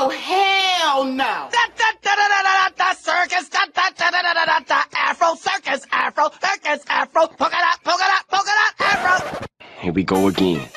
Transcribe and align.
Oh, 0.00 0.10
hell 0.10 1.04
no! 1.04 1.48
Da, 1.50 1.66
da, 1.76 1.90
da, 2.00 2.14
da, 2.14 2.28
da, 2.28 2.40
da, 2.44 2.68
da, 2.76 2.92
circus, 2.94 3.48
da, 3.48 3.66
da, 3.74 3.90
da, 3.98 4.10
da, 4.12 4.22
da, 4.22 4.32
da, 4.32 4.44
da, 4.44 4.60
da, 4.60 4.84
afro, 4.96 5.34
circus, 5.34 5.84
afro, 5.90 6.30
circus, 6.40 6.84
afro, 6.88 7.26
polka 7.26 7.56
dot, 7.56 7.82
polka 7.82 8.04
dot, 8.04 8.28
polka 8.30 8.52
dot, 8.58 8.74
afro. 8.78 9.48
Here 9.80 9.92
we 9.92 10.04
go 10.04 10.28
again. 10.28 10.68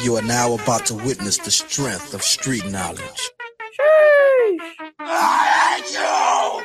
You 0.00 0.14
are 0.14 0.22
now 0.22 0.54
about 0.54 0.86
to 0.86 0.94
witness 0.94 1.38
the 1.38 1.50
strength 1.50 2.14
of 2.14 2.22
street 2.22 2.64
knowledge. 2.66 3.30
I 5.00 5.80
hate 5.82 5.92
you! 5.94 6.62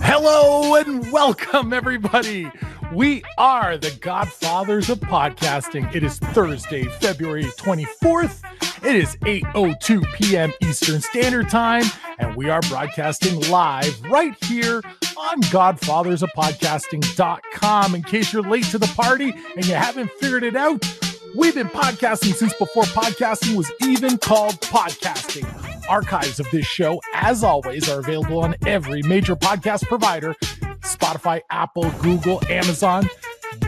Hello 0.00 0.76
and 0.76 1.12
welcome, 1.12 1.74
everybody. 1.74 2.50
We 2.92 3.22
are 3.38 3.78
the 3.78 3.92
Godfathers 4.00 4.90
of 4.90 4.98
Podcasting. 4.98 5.94
It 5.94 6.02
is 6.02 6.18
Thursday, 6.18 6.82
February 6.84 7.44
24th. 7.44 8.42
It 8.84 8.96
is 8.96 9.14
8:02 9.18 10.12
p.m. 10.14 10.52
Eastern 10.60 11.00
Standard 11.00 11.48
Time, 11.48 11.84
and 12.18 12.34
we 12.34 12.50
are 12.50 12.60
broadcasting 12.62 13.48
live 13.48 14.02
right 14.10 14.34
here 14.44 14.82
on 15.16 15.40
godfathersofpodcasting.com. 15.42 17.94
In 17.94 18.02
case 18.02 18.32
you're 18.32 18.42
late 18.42 18.64
to 18.64 18.78
the 18.78 18.88
party 18.88 19.32
and 19.54 19.64
you 19.64 19.74
haven't 19.74 20.10
figured 20.18 20.42
it 20.42 20.56
out, 20.56 20.84
we've 21.36 21.54
been 21.54 21.68
podcasting 21.68 22.34
since 22.34 22.52
before 22.54 22.82
podcasting 22.84 23.54
was 23.54 23.70
even 23.84 24.18
called 24.18 24.60
podcasting. 24.62 25.46
Archives 25.88 26.40
of 26.40 26.50
this 26.50 26.66
show, 26.66 27.00
as 27.14 27.44
always, 27.44 27.88
are 27.88 28.00
available 28.00 28.40
on 28.40 28.56
every 28.66 29.02
major 29.02 29.36
podcast 29.36 29.86
provider 29.86 30.34
Spotify, 30.82 31.40
Apple, 31.50 31.90
Google, 32.02 32.40
Amazon, 32.48 33.08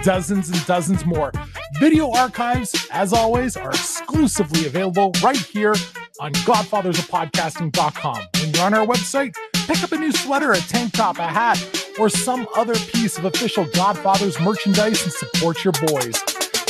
dozens 0.03 0.49
and 0.49 0.67
dozens 0.67 1.05
more. 1.05 1.33
Video 1.79 2.11
archives, 2.13 2.87
as 2.91 3.13
always, 3.13 3.57
are 3.57 3.71
exclusively 3.71 4.67
available 4.67 5.13
right 5.23 5.37
here 5.37 5.75
on 6.21 6.33
godfathersofpodcasting.com. 6.33 8.19
When 8.41 8.55
you're 8.55 8.65
on 8.65 8.75
our 8.75 8.87
website, 8.87 9.35
pick 9.67 9.83
up 9.83 9.93
a 9.93 9.99
new 9.99 10.13
sweater, 10.13 10.53
a 10.53 10.59
tank 10.59 10.93
top, 10.93 11.19
a 11.19 11.27
hat, 11.27 11.59
or 11.99 12.09
some 12.09 12.47
other 12.55 12.75
piece 12.75 13.19
of 13.19 13.25
official 13.25 13.65
Godfathers 13.75 14.39
merchandise 14.41 15.03
and 15.03 15.13
support 15.13 15.65
your 15.65 15.73
boys. 15.87 16.23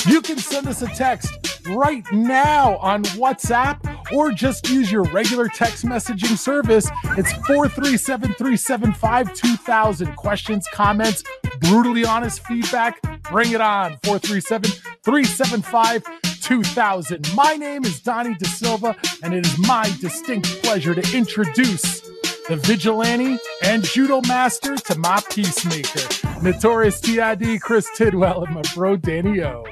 You 0.06 0.20
can 0.20 0.38
send 0.38 0.66
us 0.66 0.82
a 0.82 0.88
text 0.88 1.60
right 1.68 2.04
now 2.12 2.76
on 2.78 3.04
WhatsApp 3.04 4.01
or 4.12 4.30
just 4.32 4.68
use 4.68 4.90
your 4.90 5.04
regular 5.04 5.48
text 5.48 5.84
messaging 5.84 6.36
service. 6.36 6.90
It's 7.16 7.32
437 7.46 8.34
375 8.34 9.34
2000. 9.34 10.16
Questions, 10.16 10.66
comments, 10.72 11.24
brutally 11.60 12.04
honest 12.04 12.44
feedback, 12.46 13.00
bring 13.30 13.52
it 13.52 13.60
on. 13.60 13.98
437 14.04 14.70
375 15.02 16.04
2000. 16.40 17.34
My 17.34 17.56
name 17.56 17.84
is 17.84 18.00
Donnie 18.00 18.34
De 18.34 18.46
Silva, 18.46 18.96
and 19.22 19.32
it 19.32 19.46
is 19.46 19.58
my 19.58 19.90
distinct 20.00 20.62
pleasure 20.62 20.94
to 20.94 21.16
introduce 21.16 22.00
the 22.48 22.56
vigilante 22.56 23.38
and 23.62 23.84
judo 23.84 24.20
master 24.22 24.76
to 24.76 24.98
my 24.98 25.22
peacemaker, 25.30 26.00
notorious 26.42 27.00
TID 27.00 27.60
Chris 27.60 27.88
Tidwell, 27.96 28.44
and 28.44 28.54
my 28.54 28.62
bro 28.74 28.96
Dan-e-o. 28.96 29.64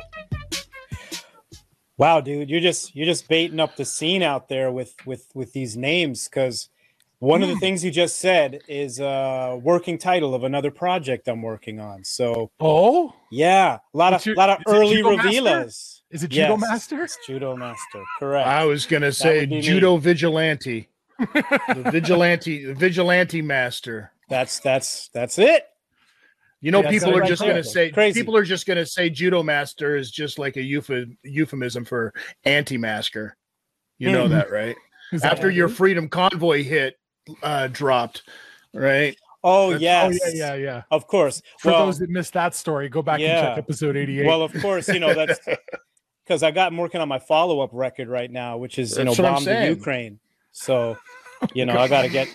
Wow, 2.00 2.22
dude, 2.22 2.48
you're 2.48 2.62
just 2.62 2.96
you're 2.96 3.04
just 3.04 3.28
baiting 3.28 3.60
up 3.60 3.76
the 3.76 3.84
scene 3.84 4.22
out 4.22 4.48
there 4.48 4.72
with 4.72 4.94
with 5.04 5.26
with 5.34 5.52
these 5.52 5.76
names 5.76 6.28
because 6.28 6.70
one 7.18 7.42
of 7.42 7.48
the 7.50 7.56
hmm. 7.56 7.60
things 7.60 7.84
you 7.84 7.90
just 7.90 8.16
said 8.16 8.62
is 8.68 9.00
a 9.00 9.60
working 9.62 9.98
title 9.98 10.34
of 10.34 10.42
another 10.42 10.70
project 10.70 11.28
I'm 11.28 11.42
working 11.42 11.78
on. 11.78 12.02
So 12.02 12.50
Oh, 12.58 13.14
yeah, 13.30 13.80
a 13.92 13.98
lot 13.98 14.12
What's 14.12 14.22
of 14.22 14.28
your- 14.28 14.36
lot 14.36 14.48
of 14.48 14.62
early 14.66 15.02
revealers. 15.02 16.00
is 16.10 16.24
it 16.24 16.28
judo 16.28 16.52
Yes, 16.52 16.60
master? 16.62 17.04
It's 17.04 17.18
Judo 17.26 17.54
Master, 17.54 18.02
correct. 18.18 18.48
I 18.48 18.64
was 18.64 18.86
gonna 18.86 19.12
say 19.12 19.40
would 19.40 19.50
be 19.50 19.56
me. 19.56 19.60
judo 19.60 19.98
vigilante, 19.98 20.88
the 21.18 21.86
vigilante, 21.92 22.64
the 22.64 22.72
vigilante 22.72 23.42
master. 23.42 24.10
That's 24.30 24.58
that's 24.60 25.10
that's 25.12 25.38
it. 25.38 25.66
You 26.62 26.70
know, 26.70 26.82
Yeah, 26.82 26.90
people 26.90 27.16
are 27.16 27.24
just 27.24 27.40
gonna 27.40 27.64
say 27.64 27.90
Crazy. 27.90 28.20
people 28.20 28.36
are 28.36 28.44
just 28.44 28.66
gonna 28.66 28.84
say 28.84 29.08
judo 29.08 29.42
master 29.42 29.96
is 29.96 30.10
just 30.10 30.38
like 30.38 30.56
a 30.56 30.60
euph- 30.60 31.16
euphemism 31.22 31.84
for 31.86 32.12
anti-masker. 32.44 33.36
You 33.98 34.12
know 34.12 34.26
Mhm. 34.26 34.30
that, 34.30 34.50
right? 34.50 34.76
That 35.12 35.24
After 35.24 35.50
your 35.50 35.68
freedom 35.68 36.08
convoy 36.08 36.62
hit 36.62 36.96
uh 37.42 37.66
dropped, 37.68 38.22
right? 38.74 39.16
Oh 39.42 39.72
That's- 39.72 39.80
yes, 39.82 40.20
Oh, 40.22 40.28
yeah, 40.34 40.54
yeah, 40.54 40.62
yeah. 40.62 40.82
of 40.90 41.06
course. 41.06 41.40
For 41.60 41.72
well, 41.72 41.86
those 41.86 41.98
that 41.98 42.10
missed 42.10 42.34
that 42.34 42.54
story, 42.54 42.88
go 42.90 43.00
back 43.02 43.20
and 43.20 43.26
check 43.28 43.58
episode 43.58 43.96
88. 43.96 44.26
well, 44.26 44.42
of 44.42 44.52
course, 44.60 44.86
you 44.88 45.00
know 45.00 45.14
that's 45.14 45.40
because 46.26 46.42
I 46.42 46.50
got 46.50 46.72
I'm 46.72 46.76
working 46.78 47.00
on 47.00 47.08
my 47.08 47.18
follow 47.18 47.60
up 47.60 47.70
record 47.72 48.08
right 48.08 48.30
now, 48.30 48.58
which 48.58 48.78
is 48.78 48.96
you 48.98 49.04
know 49.04 49.14
That's 49.14 49.20
I'm 49.20 49.34
bomb 49.34 49.44
the. 49.44 49.68
Ukraine. 49.70 50.20
So, 50.52 50.98
you 51.54 51.64
know, 51.64 51.76
I 51.78 51.88
gotta 51.88 52.08
get 52.10 52.28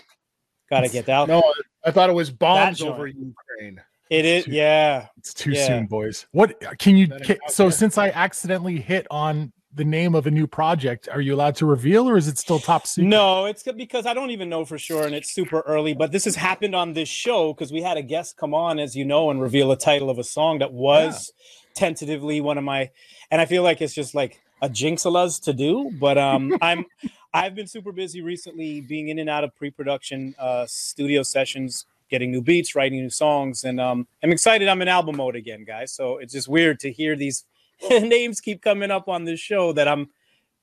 gotta 0.69 0.89
get 0.89 1.07
out. 1.09 1.27
No, 1.27 1.43
I 1.85 1.91
thought 1.91 2.09
it 2.09 2.13
was 2.13 2.31
bombs 2.31 2.81
over 2.81 3.05
Ukraine. 3.07 3.81
It 4.09 4.25
is, 4.25 4.47
yeah. 4.47 5.07
It's 5.17 5.33
too 5.33 5.51
Yeah. 5.51 5.67
soon, 5.67 5.85
boys. 5.87 6.27
What 6.31 6.61
can 6.79 6.95
you? 6.95 7.07
Can, 7.07 7.37
so, 7.47 7.63
there. 7.63 7.71
since 7.71 7.97
I 7.97 8.09
accidentally 8.09 8.79
hit 8.79 9.07
on 9.09 9.51
the 9.73 9.83
name 9.83 10.15
of 10.15 10.25
a 10.25 10.31
new 10.31 10.47
project, 10.47 11.09
are 11.11 11.19
you 11.19 11.33
allowed 11.35 11.55
to 11.55 11.65
reveal, 11.65 12.07
or 12.07 12.15
is 12.15 12.27
it 12.27 12.37
still 12.37 12.59
top 12.59 12.87
secret? 12.87 13.09
No, 13.09 13.45
it's 13.45 13.63
because 13.63 14.05
I 14.05 14.13
don't 14.13 14.29
even 14.31 14.47
know 14.47 14.63
for 14.63 14.77
sure, 14.77 15.05
and 15.05 15.13
it's 15.15 15.33
super 15.33 15.61
early. 15.61 15.93
But 15.93 16.11
this 16.11 16.25
has 16.25 16.35
happened 16.35 16.75
on 16.75 16.93
this 16.93 17.09
show 17.09 17.53
because 17.53 17.73
we 17.73 17.81
had 17.81 17.97
a 17.97 18.01
guest 18.03 18.37
come 18.37 18.53
on, 18.53 18.79
as 18.79 18.95
you 18.95 19.03
know, 19.05 19.29
and 19.31 19.41
reveal 19.41 19.71
a 19.71 19.77
title 19.77 20.09
of 20.09 20.17
a 20.19 20.23
song 20.23 20.59
that 20.59 20.71
was 20.71 21.33
tentatively 21.73 22.41
one 22.41 22.57
of 22.57 22.63
my. 22.63 22.91
And 23.31 23.41
I 23.41 23.45
feel 23.45 23.63
like 23.63 23.81
it's 23.81 23.93
just 23.93 24.15
like 24.15 24.39
a 24.61 24.69
jinx 24.69 25.05
of 25.05 25.15
us 25.15 25.39
to 25.39 25.51
do. 25.53 25.91
But 25.99 26.17
um, 26.17 26.55
I'm 26.61 26.85
I've 27.33 27.55
been 27.55 27.67
super 27.67 27.91
busy 27.91 28.21
recently, 28.21 28.79
being 28.81 29.09
in 29.09 29.19
and 29.19 29.29
out 29.29 29.43
of 29.43 29.53
pre-production 29.55 30.35
uh, 30.39 30.65
studio 30.67 31.21
sessions, 31.23 31.85
getting 32.09 32.31
new 32.31 32.41
beats, 32.41 32.75
writing 32.75 32.99
new 32.99 33.09
songs, 33.09 33.63
and 33.63 33.79
um, 33.79 34.07
I'm 34.23 34.31
excited. 34.31 34.67
I'm 34.67 34.81
in 34.81 34.87
album 34.87 35.17
mode 35.17 35.35
again, 35.35 35.63
guys. 35.65 35.93
So 35.93 36.17
it's 36.17 36.33
just 36.33 36.47
weird 36.47 36.79
to 36.81 36.91
hear 36.91 37.15
these 37.15 37.45
names 37.89 38.39
keep 38.39 38.61
coming 38.61 38.91
up 38.91 39.07
on 39.07 39.23
this 39.23 39.39
show 39.39 39.73
that 39.73 39.87
I'm 39.87 40.09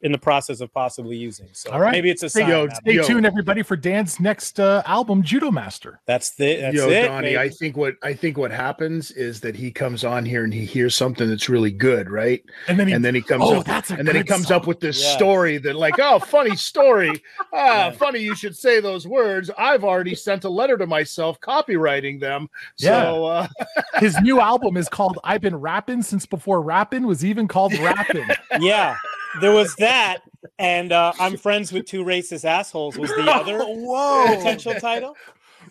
in 0.02 0.12
the 0.12 0.18
process 0.18 0.60
of 0.60 0.72
possibly 0.72 1.16
using. 1.16 1.48
So 1.52 1.70
All 1.70 1.80
right. 1.80 1.92
maybe 1.92 2.10
it's 2.10 2.22
a 2.22 2.28
Stay, 2.28 2.40
sign. 2.40 2.50
yo, 2.50 2.68
stay 2.68 2.92
Yo. 2.94 3.02
tuned, 3.04 3.24
everybody, 3.26 3.62
for 3.62 3.76
Dan's 3.76 4.18
next 4.20 4.58
uh, 4.60 4.82
album, 4.86 5.22
Judo 5.22 5.50
Master. 5.50 6.00
That's 6.06 6.30
the 6.30 6.56
that's 6.56 6.74
Yo, 6.76 6.88
it. 6.90 7.06
Donnie, 7.06 7.28
baby. 7.28 7.38
I 7.38 7.48
think 7.48 7.76
what 7.76 7.94
I 8.02 8.12
think 8.12 8.36
what 8.36 8.50
happens 8.50 9.10
is 9.12 9.40
that 9.40 9.54
he 9.56 9.70
comes 9.70 10.04
on 10.04 10.24
here 10.24 10.44
and 10.44 10.52
he 10.52 10.64
hears 10.64 10.94
something 10.94 11.28
that's 11.28 11.48
really 11.48 11.70
good, 11.70 12.10
right? 12.10 12.42
And 12.68 12.78
then 12.78 12.88
he, 12.88 12.94
and 12.94 13.04
then 13.04 13.14
he 13.14 13.22
comes 13.22 13.44
oh, 13.44 13.60
up 13.60 13.64
that's 13.66 13.90
a 13.90 13.94
and 13.94 14.06
then 14.08 14.16
he 14.16 14.24
comes 14.24 14.48
song. 14.48 14.56
up 14.58 14.66
with 14.66 14.80
this 14.80 15.02
Yeah. 15.02 15.16
story 15.16 15.58
that 15.58 15.76
like 15.76 15.98
oh 15.98 16.18
funny 16.18 16.56
story 16.56 17.10
ah 17.52 17.86
Yeah. 17.86 17.90
funny 17.92 18.20
you 18.20 18.34
should 18.34 18.56
say 18.56 18.80
those 18.80 19.06
words 19.06 19.50
i've 19.58 19.84
already 19.84 20.14
sent 20.14 20.44
a 20.44 20.48
letter 20.48 20.76
to 20.78 20.86
myself 20.86 21.40
copyrighting 21.40 22.18
them 22.20 22.48
so 22.76 23.24
uh 23.26 23.46
His 24.00 24.18
new 24.20 24.40
album 24.40 24.76
is 24.76 24.88
called 24.88 25.18
I've 25.22 25.40
Been 25.42 25.54
Rapping 25.56 26.02
Since 26.02 26.26
Before 26.26 26.60
Rapping 26.62 27.06
was 27.06 27.24
even 27.24 27.46
called 27.46 27.72
Rapping. 27.78 28.26
yeah, 28.60 28.96
there 29.40 29.52
was 29.52 29.74
that, 29.76 30.18
and 30.58 30.92
uh, 30.92 31.12
I'm 31.18 31.36
friends 31.36 31.72
with 31.72 31.86
two 31.86 32.04
racist 32.04 32.44
assholes 32.44 32.98
was 32.98 33.10
the 33.10 33.30
other 33.30 33.58
Whoa. 33.64 34.26
potential 34.36 34.74
title. 34.74 35.16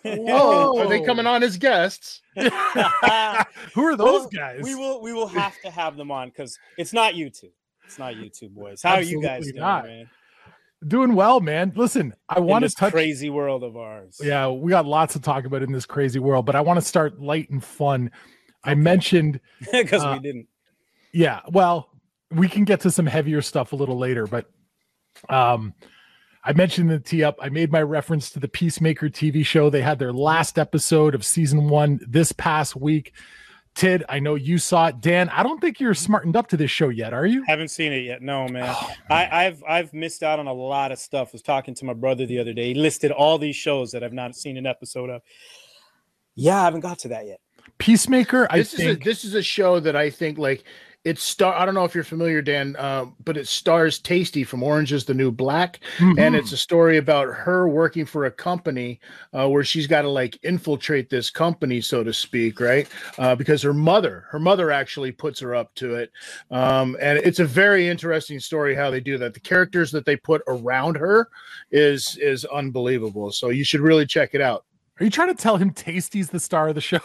Whoa! 0.03 0.79
are 0.79 0.87
they 0.87 1.01
coming 1.01 1.27
on 1.27 1.43
as 1.43 1.57
guests 1.57 2.21
Who 2.35 2.49
are 3.85 3.95
those 3.95 4.21
Well, 4.21 4.29
guys? 4.33 4.61
We 4.63 4.73
will 4.73 5.01
we 5.01 5.13
will 5.13 5.27
have 5.27 5.59
to 5.61 5.69
have 5.69 5.97
them 5.97 6.09
on 6.11 6.29
because 6.29 6.57
it's 6.77 6.93
not 6.93 7.13
you 7.15 7.29
two. 7.29 7.49
It's 7.85 7.99
not 7.99 8.15
you 8.15 8.29
two 8.29 8.49
boys. 8.49 8.81
How 8.81 8.95
are 8.95 9.01
you 9.01 9.21
guys 9.21 9.43
doing, 9.43 9.57
not. 9.57 9.85
man? 9.85 10.09
Doing 10.87 11.13
well, 11.13 11.39
man. 11.41 11.73
Listen, 11.75 12.15
I 12.27 12.39
want 12.39 12.63
to 12.63 12.67
this 12.67 12.73
touch. 12.73 12.93
crazy 12.93 13.29
world 13.29 13.63
of 13.63 13.75
ours. 13.77 14.19
Yeah, 14.23 14.47
we 14.47 14.71
got 14.71 14.85
lots 14.87 15.13
to 15.13 15.19
talk 15.19 15.45
about 15.45 15.61
in 15.61 15.71
this 15.71 15.85
crazy 15.85 16.17
world, 16.19 16.45
but 16.45 16.55
I 16.55 16.61
want 16.61 16.79
to 16.79 16.85
start 16.85 17.19
light 17.21 17.49
and 17.51 17.63
fun. 17.63 18.09
I 18.63 18.73
mentioned, 18.75 19.39
because 19.71 20.01
Uh, 20.03 20.13
we 20.17 20.19
didn't. 20.27 20.47
yeah, 21.13 21.41
well, 21.49 21.90
we 22.31 22.47
can 22.47 22.63
get 22.63 22.81
to 22.81 22.91
some 22.91 23.05
heavier 23.05 23.41
stuff 23.41 23.73
a 23.73 23.75
little 23.75 23.97
later, 23.97 24.27
but 24.27 24.49
um, 25.29 25.73
I 26.43 26.53
mentioned 26.53 26.89
the 26.89 26.99
tee 26.99 27.23
up. 27.23 27.37
I 27.41 27.49
made 27.49 27.71
my 27.71 27.81
reference 27.81 28.31
to 28.31 28.39
the 28.39 28.47
Peacemaker 28.47 29.09
TV 29.09 29.45
show. 29.45 29.69
They 29.69 29.81
had 29.81 29.99
their 29.99 30.13
last 30.13 30.57
episode 30.57 31.13
of 31.13 31.25
season 31.25 31.69
one 31.69 31.99
this 32.07 32.31
past 32.31 32.75
week. 32.75 33.13
Tid, 33.73 34.03
I 34.09 34.19
know 34.19 34.35
you 34.35 34.57
saw 34.57 34.87
it. 34.87 34.99
Dan, 34.99 35.29
I 35.29 35.43
don't 35.43 35.61
think 35.61 35.79
you're 35.79 35.93
smartened 35.93 36.35
up 36.35 36.47
to 36.47 36.57
this 36.57 36.69
show 36.69 36.89
yet, 36.89 37.13
are 37.13 37.25
you? 37.25 37.43
Haven't 37.47 37.69
seen 37.69 37.93
it 37.93 38.03
yet. 38.03 38.21
No, 38.21 38.47
man. 38.49 38.65
Oh, 38.67 38.91
I, 39.09 39.45
I've 39.45 39.63
I've 39.63 39.93
missed 39.93 40.23
out 40.23 40.39
on 40.39 40.47
a 40.47 40.53
lot 40.53 40.91
of 40.91 40.99
stuff. 40.99 41.29
I 41.29 41.31
was 41.33 41.41
talking 41.41 41.73
to 41.75 41.85
my 41.85 41.93
brother 41.93 42.25
the 42.25 42.39
other 42.39 42.51
day. 42.51 42.69
He 42.69 42.73
listed 42.73 43.11
all 43.11 43.37
these 43.37 43.55
shows 43.55 43.91
that 43.91 44.03
I've 44.03 44.11
not 44.11 44.35
seen 44.35 44.57
an 44.57 44.65
episode 44.65 45.09
of. 45.09 45.21
Yeah, 46.35 46.59
I 46.61 46.65
haven't 46.65 46.81
got 46.81 46.99
to 46.99 47.09
that 47.09 47.27
yet. 47.27 47.39
Peacemaker, 47.77 48.47
I 48.49 48.57
this 48.57 48.73
is 48.73 48.79
a, 48.79 48.83
think. 48.83 49.03
this 49.03 49.23
is 49.23 49.35
a 49.35 49.41
show 49.41 49.79
that 49.79 49.95
i 49.95 50.09
think 50.09 50.37
like 50.37 50.63
it 51.03 51.17
star 51.17 51.55
i 51.55 51.65
don't 51.65 51.73
know 51.73 51.83
if 51.83 51.95
you're 51.95 52.03
familiar 52.03 52.41
dan 52.43 52.75
uh, 52.77 53.05
but 53.23 53.35
it 53.35 53.47
stars 53.47 53.99
Taystee 53.99 54.45
from 54.45 54.61
orange 54.61 54.93
is 54.93 55.03
the 55.05 55.13
new 55.15 55.31
black 55.31 55.79
and 55.99 56.15
Mhm. 56.17 56.37
it's 56.37 56.51
a 56.51 56.57
story 56.57 56.97
about 56.97 57.27
her 57.33 57.67
working 57.67 58.05
for 58.05 58.25
a 58.25 58.31
company 58.31 58.99
uh, 59.33 59.49
where 59.49 59.63
she's 59.63 59.87
got 59.87 60.03
to 60.03 60.09
like 60.09 60.37
infiltrate 60.43 61.09
this 61.09 61.31
company 61.31 61.81
so 61.81 62.03
to 62.03 62.13
speak 62.13 62.59
right 62.59 62.87
uh, 63.17 63.33
because 63.33 63.63
her 63.63 63.73
mother 63.73 64.25
her 64.29 64.37
mother 64.39 64.69
actually 64.69 65.11
puts 65.11 65.39
her 65.39 65.55
up 65.55 65.73
to 65.75 65.95
it 65.95 66.11
um, 66.51 66.95
and 67.01 67.17
it's 67.17 67.39
a 67.39 67.45
very 67.45 67.87
interesting 67.87 68.39
story 68.39 68.75
how 68.75 68.91
they 68.91 68.99
do 68.99 69.17
that 69.17 69.33
the 69.33 69.39
characters 69.39 69.91
that 69.91 70.05
they 70.05 70.15
put 70.15 70.43
around 70.47 70.95
her 70.97 71.29
is 71.71 72.15
is 72.21 72.45
unbelievable 72.45 73.31
so 73.31 73.49
you 73.49 73.63
should 73.63 73.81
really 73.81 74.05
check 74.05 74.35
it 74.35 74.41
out 74.41 74.65
Are 74.99 75.03
you 75.03 75.09
trying 75.09 75.29
to 75.35 75.41
tell 75.41 75.57
him 75.57 75.71
Taystee's 75.73 76.29
the 76.29 76.39
star 76.39 76.67
of 76.69 76.75
the 76.75 76.81
show? 76.81 76.99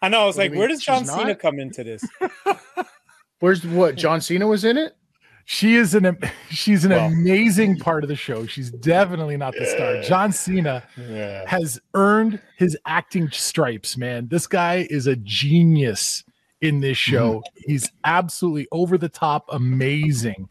I 0.00 0.08
know. 0.08 0.20
I 0.22 0.26
was 0.26 0.36
What 0.36 0.42
like, 0.44 0.50
mean, 0.52 0.58
where 0.60 0.68
does 0.68 0.80
John 0.80 1.04
Cena 1.04 1.24
not? 1.28 1.38
come 1.40 1.58
into 1.58 1.82
this? 1.82 2.04
where's 3.40 3.64
what 3.66 3.94
john 4.04 4.20
cena 4.20 4.46
was 4.46 4.64
in 4.64 4.76
it 4.76 4.94
She 5.44 5.76
is 5.76 5.94
an 5.94 6.18
she's 6.50 6.84
an 6.84 6.90
Well. 6.90 7.06
amazing 7.06 7.78
part 7.78 8.04
of 8.04 8.08
the 8.08 8.16
show. 8.16 8.44
She's 8.46 8.70
definitely 8.70 9.36
not 9.38 9.54
the 9.58 9.64
star. 9.64 10.02
John 10.02 10.30
Cena 10.30 10.82
Yeah. 10.98 11.44
has 11.48 11.80
earned 11.94 12.38
his 12.58 12.76
acting 12.84 13.30
stripes, 13.30 13.96
man. 13.96 14.28
This 14.28 14.46
guy 14.46 14.86
is 14.90 15.06
a 15.06 15.16
genius 15.16 16.22
in 16.60 16.80
this 16.80 16.98
show. 16.98 17.42
He's 17.56 17.90
absolutely 18.04 18.66
over 18.72 18.98
the 18.98 19.08
top 19.08 19.46
amazing. 19.50 20.50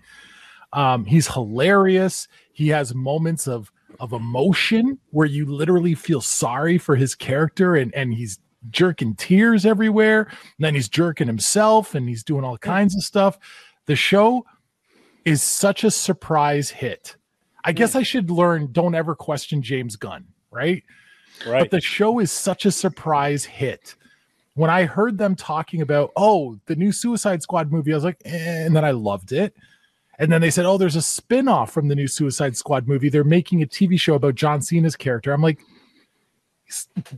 Um, 0.74 1.06
he's 1.06 1.28
hilarious. 1.28 2.28
He 2.54 2.70
has 2.70 2.96
moments 2.96 3.48
of 3.48 3.72
of 4.00 4.14
emotion 4.14 4.98
where 5.12 5.28
you 5.28 5.46
literally 5.46 5.94
feel 5.96 6.22
sorry 6.22 6.78
for 6.80 6.96
his 6.96 7.14
character 7.14 7.76
and 7.76 7.94
and 7.94 8.14
he's 8.16 8.40
jerking 8.70 9.16
tears 9.16 9.66
everywhere. 9.66 10.24
And 10.24 10.60
then 10.60 10.76
he's 10.76 10.90
jerking 10.90 11.28
himself 11.28 11.96
and 11.96 12.08
he's 12.08 12.24
doing 12.24 12.44
all 12.44 12.58
kinds 12.58 12.96
of 12.96 13.04
stuff. 13.04 13.38
The 13.86 13.96
show 13.96 14.46
is 15.26 15.42
such 15.42 15.84
a 15.84 15.92
surprise 15.92 16.70
hit. 16.70 17.16
I 17.64 17.74
guess 17.74 17.96
I 17.96 18.04
should 18.04 18.32
learn 18.32 18.72
don't 18.72 18.96
ever 18.96 19.14
question 19.14 19.62
James 19.62 19.98
Gunn, 19.98 20.26
right? 20.52 20.84
Right. 21.46 21.60
But 21.60 21.72
the 21.72 21.82
show 21.82 22.20
is 22.20 22.32
such 22.32 22.66
a 22.66 22.72
surprise 22.72 23.44
hit. 23.44 23.96
When 24.54 24.70
I 24.70 24.86
heard 24.86 25.18
them 25.18 25.36
talking 25.36 25.82
about, 25.82 26.12
oh, 26.16 26.58
the 26.66 26.76
new 26.76 26.92
Suicide 26.92 27.44
Squad 27.44 27.72
movie, 27.72 27.92
I 27.92 27.96
was 27.96 28.04
like, 28.04 28.22
eh, 28.26 28.66
and 28.66 28.76
then 28.76 28.86
I 28.86 28.92
loved 28.92 29.34
it. 29.34 29.54
And 30.18 30.32
then 30.32 30.42
they 30.42 30.50
said, 30.50 30.66
oh, 30.66 30.78
there's 30.78 30.96
a 30.96 31.02
spin 31.02 31.48
off 31.48 31.72
from 31.72 31.90
the 31.90 31.96
new 31.96 32.08
Suicide 32.08 32.58
Squad 32.58 32.88
movie. 32.88 33.10
They're 33.10 33.24
making 33.24 33.62
a 33.62 33.68
TV 33.68 34.00
show 34.00 34.16
about 34.16 34.36
John 34.36 34.62
Cena's 34.62 34.96
character. 34.96 35.32
I'm 35.32 35.42
like, 35.42 35.60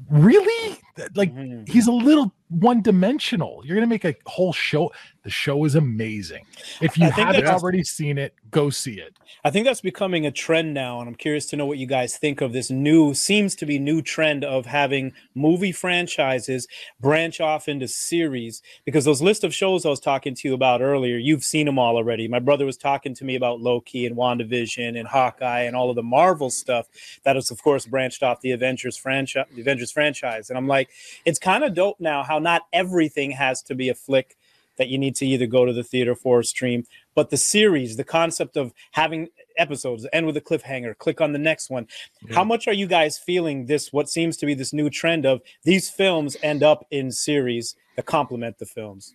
really? 0.09 0.79
Like, 1.15 1.33
Mhm. 1.33 1.67
he's 1.67 1.87
a 1.87 1.91
little 1.91 2.33
one 2.49 2.81
dimensional. 2.81 3.61
You're 3.63 3.75
going 3.75 3.87
to 3.87 3.89
make 3.89 4.05
a 4.05 4.15
whole 4.25 4.53
show. 4.53 4.91
The 5.23 5.29
show 5.29 5.65
is 5.65 5.75
amazing. 5.75 6.45
If 6.81 6.97
you 6.97 7.09
haven't 7.11 7.45
already 7.45 7.83
seen 7.83 8.17
it, 8.17 8.33
go 8.49 8.71
see 8.71 8.99
it. 8.99 9.15
I 9.43 9.51
think 9.51 9.65
that's 9.65 9.81
becoming 9.81 10.25
a 10.25 10.31
trend 10.31 10.73
now, 10.73 10.99
and 10.99 11.07
I'm 11.07 11.13
curious 11.13 11.45
to 11.47 11.55
know 11.55 11.67
what 11.67 11.77
you 11.77 11.85
guys 11.85 12.17
think 12.17 12.41
of 12.41 12.51
this 12.51 12.71
new, 12.71 13.13
seems 13.13 13.53
to 13.57 13.65
be 13.67 13.77
new 13.77 14.01
trend 14.01 14.43
of 14.43 14.65
having 14.65 15.13
movie 15.35 15.71
franchises 15.71 16.67
branch 16.99 17.39
off 17.39 17.67
into 17.67 17.87
series. 17.87 18.63
Because 18.83 19.05
those 19.05 19.21
list 19.21 19.43
of 19.43 19.53
shows 19.53 19.85
I 19.85 19.89
was 19.89 19.99
talking 19.99 20.33
to 20.33 20.47
you 20.47 20.55
about 20.55 20.81
earlier, 20.81 21.17
you've 21.17 21.43
seen 21.43 21.67
them 21.67 21.77
all 21.77 21.97
already. 21.97 22.27
My 22.27 22.39
brother 22.39 22.65
was 22.65 22.77
talking 22.77 23.13
to 23.15 23.25
me 23.25 23.35
about 23.35 23.61
Loki 23.61 24.07
and 24.07 24.15
WandaVision 24.15 24.97
and 24.97 25.07
Hawkeye 25.07 25.61
and 25.63 25.75
all 25.75 25.91
of 25.91 25.95
the 25.95 26.03
Marvel 26.03 26.49
stuff 26.49 26.87
that 27.23 27.37
is, 27.37 27.51
of 27.51 27.61
course, 27.61 27.85
branched 27.85 28.23
off 28.23 28.41
the 28.41 28.51
Avengers 28.51 28.97
franchise. 28.97 29.45
The 29.53 29.61
Avengers 29.61 29.91
franchise, 29.91 30.49
and 30.49 30.57
I'm 30.57 30.67
like, 30.67 30.88
it's 31.25 31.39
kind 31.39 31.63
of 31.63 31.73
dope 31.73 31.99
now 31.99 32.23
how 32.23 32.39
not 32.39 32.63
everything 32.73 33.31
has 33.31 33.61
to 33.63 33.75
be 33.75 33.89
a 33.89 33.95
flick 33.95 34.37
that 34.77 34.87
you 34.87 34.97
need 34.97 35.15
to 35.15 35.25
either 35.25 35.45
go 35.45 35.65
to 35.65 35.73
the 35.73 35.83
theater 35.83 36.15
for 36.15 36.39
or 36.39 36.43
stream 36.43 36.85
but 37.15 37.29
the 37.29 37.37
series 37.37 37.97
the 37.97 38.03
concept 38.03 38.55
of 38.55 38.73
having 38.91 39.27
episodes 39.59 40.07
end 40.11 40.25
with 40.25 40.37
a 40.37 40.41
cliffhanger 40.41 40.97
click 40.97 41.21
on 41.21 41.33
the 41.33 41.39
next 41.39 41.69
one. 41.69 41.87
How 42.33 42.43
much 42.43 42.67
are 42.67 42.73
you 42.73 42.87
guys 42.87 43.17
feeling 43.17 43.65
this 43.65 43.93
what 43.93 44.09
seems 44.09 44.37
to 44.37 44.45
be 44.45 44.53
this 44.53 44.73
new 44.73 44.89
trend 44.89 45.25
of 45.25 45.41
these 45.63 45.89
films 45.89 46.37
end 46.41 46.63
up 46.63 46.85
in 46.89 47.11
series 47.11 47.75
that 47.95 48.05
complement 48.05 48.57
the 48.57 48.65
films? 48.65 49.13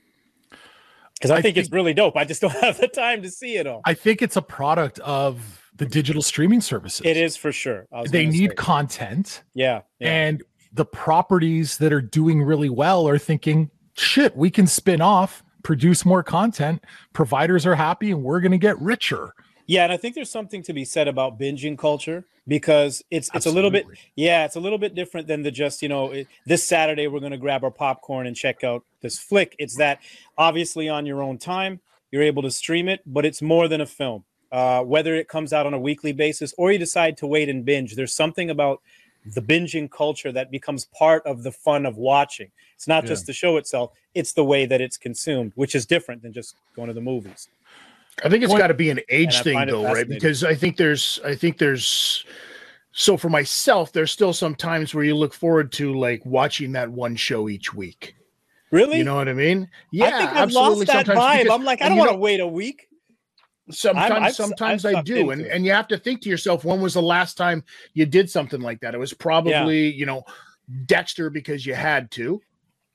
Because 1.14 1.30
I, 1.30 1.36
I 1.36 1.42
think, 1.42 1.56
it's 1.56 1.72
really 1.72 1.94
dope. 1.94 2.16
I 2.16 2.24
just 2.24 2.40
don't 2.40 2.52
have 2.60 2.78
the 2.78 2.88
time 2.88 3.22
to 3.22 3.30
see 3.30 3.56
it 3.56 3.66
all. 3.66 3.80
I 3.84 3.94
think 3.94 4.22
it's 4.22 4.36
a 4.36 4.42
product 4.42 4.98
of 5.00 5.62
the 5.76 5.86
digital 5.86 6.22
streaming 6.22 6.60
services. 6.60 7.04
it 7.04 7.16
is 7.16 7.36
for 7.36 7.50
sure. 7.50 7.86
They 8.08 8.26
need 8.26 8.56
content. 8.56 9.42
yeah, 9.54 9.82
yeah. 9.98 10.08
and 10.08 10.42
the 10.74 10.84
properties 10.84 11.78
that 11.78 11.92
are 11.92 12.02
doing 12.02 12.42
really 12.42 12.68
well 12.68 13.08
are 13.08 13.18
thinking 13.18 13.70
shit 13.94 14.36
we 14.36 14.50
can 14.50 14.66
spin 14.66 15.00
off 15.00 15.42
produce 15.62 16.04
more 16.04 16.22
content 16.22 16.84
providers 17.12 17.64
are 17.64 17.74
happy 17.74 18.10
and 18.10 18.22
we're 18.22 18.40
going 18.40 18.52
to 18.52 18.58
get 18.58 18.78
richer 18.80 19.34
Yeah, 19.66 19.84
and 19.84 19.92
I 19.92 19.96
think 19.96 20.14
there's 20.14 20.30
something 20.30 20.62
to 20.64 20.72
be 20.74 20.84
said 20.84 21.08
about 21.08 21.38
binging 21.38 21.78
culture 21.78 22.24
because 22.46 23.02
it's 23.10 23.30
it's 23.34 23.46
a 23.46 23.50
little 23.50 23.70
bit 23.70 23.86
yeah, 24.16 24.44
it's 24.44 24.56
a 24.56 24.60
little 24.60 24.78
bit 24.78 24.94
different 24.94 25.26
than 25.26 25.42
the 25.42 25.50
just 25.50 25.80
you 25.82 25.88
know 25.88 26.12
it, 26.12 26.28
this 26.44 26.62
Saturday 26.64 27.06
we're 27.06 27.20
going 27.20 27.32
to 27.32 27.38
grab 27.38 27.64
our 27.64 27.70
popcorn 27.70 28.26
and 28.26 28.36
check 28.36 28.62
out 28.64 28.84
this 29.00 29.18
flick. 29.18 29.56
It's 29.58 29.76
that 29.76 30.00
obviously 30.36 30.88
on 30.88 31.06
your 31.06 31.22
own 31.22 31.38
time 31.38 31.80
you're 32.10 32.22
able 32.22 32.42
to 32.42 32.50
stream 32.50 32.88
it, 32.88 33.00
but 33.06 33.24
it's 33.24 33.42
more 33.42 33.66
than 33.68 33.80
a 33.80 33.86
film. 33.86 34.24
Uh, 34.52 34.82
whether 34.82 35.16
it 35.16 35.26
comes 35.26 35.52
out 35.52 35.66
on 35.66 35.74
a 35.74 35.78
weekly 35.78 36.12
basis 36.12 36.54
or 36.56 36.70
you 36.70 36.78
decide 36.78 37.16
to 37.16 37.26
wait 37.26 37.48
and 37.48 37.64
binge, 37.64 37.96
there's 37.96 38.14
something 38.14 38.50
about 38.50 38.80
the 39.26 39.40
binging 39.40 39.90
culture 39.90 40.32
that 40.32 40.50
becomes 40.50 40.86
part 40.86 41.24
of 41.26 41.42
the 41.42 41.52
fun 41.52 41.86
of 41.86 41.96
watching. 41.96 42.50
It's 42.74 42.86
not 42.88 43.04
just 43.04 43.26
the 43.26 43.32
show 43.32 43.56
itself; 43.56 43.92
it's 44.14 44.32
the 44.32 44.44
way 44.44 44.66
that 44.66 44.80
it's 44.80 44.96
consumed, 44.96 45.52
which 45.54 45.74
is 45.74 45.86
different 45.86 46.22
than 46.22 46.32
just 46.32 46.56
going 46.76 46.88
to 46.88 46.94
the 46.94 47.00
movies. 47.00 47.48
I 48.24 48.28
think 48.28 48.44
it's 48.44 48.54
got 48.54 48.68
to 48.68 48.74
be 48.74 48.90
an 48.90 49.00
age 49.08 49.40
thing 49.40 49.66
though, 49.66 49.84
right? 49.84 50.08
Because 50.08 50.44
I 50.44 50.54
think 50.54 50.76
there's 50.76 51.20
I 51.24 51.34
think 51.34 51.58
there's 51.58 52.24
so 52.92 53.16
for 53.16 53.28
myself, 53.28 53.92
there's 53.92 54.12
still 54.12 54.32
some 54.32 54.54
times 54.54 54.94
where 54.94 55.04
you 55.04 55.16
look 55.16 55.34
forward 55.34 55.72
to 55.72 55.94
like 55.94 56.24
watching 56.24 56.72
that 56.72 56.90
one 56.90 57.16
show 57.16 57.48
each 57.48 57.74
week. 57.74 58.14
Really? 58.70 58.98
You 58.98 59.04
know 59.04 59.16
what 59.16 59.28
I 59.28 59.32
mean? 59.32 59.68
Yeah, 59.90 60.06
I 60.06 60.10
think 60.10 60.30
I've 60.30 60.36
absolutely. 60.36 60.76
lost 60.76 60.86
that 60.86 61.06
sometimes 61.06 61.20
vibe. 61.20 61.42
because- 61.42 61.54
I'm 61.54 61.64
like, 61.64 61.82
I 61.82 61.88
don't 61.88 61.98
want 61.98 62.10
to 62.10 62.16
wait 62.16 62.40
a 62.40 62.46
week. 62.46 62.88
Sometimes, 63.70 64.12
I've- 64.12 64.32
sometimes 64.34 64.84
I've 64.84 64.96
I 64.96 65.02
do, 65.02 65.30
and 65.30 65.40
it. 65.42 65.50
and 65.50 65.64
you 65.64 65.72
have 65.72 65.88
to 65.88 65.98
think 65.98 66.20
to 66.22 66.28
yourself, 66.28 66.64
when 66.64 66.80
was 66.82 66.94
the 66.94 67.02
last 67.02 67.36
time 67.36 67.64
you 67.94 68.04
did 68.06 68.28
something 68.28 68.60
like 68.60 68.80
that? 68.80 68.94
It 68.94 68.98
was 68.98 69.14
probably 69.14 69.90
you 69.92 70.04
know 70.06 70.22
Dexter 70.86 71.30
because 71.30 71.64
you 71.64 71.74
had 71.74 72.10
to, 72.12 72.42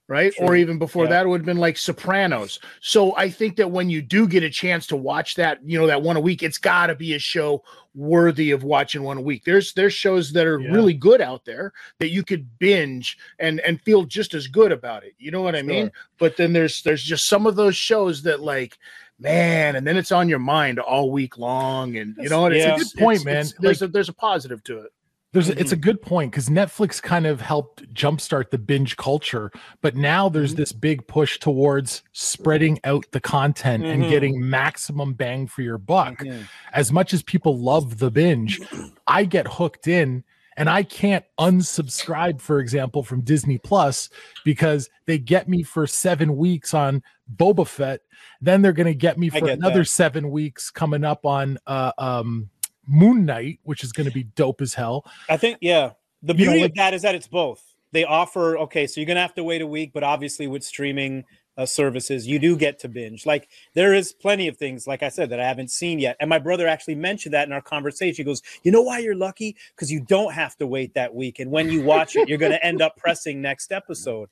right? 0.07 0.31
Or 0.39 0.55
even 0.55 0.77
before 0.77 1.05
Yeah. 1.05 1.09
that, 1.11 1.25
it 1.25 1.29
would 1.29 1.41
have 1.41 1.45
been 1.45 1.57
like 1.57 1.77
Sopranos. 1.77 2.59
So 2.81 3.15
I 3.15 3.29
think 3.29 3.55
that 3.57 3.69
when 3.71 3.89
you 3.89 4.01
do 4.03 4.27
get 4.27 4.43
a 4.43 4.49
chance 4.49 4.85
to 4.87 4.95
watch 4.95 5.35
that, 5.35 5.59
you 5.65 5.77
know, 5.79 5.87
that 5.87 6.01
one 6.03 6.17
a 6.17 6.19
week, 6.21 6.43
it's 6.43 6.57
got 6.59 6.87
to 6.87 6.95
be 6.95 7.13
a 7.15 7.19
show 7.19 7.63
worthy 7.95 8.51
of 8.51 8.63
watching 8.63 9.01
one 9.03 9.17
a 9.17 9.21
week. 9.21 9.43
There's 9.45 9.73
there's 9.73 9.93
shows 9.93 10.31
that 10.33 10.45
are 10.45 10.59
Yeah. 10.59 10.71
really 10.71 10.93
good 10.93 11.19
out 11.21 11.45
there 11.45 11.73
that 11.99 12.09
you 12.09 12.23
could 12.23 12.59
binge 12.59 13.17
and 13.39 13.59
and 13.61 13.81
feel 13.81 14.03
just 14.03 14.35
as 14.35 14.45
good 14.45 14.71
about 14.71 15.03
it. 15.03 15.13
You 15.17 15.31
know 15.31 15.41
what 15.41 15.55
I 15.55 15.63
mean? 15.63 15.91
But 16.19 16.37
then 16.37 16.53
there's 16.53 16.83
there's 16.83 17.03
just 17.03 17.27
some 17.27 17.47
of 17.47 17.55
those 17.55 17.75
shows 17.75 18.21
that 18.23 18.39
like. 18.39 18.77
Man, 19.19 19.75
and 19.75 19.85
then 19.85 19.97
it's 19.97 20.11
on 20.11 20.29
your 20.29 20.39
mind 20.39 20.79
all 20.79 21.11
week 21.11 21.37
long, 21.37 21.97
and 21.97 22.15
you 22.17 22.29
know 22.29 22.41
what? 22.41 22.53
Yeah. 22.55 22.73
It's, 22.75 22.83
It's 22.83 22.93
a 22.93 22.97
good 22.97 23.03
point, 23.03 23.19
it's- 23.21 23.25
man. 23.25 23.35
it's- 23.41 23.53
there's 23.59 23.81
Like- 23.81 23.89
a 23.89 23.91
there's 23.91 24.09
a 24.09 24.13
positive 24.13 24.63
to 24.65 24.79
it. 24.79 24.91
There's 25.31 25.47
a, 25.49 25.59
it's 25.59 25.71
a 25.71 25.75
good 25.75 26.01
point 26.01 26.31
because 26.31 26.49
Netflix 26.49 26.99
kind 26.99 27.27
of 27.27 27.39
helped 27.39 27.93
jumpstart 27.93 28.49
the 28.49 28.57
binge 28.57 28.97
culture, 28.97 29.51
but 29.79 29.95
now 29.95 30.27
there's 30.27 30.55
this 30.55 30.71
big 30.71 31.05
push 31.05 31.37
towards 31.37 32.01
spreading 32.13 32.79
out 32.83 33.05
the 33.11 33.19
content 33.19 33.85
and 33.85 34.03
Mhm. 34.05 34.09
getting 34.09 34.49
maximum 34.49 35.13
bang 35.13 35.45
for 35.45 35.61
your 35.61 35.77
buck. 35.77 36.19
Mhm. 36.23 36.47
As 36.73 36.91
much 36.91 37.13
as 37.13 37.21
people 37.21 37.55
love 37.59 37.99
the 37.99 38.09
binge, 38.09 38.59
I 39.05 39.25
get 39.25 39.45
hooked 39.47 39.87
in 39.87 40.23
and 40.59 40.69
I 40.69 40.83
can't 40.83 41.25
unsubscribe, 41.39 42.39
for 42.41 42.59
example, 42.59 43.01
from 43.01 43.21
Disney 43.21 43.57
Plus 43.57 44.09
because 44.43 44.89
they 45.05 45.17
get 45.17 45.47
me 45.49 45.63
for 45.63 45.87
seven 45.87 46.35
weeks 46.37 46.73
on 46.73 47.01
Boba 47.35 47.65
Fett. 47.65 48.01
Then 48.41 48.61
they're 48.61 48.73
going 48.73 48.87
to 48.87 48.93
get 48.93 49.17
me 49.17 49.29
for 49.29 49.39
get 49.39 49.57
another 49.57 49.79
that. 49.79 49.85
seven 49.85 50.29
weeks 50.29 50.69
coming 50.69 51.03
up 51.03 51.25
on 51.25 51.57
uh, 51.65 51.93
um, 51.97 52.49
Moon 52.85 53.25
Knight, 53.25 53.59
which 53.63 53.83
is 53.83 53.91
going 53.91 54.07
to 54.07 54.13
be 54.13 54.23
dope 54.23 54.61
as 54.61 54.73
hell. 54.73 55.05
I 55.29 55.37
think 55.37 55.57
yeah. 55.61 55.91
The 56.21 56.33
You 56.35 56.45
know, 56.45 56.51
beauty 56.51 56.61
like- 56.63 56.71
of 56.71 56.75
that 56.75 56.93
is 56.93 57.01
that 57.03 57.15
it's 57.15 57.27
both. 57.27 57.63
They 57.91 58.03
offer 58.03 58.55
okay, 58.59 58.85
so 58.85 59.01
you're 59.01 59.07
gonna 59.07 59.21
have 59.21 59.33
to 59.33 59.43
wait 59.43 59.61
a 59.63 59.67
week, 59.67 59.93
but 59.93 60.03
obviously 60.03 60.45
with 60.45 60.63
streaming 60.63 61.23
uh, 61.59 61.65
services, 61.65 62.25
you 62.25 62.39
do 62.39 62.55
get 62.55 62.79
to 62.79 62.87
binge. 62.87 63.25
Like 63.25 63.49
there 63.73 63.93
is 63.93 64.13
plenty 64.13 64.47
of 64.47 64.55
things, 64.55 64.87
like 64.87 65.03
I 65.03 65.09
said, 65.09 65.29
that 65.31 65.41
I 65.41 65.45
haven't 65.45 65.69
seen 65.71 65.99
yet. 65.99 66.15
And 66.21 66.29
my 66.29 66.39
brother 66.39 66.67
actually 66.67 66.95
mentioned 66.95 67.33
that 67.33 67.47
in 67.47 67.51
our 67.53 67.61
conversation. 67.61 68.15
He 68.15 68.23
goes, 68.23 68.41
"You 68.63 68.71
know 68.71 68.81
why 68.81 68.99
you're 68.99 69.13
lucky? 69.13 69.57
Because 69.75 69.91
you 69.91 69.99
don't 69.99 70.33
have 70.33 70.55
to 70.57 70.65
wait 70.67 70.93
that 70.93 71.13
week, 71.13 71.39
and 71.39 71.51
when 71.51 71.69
you 71.69 71.81
watch 71.81 72.15
it, 72.15 72.29
you're 72.29 72.37
gonna 72.37 72.59
end 72.63 72.81
up 72.81 72.95
pressing 72.95 73.41
next 73.41 73.73
episode." 73.73 74.29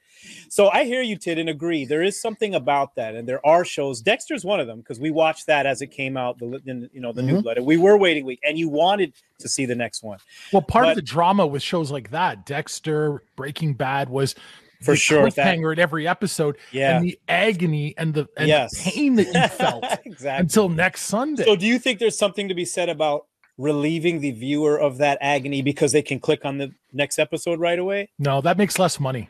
So 0.50 0.70
I 0.70 0.86
hear 0.86 1.02
you, 1.02 1.18
Tid, 1.18 1.38
and 1.38 1.50
agree. 1.50 1.84
There 1.84 2.02
is 2.02 2.20
something 2.20 2.56
about 2.56 2.96
that, 2.96 3.14
and 3.14 3.28
there 3.28 3.46
are 3.46 3.66
shows. 3.66 4.02
Dexter's 4.02 4.46
one 4.46 4.62
of 4.62 4.68
them 4.68 4.80
because 4.80 5.00
we 5.00 5.12
watched 5.12 5.48
that 5.48 5.66
as 5.66 5.82
it 5.82 5.88
came 5.88 6.16
out. 6.16 6.40
The 6.40 6.62
in, 6.66 6.90
you 6.94 7.02
know 7.02 7.12
the 7.12 7.24
new 7.24 7.40
Mhm. 7.40 7.44
blood, 7.44 7.58
and 7.58 7.66
we 7.66 7.76
were 7.76 7.98
waiting 7.98 8.26
week, 8.26 8.40
and 8.44 8.58
you 8.58 8.70
wanted 8.70 9.12
to 9.40 9.50
see 9.50 9.66
the 9.66 9.76
next 9.76 10.02
one. 10.02 10.20
Well, 10.54 10.62
part 10.62 10.88
of 10.88 10.96
the 10.96 11.02
drama 11.02 11.46
with 11.46 11.62
shows 11.62 11.92
like 11.92 12.12
that, 12.12 12.46
Dexter, 12.46 13.22
Breaking 13.36 13.74
Bad, 13.74 14.10
was 14.10 14.34
For 14.82 14.96
sure, 14.96 15.30
that- 15.30 15.60
at 15.60 15.80
every 15.80 16.08
episode, 16.08 16.58
Yeah. 16.72 16.98
and 16.98 17.06
the 17.06 17.20
agony 17.28 17.94
and 17.98 18.14
the 18.14 18.28
and 18.38 18.48
Yes. 18.48 18.72
the 18.84 18.92
pain 18.92 19.16
that 19.16 19.28
you 19.28 19.48
felt 19.58 19.84
exactly. 20.06 20.42
until 20.42 20.70
next 20.70 21.02
Sunday. 21.04 21.44
So, 21.46 21.56
do 21.56 21.66
you 21.66 21.80
think 21.80 22.00
there's 22.00 22.18
something 22.18 22.48
to 22.48 22.54
be 22.54 22.66
said 22.66 22.90
about 22.90 23.26
relieving 23.58 24.20
the 24.20 24.32
viewer 24.32 24.80
of 24.80 25.00
that 25.00 25.18
agony 25.20 25.62
because 25.64 25.92
they 25.92 26.04
can 26.04 26.20
click 26.20 26.46
on 26.46 26.58
the 26.60 26.72
next 26.94 27.18
episode 27.18 27.60
right 27.60 27.80
away? 27.80 28.10
no, 28.20 28.40
that 28.42 28.58
makes 28.58 28.78
less 28.78 29.00
money. 29.00 29.30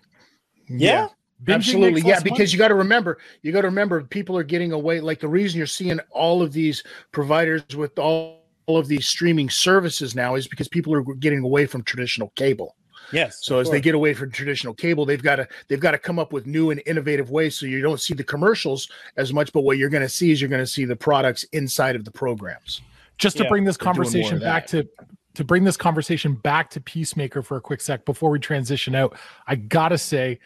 Yeah. 0.67 1.07
Binging 1.43 1.53
Absolutely, 1.55 2.01
yeah. 2.01 2.19
Because 2.19 2.39
money. 2.39 2.49
you 2.51 2.57
got 2.57 2.67
to 2.69 2.75
remember, 2.75 3.19
you 3.43 3.51
got 3.51 3.61
to 3.61 3.67
remember, 3.67 4.01
people 4.03 4.35
are 4.37 4.43
getting 4.43 4.71
away. 4.71 4.99
Like 4.99 5.19
the 5.19 5.27
reason 5.27 5.57
you're 5.59 5.67
seeing 5.67 5.99
all 6.09 6.41
of 6.41 6.51
these 6.51 6.83
providers 7.11 7.63
with 7.75 7.97
all, 7.99 8.43
all 8.65 8.77
of 8.79 8.87
these 8.87 9.07
streaming 9.07 9.49
services 9.49 10.15
now 10.15 10.35
is 10.35 10.47
because 10.47 10.67
people 10.67 10.93
are 10.93 11.03
getting 11.19 11.39
away 11.43 11.65
from 11.67 11.83
traditional 11.83 12.33
cable. 12.35 12.75
Yes. 13.11 13.45
So 13.45 13.55
of 13.55 13.61
as 13.61 13.69
they 13.71 13.81
get 13.81 13.95
away 13.95 14.13
from 14.13 14.31
traditional 14.31 14.73
cable, 14.73 15.05
they've 15.05 15.23
got 15.23 15.37
to 15.37 15.47
they've 15.67 15.79
got 15.79 15.91
to 15.91 15.97
come 15.97 16.19
up 16.19 16.33
with 16.33 16.45
new 16.45 16.71
and 16.71 16.81
innovative 16.85 17.29
ways. 17.31 17.57
So 17.57 17.65
you 17.65 17.81
don't 17.81 18.01
see 18.01 18.13
the 18.13 18.23
commercials 18.23 18.89
as 19.15 19.33
much, 19.33 19.51
but 19.53 19.61
what 19.61 19.77
you're 19.77 19.89
going 19.89 20.03
to 20.03 20.09
see 20.09 20.31
is 20.31 20.41
you're 20.41 20.49
going 20.49 20.63
to 20.63 20.67
see 20.67 20.85
the 20.85 20.95
products 20.95 21.43
inside 21.53 21.95
of 21.95 22.05
the 22.05 22.11
programs. 22.11 22.81
just 23.17 23.37
to 23.37 23.43
Yeah, 23.43 23.49
bring 23.49 23.63
this 23.63 23.77
they're 23.77 23.93
doing 23.93 23.95
more 23.95 24.03
conversation 24.03 24.39
back 24.39 24.67
to 24.67 24.87
to 25.35 25.43
bring 25.43 25.63
this 25.63 25.77
conversation 25.77 26.33
back 26.33 26.69
to 26.71 26.81
Peacemaker 26.81 27.43
for 27.43 27.57
a 27.57 27.61
quick 27.61 27.79
sec 27.81 28.05
before 28.05 28.31
we 28.31 28.39
transition 28.39 28.95
out, 28.95 29.17
I 29.45 29.55
gotta 29.55 29.97
say, 29.97 30.39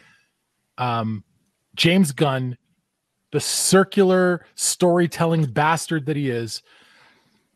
um, 0.78 1.24
James 1.76 2.12
Gunn, 2.12 2.58
the 3.32 3.40
circular 3.40 4.46
storytelling 4.56 5.46
bastard 5.46 6.06
that 6.08 6.18
he 6.18 6.30
is, 6.30 6.62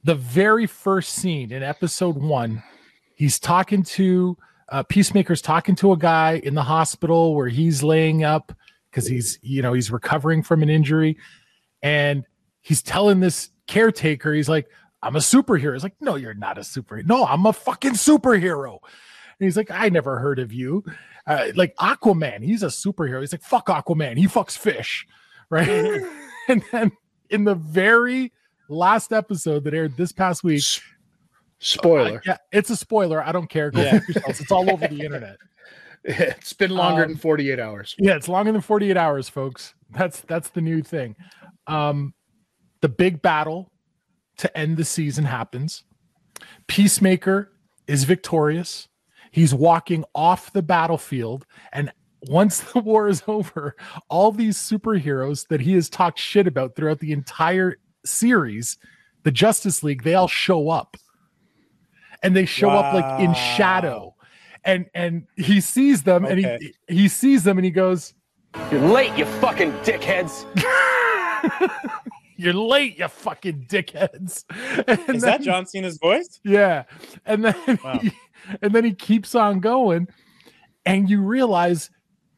the 0.05 0.15
very 0.15 0.65
first 0.65 1.13
scene 1.13 1.51
in 1.51 1.61
episode 1.61 2.17
one, 2.17 2.63
he's 3.15 3.37
talking 3.37 3.83
to 3.83 4.37
uh, 4.69 4.83
Peacemaker's 4.83 5.41
talking 5.41 5.75
to 5.75 5.91
a 5.91 5.97
guy 5.97 6.41
in 6.43 6.55
the 6.55 6.63
hospital 6.63 7.35
where 7.35 7.47
he's 7.47 7.83
laying 7.83 8.23
up 8.23 8.53
because 8.89 9.07
he's 9.07 9.39
you 9.41 9.61
know 9.61 9.73
he's 9.73 9.91
recovering 9.91 10.41
from 10.41 10.63
an 10.63 10.69
injury, 10.69 11.17
and 11.81 12.25
he's 12.61 12.81
telling 12.81 13.19
this 13.19 13.49
caretaker, 13.67 14.33
he's 14.33 14.49
like, 14.49 14.67
I'm 15.01 15.15
a 15.15 15.19
superhero. 15.19 15.73
He's 15.73 15.83
like, 15.83 15.95
No, 16.01 16.15
you're 16.15 16.33
not 16.33 16.57
a 16.57 16.61
superhero. 16.61 17.05
No, 17.05 17.25
I'm 17.25 17.45
a 17.45 17.53
fucking 17.53 17.93
superhero. 17.93 18.79
And 19.39 19.45
he's 19.45 19.57
like, 19.57 19.69
I 19.69 19.89
never 19.89 20.19
heard 20.19 20.39
of 20.39 20.53
you. 20.53 20.83
Uh, 21.27 21.47
like 21.55 21.75
Aquaman, 21.77 22.43
he's 22.43 22.63
a 22.63 22.67
superhero. 22.67 23.19
He's 23.19 23.33
like, 23.33 23.41
fuck 23.41 23.67
Aquaman. 23.67 24.17
He 24.17 24.27
fucks 24.27 24.57
fish. 24.57 25.05
Right. 25.49 26.03
and 26.47 26.63
then 26.71 26.91
in 27.29 27.43
the 27.43 27.55
very 27.55 28.31
last 28.69 29.11
episode 29.11 29.63
that 29.65 29.73
aired 29.73 29.97
this 29.97 30.11
past 30.11 30.43
week, 30.43 30.63
Spoiler. 31.59 32.21
yeah, 32.25 32.37
it's 32.51 32.69
a 32.69 32.75
spoiler. 32.75 33.23
I 33.25 33.31
don't 33.31 33.49
care. 33.49 33.71
Go 33.71 33.81
Yeah. 33.81 33.99
yourselves. 34.07 34.41
It's 34.41 34.51
all 34.51 34.69
over 34.71 34.87
the 34.87 35.01
internet. 35.05 35.37
it's 36.03 36.53
been 36.53 36.71
longer 36.71 37.03
Um, 37.03 37.09
than 37.11 37.17
48 37.17 37.59
hours. 37.59 37.95
Yeah, 37.97 38.15
it's 38.15 38.27
longer 38.27 38.51
than 38.51 38.61
48 38.61 38.95
hours, 38.97 39.27
folks. 39.29 39.73
That's 39.91 40.21
that's 40.21 40.49
the 40.49 40.61
new 40.61 40.81
thing. 40.83 41.15
Um 41.67 42.13
the 42.81 42.89
big 42.89 43.21
battle 43.21 43.71
to 44.37 44.55
end 44.57 44.77
the 44.77 44.83
season 44.85 45.23
happens. 45.25 45.83
Peacemaker 46.67 47.51
is 47.87 48.03
victorious. 48.03 48.87
He's 49.31 49.53
walking 49.53 50.03
off 50.13 50.51
the 50.53 50.61
battlefield 50.61 51.45
and 51.73 51.91
once 52.27 52.59
the 52.73 52.79
war 52.79 53.07
is 53.07 53.23
over, 53.27 53.75
all 54.09 54.31
these 54.31 54.57
superheroes 54.57 55.47
that 55.47 55.61
he 55.61 55.73
has 55.73 55.89
talked 55.89 56.19
shit 56.19 56.47
about 56.47 56.75
throughout 56.75 56.99
the 56.99 57.11
entire 57.11 57.77
series, 58.05 58.77
the 59.23 59.31
Justice 59.31 59.83
League, 59.83 60.03
they 60.03 60.13
all 60.15 60.27
show 60.27 60.69
up. 60.69 60.97
And 62.25 62.35
they 62.35 62.45
show 62.45 62.69
up 62.69 62.93
like 62.93 63.21
in 63.21 63.33
shadow. 63.33 64.15
And 64.63 64.87
and 64.95 65.27
he 65.35 65.61
sees 65.61 66.03
them 66.03 66.25
and 66.25 66.39
he 66.39 66.73
he 66.87 67.07
sees 67.07 67.43
them 67.43 67.57
and 67.57 67.65
he 67.65 67.71
goes, 67.71 68.13
You're 68.71 68.81
late, 68.81 69.15
you 69.17 69.25
fucking 69.25 69.71
dickheads. 69.83 70.45
You're 72.37 72.53
late, 72.53 72.97
you 72.99 73.07
fucking 73.07 73.67
dickheads. 73.69 74.43
And 75.07 75.15
Is 75.15 75.21
that 75.21 75.41
John 75.41 75.65
Cena's 75.65 75.97
voice? 75.97 76.39
Yeah. 76.43 76.83
And 77.25 77.45
then 77.45 77.79
Wow. 77.83 77.99
he, 77.99 78.11
and 78.61 78.73
then 78.73 78.83
he 78.83 78.93
keeps 78.93 79.35
on 79.35 79.59
going 79.59 80.07
and 80.85 81.09
you 81.09 81.21
realize 81.21 81.89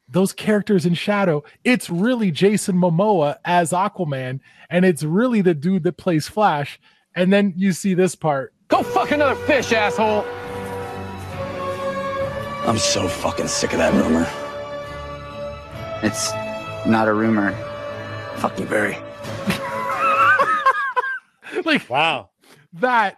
those 0.10 0.32
characters 0.34 0.86
in 0.86 0.94
shadow, 0.94 1.44
it's 1.64 1.90
really 1.90 2.32
Jason 2.32 2.76
Momoa 2.76 3.38
as 3.44 3.72
Aquaman 3.72 4.40
and 4.70 4.86
it's 4.86 5.04
really 5.04 5.42
the 5.42 5.54
dude 5.54 5.84
that 5.84 5.98
plays 5.98 6.28
Flash. 6.28 6.80
And 7.16 7.34
then 7.34 7.54
you 7.58 7.72
see 7.72 7.94
this 7.94 8.16
part. 8.16 8.54
Go 8.68 8.84
fuck 8.84 9.12
another 9.12 9.36
fish, 9.36 9.72
asshole. 9.72 10.26
I'm 12.68 12.78
so 12.78 13.08
fucking 13.08 13.48
sick 13.48 13.72
of 13.72 13.80
that 13.80 13.94
rumor. 13.94 14.28
It's 16.06 16.34
not 16.86 17.08
a 17.08 17.14
rumor. 17.14 17.52
Fuck 18.38 18.60
you, 18.60 18.66
Barry. 18.66 18.98
Like 21.66 21.90
Wow. 21.90 22.30
that 22.74 23.18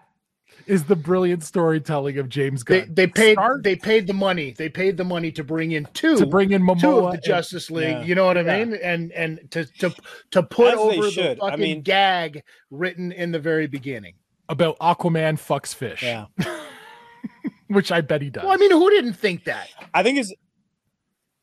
is 0.66 0.86
the 0.86 0.96
brilliant 0.96 1.44
storytelling 1.44 2.18
of 2.20 2.30
James 2.30 2.64
They 2.64 2.82
Gunn. 2.82 2.94
they 2.94 3.06
paid 3.08 3.34
Start 3.34 3.64
they 3.64 3.76
paid 3.76 4.08
the 4.08 4.14
money. 4.14 4.54
They 4.58 4.70
paid 4.70 4.98
the 4.98 5.04
money 5.04 5.32
to 5.34 5.44
bring 5.44 5.72
in 5.74 5.88
two 5.94 6.16
to 6.18 6.26
bring 6.26 6.52
in 6.52 6.62
two 6.62 6.66
Momoa 6.68 6.98
of 6.98 7.04
the 7.04 7.10
and- 7.18 7.24
Justice 7.24 7.70
League. 7.70 7.90
Yeah. 7.90 8.04
You 8.04 8.16
know 8.16 8.26
what 8.26 8.38
I 8.38 8.42
Yeah. 8.42 8.66
mean? 8.66 8.80
And 8.82 9.12
and 9.12 9.40
to 9.52 9.66
to 9.80 9.94
to 10.32 10.42
put 10.44 10.74
As 10.74 10.80
over 10.80 11.02
the 11.04 11.12
should. 11.12 11.38
I 11.42 11.50
fucking 11.52 11.60
mean- 11.60 11.82
gag 11.82 12.44
written 12.72 13.12
in 13.12 13.32
the 13.32 13.40
very 13.40 13.68
beginning. 13.68 14.14
About 14.50 14.78
Aquaman 14.80 15.36
fucks 15.36 15.74
fish, 15.74 16.04
Yeah. 16.04 16.26
which 17.68 17.92
I 17.92 18.02
bet 18.02 18.22
he 18.22 18.30
does. 18.30 18.44
Well, 18.44 18.52
I 18.54 18.58
mean, 18.58 18.72
who 18.72 18.90
didn't 18.90 19.14
think 19.14 19.46
that? 19.46 19.70
I 19.94 20.04
think 20.04 20.18
it's 20.18 20.34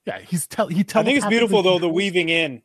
yeah, 0.06 0.20
he's 0.20 0.46
tell 0.46 0.68
he 0.68 0.80
I 0.80 1.02
think 1.02 1.16
it's 1.16 1.26
beautiful 1.26 1.62
though 1.62 1.78
the 1.78 1.88
weaving 1.88 2.28
in. 2.28 2.62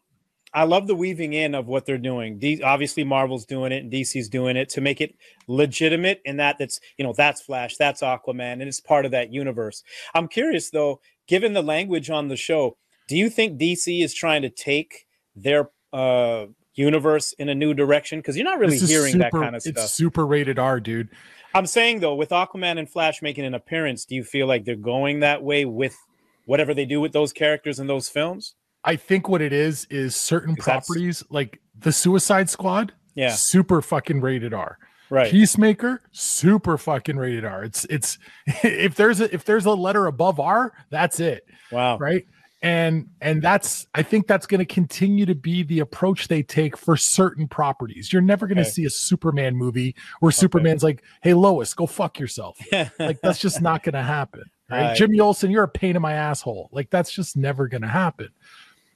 I 0.54 0.66
love 0.66 0.86
the 0.86 0.96
weaving 0.96 1.32
in 1.32 1.56
of 1.56 1.68
what 1.68 1.86
they're 1.86 1.98
doing. 1.98 2.38
D- 2.38 2.62
obviously, 2.62 3.06
Marvel's 3.06 3.46
doing 3.46 3.72
it 3.72 3.84
and 3.84 3.92
DC's 3.92 4.28
doing 4.28 4.58
it 4.58 4.68
to 4.70 4.82
make 4.82 5.00
it 5.00 5.16
legitimate. 5.48 6.22
In 6.26 6.38
that, 6.38 6.58
that's 6.60 6.80
you 6.98 7.06
know 7.06 7.14
that's 7.16 7.42
Flash, 7.42 7.78
that's 7.78 8.02
Aquaman, 8.02 8.54
and 8.54 8.64
it's 8.64 8.80
part 8.82 9.06
of 9.06 9.12
that 9.12 9.32
universe. 9.32 9.82
I'm 10.14 10.28
curious 10.28 10.70
though, 10.70 11.00
given 11.28 11.54
the 11.54 11.62
language 11.64 12.10
on 12.10 12.28
the 12.28 12.36
show, 12.36 12.78
do 13.08 13.16
you 13.16 13.30
think 13.30 13.60
DC 13.60 14.04
is 14.04 14.14
trying 14.14 14.42
to 14.42 14.50
take 14.50 15.08
their 15.36 15.70
uh, 15.94 16.46
universe 16.76 17.34
in 17.34 17.50
a 17.50 17.56
new 17.56 17.74
direction? 17.74 18.20
Because 18.20 18.36
you're 18.36 18.46
not 18.46 18.60
really 18.60 18.76
is 18.76 18.90
hearing 18.90 19.18
that 19.20 19.32
kind 19.32 19.56
of 19.56 19.62
stuff. 19.62 19.74
It's 19.78 19.92
super 19.92 20.26
rated 20.26 20.60
R, 20.60 20.80
dude. 20.80 21.10
I'm 21.54 21.66
saying 21.66 22.00
though, 22.00 22.16
with 22.16 22.30
Aquaman 22.30 22.80
and 22.80 22.90
Flash 22.90 23.22
making 23.22 23.46
an 23.46 23.54
appearance, 23.54 24.06
do 24.06 24.16
you 24.16 24.24
feel 24.24 24.48
like 24.48 24.64
they're 24.66 24.76
going 24.76 25.20
that 25.20 25.44
way 25.44 25.66
with 25.66 25.98
whatever 26.46 26.74
they 26.74 26.86
do 26.86 27.02
with 27.02 27.12
those 27.12 27.34
characters 27.34 27.80
in 27.80 27.88
those 27.88 28.08
films? 28.10 28.56
I 28.84 28.96
think 28.96 29.28
what 29.30 29.42
it 29.42 29.54
is 29.54 29.86
certain 30.16 30.56
properties 30.56 31.24
like 31.30 31.60
the 31.78 31.92
Suicide 31.92 32.50
Squad, 32.50 32.94
Yeah. 33.16 33.32
super 33.32 33.82
fucking 33.82 34.22
rated 34.22 34.54
R. 34.54 34.78
Right. 35.10 35.30
Peacemaker, 35.30 36.02
super 36.12 36.78
fucking 36.78 37.18
rated 37.18 37.44
R. 37.44 37.66
It's 37.66 37.84
it's 37.86 38.18
if 38.64 38.96
there's 38.96 39.20
a 39.20 39.32
if 39.34 39.44
there's 39.44 39.66
a 39.66 39.72
letter 39.74 40.08
above 40.08 40.40
R, 40.40 40.72
that's 40.90 41.20
it. 41.20 41.46
Wow. 41.70 41.98
Right. 41.98 42.26
And 42.64 43.10
and 43.22 43.42
that's 43.42 43.88
I 43.96 44.04
think 44.04 44.28
that's 44.28 44.46
going 44.46 44.60
to 44.60 44.66
continue 44.66 45.26
to 45.26 45.34
be 45.34 45.64
the 45.64 45.80
approach 45.80 46.28
they 46.28 46.44
take 46.44 46.78
for 46.78 46.96
certain 46.96 47.48
properties. 47.48 48.14
You're 48.14 48.22
never 48.22 48.46
going 48.46 48.58
to 48.58 48.62
Okay. 48.62 48.70
see 48.70 48.86
a 48.86 48.90
Superman 48.90 49.56
movie 49.56 49.96
where 50.20 50.32
Superman's 50.32 50.84
like, 50.84 51.04
"Hey 51.24 51.34
Lois, 51.34 51.74
go 51.74 51.88
fuck 51.88 52.20
yourself." 52.20 52.60
like 53.00 53.20
that's 53.22 53.40
just 53.40 53.62
not 53.62 53.82
going 53.82 53.94
to 53.94 54.04
happen. 54.04 54.44
Right? 54.70 54.84
Right. 54.84 54.96
Jimmy 54.96 55.20
Olsen, 55.20 55.50
you're 55.50 55.64
a 55.64 55.68
pain 55.68 55.96
in 55.96 56.02
my 56.04 56.14
asshole. 56.14 56.70
Like 56.72 56.92
that's 56.92 57.12
just 57.12 57.36
never 57.36 57.68
going 57.68 57.82
to 57.82 57.88
happen. 57.88 58.30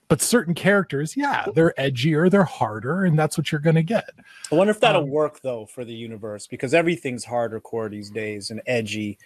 But 0.07 0.21
certain 0.21 0.53
characters, 0.53 1.17
yeah, 1.17 1.47
they're 1.55 1.73
edgier, 1.79 2.29
they're 2.29 2.43
harder, 2.43 3.05
and 3.05 3.17
that's 3.17 3.39
what 3.39 3.51
you're 3.51 3.59
going 3.59 3.75
to 3.75 3.81
get. 3.83 4.07
I 4.51 4.55
wonder 4.55 4.69
if 4.69 4.79
that'll 4.79 5.01
Um, 5.01 5.09
work 5.09 5.41
though 5.41 5.65
for 5.65 5.83
the 5.83 5.95
universe 5.95 6.45
because 6.45 6.75
everything's 6.75 7.25
harder 7.25 7.59
core 7.59 7.89
these 7.89 8.11
days 8.11 8.51
and 8.51 8.61
edgy, 8.67 9.17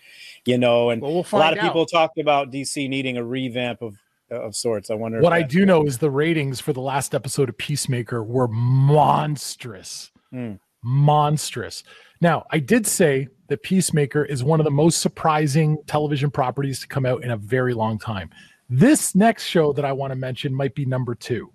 you 0.46 0.58
know. 0.58 0.92
And 0.92 1.02
Well, 1.02 1.12
we'll 1.12 1.20
a 1.30 1.36
lot 1.36 1.48
find 1.50 1.58
of 1.58 1.62
people 1.62 1.82
out. 1.82 1.90
talked 1.92 2.18
about 2.18 2.52
DC 2.52 2.88
needing 2.88 3.18
a 3.18 3.24
revamp 3.26 3.82
of 3.82 3.98
of 4.32 4.56
sorts. 4.56 4.90
I 4.90 4.96
wonder. 4.96 5.20
What 5.20 5.34
I 5.34 5.42
do 5.42 5.66
know 5.66 5.86
is 5.86 5.98
the 5.98 6.12
ratings 6.12 6.60
for 6.60 6.74
the 6.74 6.82
last 6.82 7.14
episode 7.16 7.50
of 7.50 7.58
Peacemaker 7.58 8.24
were 8.24 8.48
monstrous. 8.48 10.12
Hmm. 10.32 10.54
Monstrous. 10.84 11.84
Now, 12.22 12.46
I 12.52 12.60
did 12.60 12.88
say 12.88 13.28
that 13.48 13.64
Peacemaker 13.64 14.24
is 14.24 14.44
one 14.44 14.60
of 14.60 14.64
the 14.64 14.72
most 14.72 15.02
surprising 15.02 15.78
television 15.88 16.32
properties 16.32 16.80
to 16.82 16.88
come 16.88 17.06
out 17.06 17.24
in 17.24 17.32
a 17.32 17.38
very 17.38 17.74
long 17.74 17.98
time. 17.98 18.30
This 18.70 19.16
next 19.16 19.46
show 19.46 19.74
that 19.74 19.86
I 19.86 19.94
want 19.94 20.12
to 20.12 20.16
mention 20.16 20.54
might 20.54 20.76
be 20.76 20.86
number 20.86 21.16
two. 21.16 21.52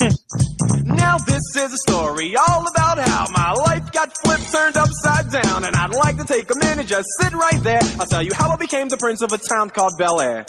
Now 0.84 1.18
this 1.18 1.42
is 1.56 1.72
a 1.72 1.76
story 1.76 2.34
all 2.36 2.66
about 2.66 2.98
how 2.98 3.26
my 3.30 3.52
life 3.52 3.90
got 3.92 4.16
flipped, 4.18 4.50
turned 4.50 4.76
upside 4.76 5.30
down, 5.30 5.64
and 5.64 5.74
I'd 5.74 5.94
like 5.94 6.16
to 6.18 6.24
take 6.24 6.50
a 6.50 6.58
minute, 6.58 6.86
just 6.86 7.06
sit 7.20 7.32
right 7.32 7.62
there. 7.62 7.80
I'll 7.98 8.06
tell 8.06 8.22
you 8.22 8.32
how 8.34 8.50
I 8.50 8.56
became 8.56 8.88
the 8.88 8.96
prince 8.96 9.22
of 9.22 9.32
a 9.32 9.38
town 9.38 9.70
called 9.70 9.92
Bel 9.98 10.20
Air. 10.20 10.44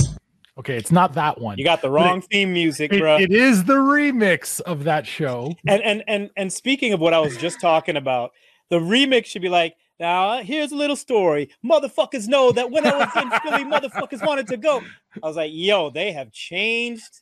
Okay, 0.57 0.77
it's 0.77 0.91
not 0.91 1.13
that 1.13 1.39
one. 1.41 1.57
You 1.57 1.65
got 1.65 1.81
the 1.81 1.89
wrong 1.89 2.19
it- 2.19 2.25
theme 2.31 2.53
music, 2.53 2.93
it- 2.93 2.99
bro. 2.99 3.17
it 3.17 3.31
is 3.31 3.65
the 3.65 3.73
remix 3.75 4.61
of 4.61 4.85
that 4.85 5.05
show. 5.05 5.53
and 5.67 5.81
and 5.83 6.03
and 6.07 6.29
and 6.37 6.51
speaking 6.53 6.93
of 6.93 6.99
what 6.99 7.13
I 7.13 7.19
was 7.19 7.35
just 7.37 7.59
talking 7.59 7.97
about, 7.97 8.31
the 8.69 8.79
remix 8.79 9.25
should 9.25 9.41
be 9.41 9.49
like, 9.49 9.75
now 9.99 10.41
here's 10.41 10.71
a 10.71 10.75
little 10.75 10.95
story. 10.95 11.49
Motherfuckers 11.63 12.27
know 12.27 12.51
that 12.53 12.71
when 12.71 12.85
I 12.85 12.95
was 12.97 13.09
in 13.15 13.29
Philly, 13.43 13.63
motherfuckers 13.65 14.25
wanted 14.25 14.47
to 14.47 14.57
go. 14.57 14.81
I 15.21 15.27
was 15.27 15.35
like, 15.35 15.51
yo, 15.53 15.89
they 15.89 16.11
have 16.13 16.31
changed 16.31 17.21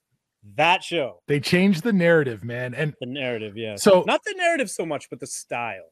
that 0.56 0.84
show. 0.84 1.22
They 1.28 1.40
changed 1.40 1.84
the 1.84 1.94
narrative, 1.94 2.44
man, 2.44 2.74
and 2.76 2.94
The 3.00 3.06
narrative, 3.08 3.56
yeah. 3.58 3.78
So- 3.78 4.04
not 4.06 4.22
the 4.26 4.34
narrative 4.38 4.70
so 4.70 4.86
much, 4.86 5.10
but 5.10 5.20
the 5.20 5.28
style. 5.28 5.86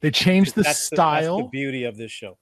they 0.00 0.10
changed 0.10 0.54
the 0.54 0.64
style. 0.64 1.36
that's 1.38 1.46
the 1.46 1.50
beauty 1.50 1.84
of 1.84 1.96
this 1.96 2.12
show. 2.12 2.38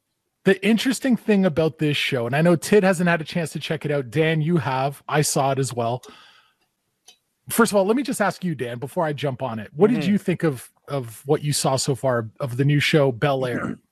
The 0.46 0.64
interesting 0.66 1.16
thing 1.16 1.44
about 1.44 1.78
this 1.78 1.96
show, 1.96 2.24
and 2.26 2.34
I 2.34 2.40
know 2.40 2.54
Tid 2.56 2.84
hasn't 2.84 3.08
had 3.08 3.20
a 3.20 3.24
chance 3.24 3.50
to 3.50 3.58
check 3.60 3.84
it 3.84 3.90
out. 3.90 4.10
Dan, 4.10 4.40
you 4.40 4.56
have. 4.58 5.02
I 5.08 5.20
saw 5.22 5.50
it 5.50 5.58
as 5.58 5.74
well. 5.74 6.02
First 7.48 7.72
of 7.72 7.76
all, 7.76 7.84
let 7.84 7.96
me 7.96 8.02
just 8.04 8.20
ask 8.20 8.44
you, 8.44 8.54
Dan, 8.54 8.78
before 8.78 9.04
I 9.04 9.12
jump 9.12 9.42
on 9.42 9.58
it. 9.58 9.70
What 9.74 9.90
did 9.90 10.02
Mhm. 10.02 10.06
you 10.08 10.18
think 10.18 10.42
of 10.44 10.70
of 10.88 11.22
what 11.26 11.42
you 11.42 11.52
saw 11.52 11.74
so 11.74 11.96
far 11.96 12.30
of 12.38 12.56
the 12.58 12.64
new 12.64 12.78
show 12.78 13.10
Bel 13.12 13.44
Air? 13.44 13.78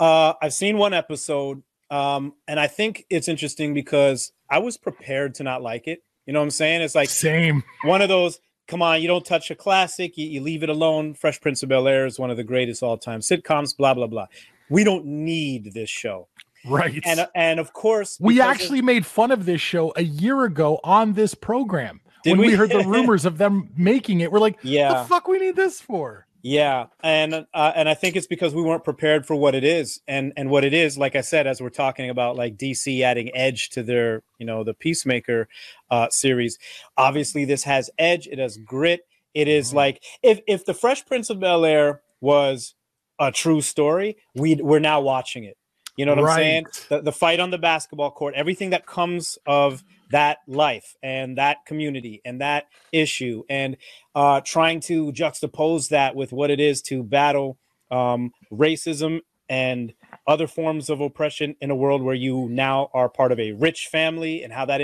Uh, 0.00 0.34
I've 0.42 0.52
seen 0.52 0.78
one 0.78 0.92
episode, 0.94 1.62
um, 1.88 2.32
and 2.48 2.58
I 2.58 2.66
think 2.66 3.06
it's 3.08 3.28
interesting 3.28 3.72
because 3.72 4.32
I 4.50 4.58
was 4.58 4.76
prepared 4.76 5.36
to 5.36 5.44
not 5.44 5.62
like 5.62 5.86
it. 5.86 6.02
You 6.26 6.32
know 6.32 6.40
what 6.40 6.44
I'm 6.46 6.50
saying? 6.50 6.80
It's 6.80 6.96
like 6.96 7.08
Same. 7.08 7.62
one 7.84 8.02
of 8.02 8.08
those. 8.08 8.40
Come 8.66 8.82
on, 8.82 9.00
you 9.00 9.06
don't 9.06 9.24
touch 9.24 9.48
a 9.52 9.54
classic. 9.54 10.18
You, 10.18 10.26
you 10.26 10.40
leave 10.40 10.64
it 10.64 10.68
alone. 10.70 11.14
Fresh 11.14 11.40
Prince 11.40 11.62
of 11.62 11.68
Bel 11.68 11.86
Air 11.86 12.04
is 12.04 12.18
one 12.18 12.30
of 12.32 12.36
the 12.36 12.42
greatest 12.42 12.82
all 12.82 12.98
time 12.98 13.20
sitcoms. 13.20 13.76
Blah 13.76 13.94
blah 13.94 14.08
blah. 14.08 14.26
We 14.72 14.84
don't 14.84 15.04
need 15.04 15.72
this 15.74 15.90
show, 15.90 16.28
Right. 16.64 17.00
and 17.04 17.28
and 17.34 17.60
of 17.60 17.72
course 17.72 18.18
we 18.20 18.34
because 18.34 18.44
of- 18.44 18.50
actually 18.54 18.82
made 18.82 19.04
fun 19.06 19.30
of 19.30 19.44
this 19.46 19.60
show 19.60 19.92
a 19.96 20.02
year 20.02 20.44
ago 20.44 20.80
on 20.82 21.12
this 21.14 21.34
program. 21.34 22.00
When 22.24 22.38
we? 22.38 22.48
we? 22.48 22.54
heard 22.54 22.70
the 22.70 22.84
rumors 22.86 23.24
of 23.24 23.38
them 23.38 23.70
making 23.76 24.20
it, 24.20 24.30
we're 24.30 24.38
like, 24.38 24.58
Yeah. 24.62 25.02
the 25.02 25.08
fuck 25.08 25.26
we 25.28 25.38
need 25.40 25.56
this 25.56 25.80
for? 25.80 26.26
Yeah, 26.44 26.86
and 27.04 27.46
uh, 27.54 27.72
and 27.76 27.88
I 27.88 27.94
think 27.94 28.16
it's 28.16 28.26
because 28.26 28.52
we 28.52 28.62
weren't 28.62 28.82
prepared 28.82 29.26
for 29.26 29.36
what 29.36 29.54
it 29.54 29.62
is, 29.62 30.00
and 30.08 30.32
and 30.36 30.50
what 30.50 30.64
it 30.64 30.72
is, 30.74 30.98
like 30.98 31.14
I 31.14 31.20
said, 31.20 31.46
as 31.46 31.60
we're 31.62 31.70
talking 31.70 32.10
about 32.10 32.34
like 32.34 32.56
DC 32.56 33.00
adding 33.02 33.30
edge 33.32 33.70
to 33.70 33.82
their, 33.84 34.24
you 34.38 34.46
know, 34.46 34.64
the 34.64 34.74
Peacemaker 34.74 35.48
uh, 35.90 36.08
series. 36.10 36.58
Obviously, 36.96 37.44
this 37.44 37.62
has 37.62 37.90
edge. 37.96 38.26
It 38.26 38.40
has 38.40 38.56
grit. 38.56 39.02
It 39.34 39.46
is 39.46 39.72
like 39.72 40.02
if 40.20 40.40
if 40.48 40.64
the 40.64 40.74
Fresh 40.74 41.06
Prince 41.06 41.30
of 41.30 41.38
Bel 41.38 41.64
Air 41.64 42.02
was 42.20 42.74
a 43.18 43.32
true 43.32 43.60
story, 43.60 44.16
we 44.34 44.56
we're 44.56 44.78
now 44.78 45.00
watching 45.00 45.44
it. 45.44 45.56
You 45.96 46.06
know 46.06 46.14
what 46.14 46.30
I'm 46.30 46.36
saying? 46.36 46.66
The, 46.88 47.02
the 47.02 47.12
fight 47.12 47.38
on 47.38 47.50
the 47.50 47.58
basketball 47.58 48.10
court, 48.10 48.34
everything 48.34 48.70
that 48.70 48.86
comes 48.86 49.38
of 49.44 49.84
that 50.10 50.38
life 50.46 50.96
and 51.02 51.36
that 51.36 51.58
community 51.66 52.22
and 52.24 52.40
that 52.40 52.64
issue, 52.92 53.42
and 53.48 53.76
uh, 54.14 54.40
trying 54.42 54.80
to 54.80 55.12
juxtapose 55.12 55.90
that 55.90 56.14
with 56.14 56.32
what 56.32 56.50
it 56.50 56.60
is 56.60 56.80
to 56.82 57.02
battle 57.02 57.58
um, 57.90 58.30
racism 58.50 59.20
and 59.48 59.92
other 60.26 60.46
forms 60.46 60.88
of 60.88 61.00
oppression 61.00 61.54
in 61.60 61.70
a 61.70 61.76
world 61.76 62.02
where 62.02 62.14
you 62.14 62.48
now 62.50 62.88
are 62.94 63.10
part 63.10 63.32
of 63.32 63.38
a 63.38 63.52
rich 63.52 63.88
family 63.90 64.42
and 64.42 64.52
how 64.52 64.64
that 64.64 64.80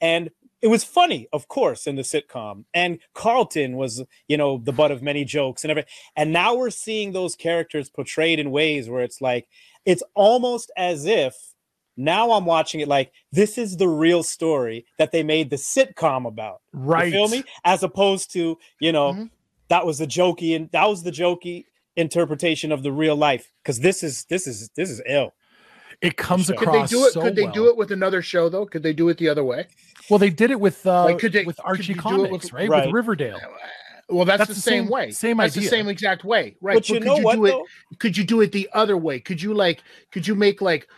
and 0.00 0.30
it 0.60 0.68
was 0.68 0.84
funny 0.84 1.28
of 1.32 1.48
course 1.48 1.86
in 1.86 1.96
the 1.96 2.02
sitcom 2.02 2.64
and 2.74 2.98
carlton 3.14 3.76
was 3.76 4.02
you 4.26 4.36
know 4.36 4.58
the 4.64 4.72
butt 4.72 4.90
of 4.90 5.02
many 5.02 5.24
jokes 5.24 5.64
and 5.64 5.70
everything 5.70 5.90
and 6.16 6.32
now 6.32 6.54
we're 6.54 6.70
seeing 6.70 7.12
those 7.12 7.36
characters 7.36 7.88
portrayed 7.88 8.38
in 8.38 8.50
ways 8.50 8.88
where 8.88 9.02
it's 9.02 9.20
like 9.20 9.46
it's 9.84 10.02
almost 10.14 10.70
as 10.76 11.04
if 11.06 11.34
now 11.96 12.32
i'm 12.32 12.44
watching 12.44 12.80
it 12.80 12.88
like 12.88 13.12
this 13.32 13.58
is 13.58 13.76
the 13.76 13.88
real 13.88 14.22
story 14.22 14.84
that 14.98 15.12
they 15.12 15.22
made 15.22 15.50
the 15.50 15.56
sitcom 15.56 16.26
about 16.26 16.60
Right. 16.72 17.06
you 17.06 17.12
feel 17.12 17.28
me 17.28 17.44
as 17.64 17.82
opposed 17.82 18.32
to 18.32 18.58
you 18.80 18.92
know 18.92 19.12
Mhm. 19.12 19.30
that 19.68 19.86
was 19.86 19.98
the 19.98 20.06
jokey 20.06 20.56
and 20.56 20.70
that 20.72 20.88
was 20.88 21.02
the 21.02 21.10
jokey 21.12 21.64
interpretation 21.96 22.70
of 22.72 22.82
the 22.84 22.92
real 22.92 23.16
life 23.16 23.50
because 23.62 23.80
this 23.80 24.02
is 24.02 24.24
this 24.26 24.46
is 24.46 24.70
this 24.76 24.88
is 24.90 25.02
ill 25.06 25.32
It 26.00 26.16
comes 26.16 26.46
Could 26.46 26.54
they 26.54 26.58
Could 26.58 26.66
they 26.66 26.70
across 26.76 26.90
do 26.90 27.04
it? 27.06 27.12
so 27.12 27.20
could 27.22 27.34
they 27.36 27.42
well. 27.44 27.52
do 27.52 27.66
it 27.68 27.76
with 27.76 27.90
another 27.90 28.22
show 28.22 28.48
though? 28.48 28.66
Could 28.66 28.82
they 28.82 28.92
do 28.92 29.08
it 29.08 29.18
the 29.18 29.28
other 29.28 29.42
way? 29.44 29.66
Well, 30.08 30.18
they 30.18 30.30
did 30.30 30.50
it 30.50 30.60
with 30.60 30.86
uh, 30.86 31.04
Like, 31.04 31.18
could 31.18 31.32
they- 31.32 31.44
with 31.44 31.60
Archie 31.64 31.92
you 31.92 31.98
Comics, 31.98 32.30
with- 32.44 32.52
right? 32.52 32.68
Right. 32.68 32.86
With 32.86 32.94
Riverdale. 32.94 33.38
Well, 34.10 34.24
that's, 34.24 34.38
That's 34.38 34.48
the, 34.48 34.54
the 34.54 34.60
same, 34.60 34.84
same- 34.84 34.90
way. 34.90 35.10
same 35.10 35.36
that's 35.36 35.54
idea. 35.56 35.68
the 35.68 35.76
same 35.76 35.88
exact 35.88 36.24
way, 36.24 36.56
right? 36.62 36.76
but 36.76 36.88
you 36.88 36.94
could 36.94 37.04
know 37.04 37.18
you 37.18 37.24
what 37.24 37.34
do 37.36 37.44
it? 37.46 37.56
Could 37.98 38.16
you 38.16 38.24
do 38.24 38.40
it 38.40 38.52
the 38.52 38.66
other 38.72 38.96
way? 38.96 39.20
Could 39.20 39.42
you 39.42 39.52
like? 39.52 39.82
Could 40.12 40.26
you 40.26 40.34
make 40.34 40.62
like 40.62 40.88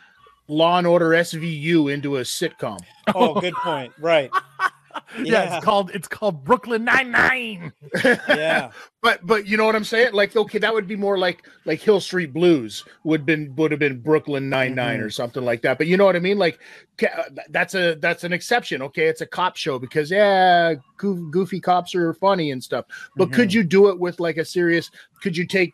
Law 0.47 0.79
and 0.79 0.87
Order 0.87 1.09
SVU 1.11 1.93
into 1.93 2.19
a 2.19 2.21
sitcom? 2.21 2.79
oh 3.15 3.41
good 3.41 3.55
point 3.55 3.93
right 3.99 4.31
Yeah, 4.91 5.01
yeah 5.23 5.57
it's 5.57 5.65
called 5.65 5.91
it's 5.93 6.09
called 6.09 6.45
Brooklyn 6.45 6.85
Nine 6.85 7.11
Nine. 7.11 7.73
yeah 8.05 8.71
But 9.03 9.27
but 9.27 9.47
you 9.47 9.57
know 9.57 9.65
what 9.65 9.75
I'm 9.75 9.85
saying? 9.85 10.13
Like 10.13 10.37
okay, 10.37 10.59
that 10.59 10.75
would 10.75 10.87
be 10.87 10.97
more 10.97 11.17
like 11.17 11.47
like 11.65 11.81
Hill 11.81 12.01
Street 12.01 12.33
Blues 12.35 12.85
would 13.05 13.25
been 13.25 13.55
would 13.57 13.71
have 13.71 13.81
been 13.81 14.01
Brooklyn 14.01 14.51
99 14.51 15.01
or 15.01 15.05
mm-hmm. 15.05 15.11
something 15.11 15.45
like 15.45 15.63
that. 15.63 15.79
But 15.79 15.87
you 15.87 15.97
know 15.97 16.05
what 16.05 16.17
I 16.17 16.21
mean? 16.21 16.39
Like 16.39 16.61
uh, 17.03 17.23
that's 17.49 17.75
a 17.75 17.95
that's 17.97 18.25
an 18.25 18.33
exception. 18.33 18.83
Okay, 18.83 19.07
it's 19.07 19.23
a 19.23 19.27
cop 19.27 19.57
show 19.57 19.79
because 19.79 20.11
yeah, 20.11 20.75
goofy 20.99 21.61
cops 21.61 21.95
are 21.95 22.13
funny 22.15 22.51
and 22.51 22.63
stuff. 22.63 22.85
But 23.17 23.33
could 23.33 23.49
mm-hmm. 23.49 23.59
you 23.59 23.65
do 23.65 23.89
it 23.89 23.99
with 23.99 24.21
like 24.21 24.37
a 24.37 24.45
serious? 24.45 24.91
Could 25.23 25.37
you 25.37 25.47
take 25.47 25.73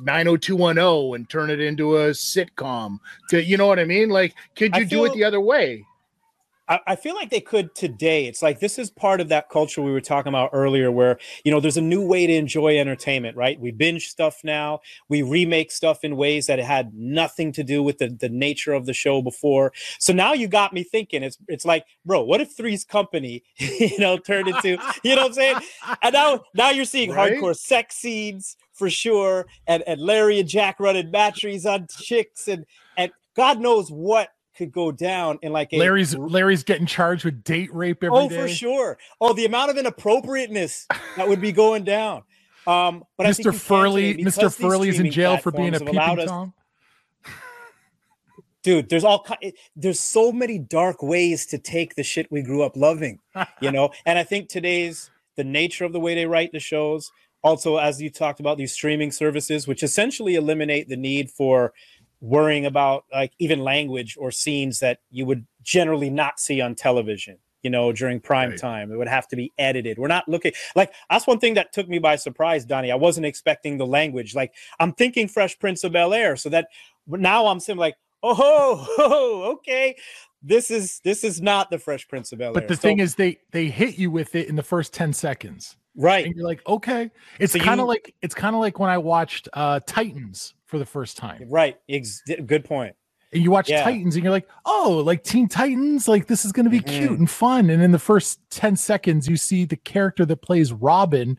90210 0.00 1.14
and 1.14 1.30
turn 1.30 1.50
it 1.50 1.60
into 1.60 1.98
a 1.98 2.10
sitcom? 2.10 2.98
Could, 3.30 3.46
you 3.46 3.56
know 3.56 3.68
what 3.68 3.78
I 3.78 3.84
mean? 3.84 4.08
Like 4.08 4.34
could 4.56 4.74
I 4.74 4.78
you 4.78 4.86
do 4.86 5.04
it 5.04 5.12
the 5.12 5.24
other 5.24 5.40
way? 5.40 5.84
I, 6.68 6.80
I 6.88 6.96
feel 6.96 7.14
like 7.14 7.30
they 7.30 7.40
could 7.40 7.74
today. 7.74 8.26
It's 8.26 8.42
like 8.42 8.60
this 8.60 8.78
is 8.78 8.90
part 8.90 9.20
of 9.20 9.28
that 9.28 9.48
culture 9.48 9.82
we 9.82 9.90
were 9.92 10.00
talking 10.00 10.28
about 10.28 10.50
earlier, 10.52 10.90
where 10.92 11.18
you 11.44 11.52
know 11.52 11.60
there's 11.60 11.76
a 11.76 11.82
new 11.82 12.06
way 12.06 12.26
to 12.26 12.32
enjoy 12.32 12.78
entertainment, 12.78 13.36
right? 13.36 13.58
We 13.58 13.70
binge 13.70 14.08
stuff 14.08 14.40
now, 14.44 14.80
we 15.08 15.22
remake 15.22 15.70
stuff 15.70 16.04
in 16.04 16.16
ways 16.16 16.46
that 16.46 16.58
had 16.58 16.94
nothing 16.94 17.52
to 17.52 17.64
do 17.64 17.82
with 17.82 17.98
the, 17.98 18.08
the 18.08 18.28
nature 18.28 18.72
of 18.72 18.86
the 18.86 18.92
show 18.92 19.22
before. 19.22 19.72
So 19.98 20.12
now 20.12 20.32
you 20.32 20.48
got 20.48 20.72
me 20.72 20.82
thinking. 20.84 21.22
It's 21.22 21.38
it's 21.48 21.64
like, 21.64 21.84
bro, 22.04 22.22
what 22.22 22.40
if 22.40 22.56
Three's 22.56 22.84
Company, 22.84 23.42
you 23.58 23.98
know, 23.98 24.18
turned 24.18 24.48
into, 24.48 24.78
you 25.02 25.14
know 25.16 25.22
what 25.22 25.28
I'm 25.28 25.34
saying? 25.34 25.56
And 26.02 26.12
now 26.12 26.44
now 26.54 26.70
you're 26.70 26.84
seeing 26.84 27.10
Right? 27.10 27.36
hardcore 27.36 27.56
sex 27.56 27.96
scenes 27.96 28.56
for 28.72 28.90
sure, 28.90 29.46
and 29.66 29.82
and 29.86 30.00
Larry 30.00 30.38
and 30.40 30.48
Jack 30.48 30.78
running 30.80 31.10
batteries 31.10 31.66
on 31.66 31.86
chicks, 31.88 32.48
and 32.48 32.64
and 32.96 33.12
God 33.34 33.60
knows 33.60 33.90
what 33.90 34.30
could 34.58 34.72
go 34.72 34.92
down 34.92 35.38
in 35.40 35.52
like 35.52 35.72
a 35.72 35.78
Larry's 35.78 36.14
Larry's 36.14 36.64
getting 36.64 36.86
charged 36.86 37.24
with 37.24 37.42
date 37.44 37.72
rape 37.72 38.02
every 38.02 38.28
day. 38.28 38.36
oh, 38.36 38.42
for 38.42 38.48
sure. 38.48 38.98
Oh, 39.20 39.32
the 39.32 39.46
amount 39.46 39.70
of 39.70 39.78
inappropriateness 39.78 40.86
that 41.16 41.28
would 41.28 41.40
be 41.40 41.52
going 41.52 41.84
down. 41.84 42.24
Um, 42.66 43.04
but 43.16 43.26
I 43.26 43.32
think 43.32 43.48
Mr. 43.48 43.54
Furley, 43.54 44.16
Mr. 44.16 44.54
Furley's 44.54 45.00
in 45.00 45.10
jail 45.10 45.38
for 45.38 45.50
being 45.50 45.74
a 45.74 45.80
peeping 45.80 46.26
tom. 46.26 46.52
dude 48.62 48.88
there's 48.88 49.04
all 49.04 49.24
there's 49.76 50.00
so 50.00 50.32
many 50.32 50.58
dark 50.58 51.02
ways 51.02 51.46
to 51.46 51.56
take 51.58 51.94
the 51.94 52.02
shit 52.02 52.30
we 52.30 52.42
grew 52.42 52.62
up 52.62 52.76
loving 52.76 53.20
you 53.60 53.70
know 53.70 53.90
and 54.06 54.18
i 54.18 54.24
think 54.24 54.48
today's 54.48 55.10
the 55.36 55.44
nature 55.44 55.84
of 55.84 55.92
the 55.92 56.00
way 56.00 56.14
they 56.14 56.26
write 56.26 56.50
the 56.52 56.58
shows 56.58 57.10
also 57.42 57.76
as 57.76 58.02
you 58.02 58.10
talked 58.10 58.40
about 58.40 58.58
these 58.58 58.72
streaming 58.72 59.12
services 59.12 59.68
which 59.68 59.82
essentially 59.82 60.34
eliminate 60.34 60.88
the 60.88 60.96
need 60.96 61.30
for 61.30 61.72
worrying 62.20 62.66
about 62.66 63.04
like 63.12 63.32
even 63.38 63.60
language 63.60 64.16
or 64.18 64.30
scenes 64.30 64.80
that 64.80 64.98
you 65.10 65.24
would 65.26 65.46
generally 65.62 66.10
not 66.10 66.40
see 66.40 66.60
on 66.60 66.74
television 66.74 67.38
you 67.62 67.70
know 67.70 67.92
during 67.92 68.20
prime 68.20 68.50
Right. 68.50 68.58
time. 68.58 68.92
It 68.92 68.96
would 68.96 69.08
have 69.08 69.28
to 69.28 69.36
be 69.36 69.52
edited. 69.58 69.98
We're 69.98 70.08
not 70.08 70.28
looking 70.28 70.52
like 70.74 70.92
that's 71.10 71.26
one 71.26 71.38
thing 71.38 71.54
that 71.54 71.72
took 71.72 71.88
me 71.88 71.98
by 71.98 72.16
surprise 72.16 72.64
donnie. 72.64 72.90
I 72.90 72.96
wasn't 72.96 73.26
expecting 73.26 73.78
the 73.78 73.86
language. 73.86 74.34
Like 74.34 74.52
i'm 74.80 74.92
thinking 74.92 75.28
fresh 75.28 75.58
prince 75.58 75.84
of 75.84 75.92
bel 75.92 76.12
air 76.14 76.36
so 76.36 76.48
that 76.48 76.68
now 77.06 77.46
i'm 77.46 77.60
saying 77.60 77.78
like 77.78 77.96
oh 78.22 78.34
ho, 78.34 78.76
ho, 78.76 79.42
okay. 79.52 79.96
This 80.42 80.70
is 80.70 81.00
this 81.02 81.24
is 81.24 81.40
not 81.40 81.70
the 81.70 81.78
fresh 81.78 82.06
prince 82.06 82.32
of 82.32 82.38
bel 82.38 82.48
air. 82.48 82.54
But 82.54 82.68
the 82.68 82.76
thing 82.76 83.00
is, 83.00 83.16
they 83.16 83.38
they 83.50 83.66
hit 83.66 83.98
you 83.98 84.10
with 84.10 84.34
it 84.34 84.48
in 84.48 84.56
the 84.56 84.62
first 84.62 84.92
ten 84.92 85.12
seconds, 85.12 85.76
right 85.98 86.24
and 86.24 86.34
you're 86.34 86.46
like, 86.46 86.66
okay. 86.66 87.10
It's 87.38 87.52
So 87.52 87.58
kind 87.58 87.80
of 87.80 87.86
like 87.88 88.14
it's 88.22 88.34
kind 88.34 88.54
of 88.56 88.60
like 88.60 88.78
when 88.78 88.88
I 88.88 88.96
watched 88.98 89.48
uh 89.52 89.80
Titans 89.86 90.54
for 90.64 90.78
the 90.78 90.86
first 90.86 91.16
time. 91.18 91.44
right 91.50 91.78
ex- 91.88 92.22
good 92.46 92.64
point. 92.64 92.94
And 93.32 93.42
you 93.42 93.50
watch 93.50 93.68
Yeah. 93.68 93.82
Titans 93.84 94.14
and 94.14 94.24
you're 94.24 94.32
like, 94.32 94.48
oh, 94.64 95.02
like 95.04 95.22
Teen 95.22 95.48
Titans, 95.48 96.08
like 96.08 96.28
this 96.28 96.44
is 96.46 96.52
going 96.52 96.64
to 96.64 96.70
be 96.70 96.80
Mhm. 96.80 96.86
cute 96.86 97.18
and 97.18 97.28
fun. 97.28 97.68
And 97.68 97.82
in 97.82 97.92
the 97.92 97.98
first 97.98 98.40
10 98.50 98.74
seconds, 98.76 99.28
you 99.28 99.36
see 99.36 99.66
the 99.66 99.76
character 99.76 100.24
that 100.24 100.38
plays 100.40 100.72
Robin 100.72 101.36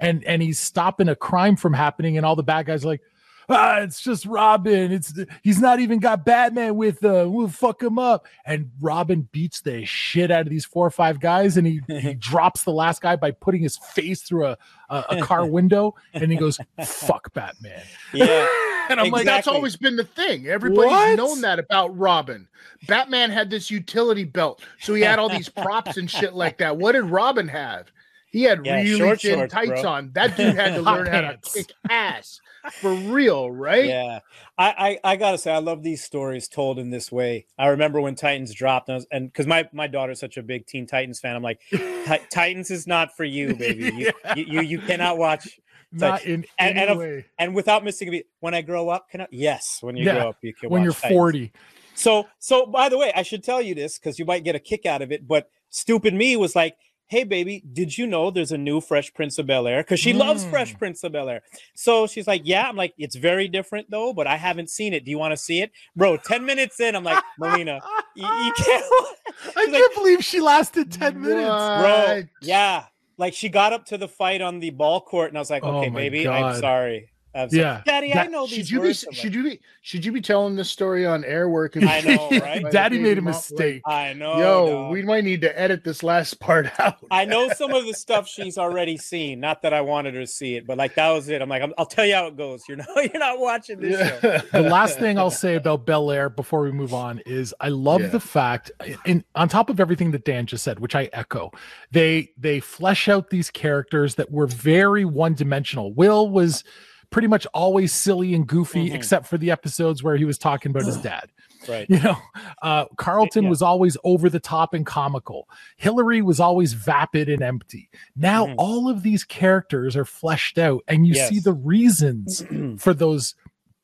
and 0.00 0.22
and 0.24 0.42
he's 0.42 0.58
stopping 0.58 1.08
a 1.08 1.16
crime 1.16 1.56
from 1.56 1.72
happening, 1.74 2.16
and 2.16 2.24
all 2.26 2.34
the 2.36 2.42
bad 2.42 2.66
guys 2.66 2.84
are 2.84 2.88
like, 2.88 3.02
ah, 3.50 3.78
it's 3.80 4.00
just 4.00 4.24
Robin. 4.26 4.92
It's 4.92 5.12
he's 5.42 5.60
not 5.60 5.80
even 5.80 5.98
got 5.98 6.24
Batman 6.24 6.76
with 6.76 7.02
him. 7.02 7.32
We'll 7.32 7.48
fuck 7.48 7.82
him 7.82 7.98
up. 7.98 8.26
And 8.46 8.70
Robin 8.80 9.28
beats 9.32 9.60
the 9.60 9.84
shit 9.84 10.30
out 10.30 10.42
of 10.42 10.50
these 10.50 10.64
four 10.64 10.86
or 10.86 10.90
five 10.90 11.20
guys, 11.20 11.56
and 11.56 11.66
he, 11.66 11.80
he 11.88 12.14
drops 12.18 12.64
the 12.64 12.72
last 12.72 13.02
guy 13.02 13.16
by 13.16 13.30
putting 13.30 13.62
his 13.62 13.76
face 13.76 14.22
through 14.22 14.46
a, 14.46 14.58
a, 14.88 15.04
a 15.10 15.22
car 15.22 15.46
window, 15.50 15.94
and 16.14 16.30
he 16.30 16.36
goes, 16.38 16.58
fuck 16.84 17.32
Batman. 17.34 17.82
yeah 18.12 18.46
And 18.90 18.98
I'm 18.98 19.10
like, 19.10 19.24
That's 19.24 19.46
always 19.46 19.76
been 19.76 19.94
the 19.94 20.04
thing. 20.04 20.48
Everybody's 20.48 20.90
What? 20.90 21.16
known 21.16 21.40
that 21.42 21.60
about 21.60 21.96
Robin. 21.96 22.48
Batman 22.88 23.30
had 23.30 23.48
this 23.48 23.70
utility 23.70 24.24
belt, 24.24 24.62
so 24.80 24.94
he 24.94 25.02
had 25.02 25.20
all 25.20 25.28
these 25.28 25.48
props 25.48 25.96
and 25.96 26.10
shit 26.10 26.34
like 26.34 26.58
that. 26.58 26.76
What 26.76 26.92
did 26.92 27.04
Robin 27.04 27.46
have? 27.46 27.92
He 28.30 28.42
had 28.42 28.64
Yeah, 28.64 28.76
really 28.76 28.98
short 28.98 29.20
thin 29.20 29.36
shorts, 29.38 29.52
tights 29.52 29.82
bro. 29.82 29.90
on. 29.90 30.12
That 30.12 30.36
dude 30.36 30.54
had 30.54 30.74
to 30.76 30.82
learn 30.82 31.06
how 31.06 31.20
to 31.22 31.38
kick 31.42 31.72
ass 31.88 32.40
for 32.80 32.94
real, 32.94 33.50
right? 33.50 33.84
Yeah, 33.84 34.20
I, 34.56 34.98
I 35.04 35.12
I 35.12 35.16
gotta 35.16 35.38
say 35.38 35.52
I 35.52 35.58
love 35.58 35.82
these 35.82 36.02
stories 36.02 36.48
told 36.48 36.78
in 36.78 36.90
this 36.90 37.10
way. 37.10 37.46
I 37.58 37.68
remember 37.68 38.00
when 38.00 38.14
Titans 38.14 38.54
dropped, 38.54 38.88
and 38.88 39.04
because 39.32 39.46
my 39.46 39.68
my 39.72 39.86
daughter's 39.86 40.20
such 40.20 40.36
a 40.36 40.42
big 40.42 40.66
Teen 40.66 40.86
Titans 40.86 41.20
fan, 41.20 41.36
I'm 41.36 41.42
like, 41.42 41.60
Titans 42.30 42.70
is 42.70 42.86
not 42.86 43.16
for 43.16 43.24
you, 43.24 43.54
baby. 43.56 43.84
You 43.84 44.06
you, 44.34 44.44
you, 44.44 44.60
you 44.60 44.78
cannot 44.80 45.18
watch. 45.18 45.58
Not 45.92 46.24
in 46.24 46.46
and, 46.56 46.78
any 46.78 46.88
and, 46.88 46.98
way. 47.00 47.26
and 47.36 47.52
without 47.52 47.82
missing 47.82 48.06
a 48.06 48.10
beat, 48.12 48.26
when 48.38 48.54
I 48.54 48.62
grow 48.62 48.88
up, 48.88 49.10
can 49.10 49.22
I? 49.22 49.26
Yes, 49.32 49.78
when 49.80 49.96
you 49.96 50.04
Yeah, 50.04 50.20
grow 50.20 50.28
up, 50.28 50.36
you 50.40 50.54
can. 50.54 50.70
when 50.70 50.84
you're 50.84 50.92
Titans. 50.92 51.18
40. 51.18 51.52
So, 51.94 52.28
so 52.38 52.64
by 52.66 52.88
the 52.88 52.96
way, 52.96 53.12
I 53.12 53.22
should 53.22 53.42
tell 53.42 53.60
you 53.60 53.74
this 53.74 53.98
because 53.98 54.16
you 54.16 54.24
might 54.24 54.44
get 54.44 54.54
a 54.54 54.60
kick 54.60 54.86
out 54.86 55.02
of 55.02 55.10
it. 55.10 55.26
But 55.26 55.50
stupid 55.68 56.14
me 56.14 56.36
was 56.36 56.54
like, 56.54 56.76
"Hey, 57.10 57.24
baby, 57.24 57.62
did 57.72 57.98
you 57.98 58.06
know 58.06 58.30
there's 58.30 58.52
a 58.52 58.56
new 58.58 58.80
Fresh 58.80 59.12
Prince 59.14 59.38
of 59.38 59.46
Bel 59.46 59.66
Air?" 59.66 59.82
Because 59.82 60.00
she 60.00 60.12
loves 60.12 60.44
Mm. 60.44 60.50
Fresh 60.50 60.78
Prince 60.78 61.04
of 61.04 61.12
Bel 61.12 61.28
Air. 61.28 61.42
So 61.74 62.06
she's 62.06 62.26
like, 62.26 62.42
"Yeah." 62.44 62.68
I'm 62.68 62.76
like, 62.76 62.94
"It's 62.96 63.16
very 63.16 63.48
different 63.48 63.90
though, 63.90 64.12
but 64.14 64.26
I 64.26 64.36
haven't 64.36 64.70
seen 64.70 64.94
it. 64.94 65.04
Do 65.04 65.10
you 65.10 65.18
want 65.18 65.32
to 65.32 65.36
see 65.36 65.60
it, 65.60 65.72
bro?" 65.94 66.16
Ten 66.16 66.46
minutes 66.46 66.80
in, 66.80 66.94
I'm 66.94 67.04
like, 67.04 67.22
"Melina, 67.38 67.80
you, 68.14 68.24
you 68.26 68.52
can't." 68.56 68.84
I 69.56 69.66
can't 69.66 69.94
believe 69.94 70.24
she 70.24 70.40
lasted 70.40 70.92
10 70.92 71.20
minutes. 71.20 71.36
bro. 71.46 72.22
Yeah, 72.42 72.84
like 73.18 73.34
she 73.34 73.48
got 73.48 73.72
up 73.72 73.84
to 73.86 73.98
the 73.98 74.08
fight 74.08 74.40
on 74.40 74.60
the 74.60 74.70
ball 74.70 75.00
court, 75.00 75.28
and 75.30 75.36
I 75.36 75.40
was 75.40 75.50
like, 75.50 75.64
Oh 75.64 75.78
"Okay, 75.78 75.90
my 75.90 75.98
baby, 76.00 76.24
God. 76.24 76.42
I'm 76.42 76.60
sorry. 76.60 77.09
Yeah. 77.50 77.82
Daddy, 77.86 78.12
I 78.14 78.26
know 78.26 78.46
these 78.46 78.56
Should 78.56 78.70
you 78.70 78.80
be 78.80 78.86
words. 78.88 79.04
I'm 79.06 79.12
should 79.14 79.34
you 79.34 79.42
be 79.44 79.60
should 79.82 80.04
you 80.04 80.12
be 80.12 80.20
telling 80.20 80.56
this 80.56 80.70
story 80.70 81.06
on 81.06 81.24
air 81.24 81.48
work? 81.48 81.76
I 81.80 82.00
know, 82.00 82.28
right? 82.40 82.64
Daddy 82.70 82.98
made 82.98 83.18
a 83.18 83.22
mistake. 83.22 83.82
I 83.86 84.12
know. 84.14 84.38
Yo, 84.38 84.66
dog. 84.66 84.92
we 84.92 85.02
might 85.02 85.24
need 85.24 85.40
to 85.42 85.58
edit 85.58 85.84
this 85.84 86.02
last 86.02 86.40
part 86.40 86.68
out. 86.80 86.96
I 87.10 87.24
know 87.24 87.48
some 87.50 87.72
of 87.72 87.84
the 87.86 87.94
stuff 87.94 88.26
she's 88.28 88.58
already 88.58 88.96
seen. 88.96 89.40
Not 89.40 89.62
that 89.62 89.72
I 89.72 89.80
wanted 89.80 90.14
her 90.14 90.20
to 90.20 90.26
see 90.26 90.56
it, 90.56 90.66
but 90.66 90.76
like 90.78 90.94
that 90.96 91.10
was 91.10 91.28
it. 91.28 91.40
I'm 91.40 91.48
like, 91.48 91.62
I'm, 91.62 91.72
I'll 91.78 91.86
tell 91.86 92.04
you 92.04 92.14
how 92.14 92.26
it 92.26 92.36
goes. 92.36 92.64
You're 92.68 92.78
not, 92.78 92.88
you're 92.96 93.18
not 93.18 93.38
watching 93.38 93.80
this 93.80 93.98
show. 94.20 94.38
the 94.52 94.62
last 94.62 94.98
thing 94.98 95.18
I'll 95.18 95.30
say 95.30 95.54
about 95.54 95.86
Bel 95.86 96.10
Air 96.10 96.28
before 96.30 96.62
we 96.62 96.72
move 96.72 96.92
on 96.92 97.20
is 97.26 97.54
I 97.60 97.68
love 97.68 98.00
Yeah. 98.00 98.08
the 98.08 98.20
fact, 98.20 98.72
in 99.04 99.24
on 99.34 99.48
top 99.48 99.70
of 99.70 99.78
everything 99.80 100.10
that 100.12 100.24
Dan 100.24 100.46
just 100.46 100.64
said, 100.64 100.80
which 100.80 100.94
I 100.94 101.08
echo, 101.12 101.50
they 101.92 102.32
they 102.36 102.60
flesh 102.60 103.08
out 103.08 103.30
these 103.30 103.50
characters 103.50 104.16
that 104.16 104.30
were 104.30 104.46
very 104.46 105.04
one 105.04 105.34
dimensional. 105.34 105.92
Will 105.92 106.28
was 106.28 106.64
pretty 107.10 107.28
much 107.28 107.46
always 107.54 107.92
silly 107.92 108.34
and 108.34 108.46
goofy, 108.46 108.88
Mhm. 108.90 108.94
except 108.94 109.26
for 109.26 109.36
the 109.36 109.50
episodes 109.50 110.02
where 110.02 110.16
he 110.16 110.24
was 110.24 110.38
talking 110.38 110.70
about 110.70 110.84
his 110.86 110.96
dad. 111.02 111.30
Right. 111.68 111.86
You 111.90 112.00
know, 112.00 112.16
uh, 112.62 112.86
Carlton 112.96 113.44
Yeah. 113.44 113.50
was 113.50 113.60
always 113.62 113.96
over 114.04 114.30
the 114.30 114.40
top 114.40 114.72
and 114.74 114.86
comical. 114.86 115.48
Hillary 115.76 116.22
was 116.22 116.40
always 116.40 116.72
vapid 116.72 117.28
and 117.28 117.42
empty. 117.42 117.90
Now 118.16 118.46
Mhm. 118.46 118.54
all 118.58 118.88
of 118.88 119.02
these 119.02 119.24
characters 119.24 119.96
are 119.96 120.04
fleshed 120.06 120.56
out, 120.56 120.82
and 120.88 121.06
you 121.06 121.14
see 121.14 121.38
the 121.40 121.52
reasons 121.52 122.42
for 122.78 122.94
those 122.94 123.34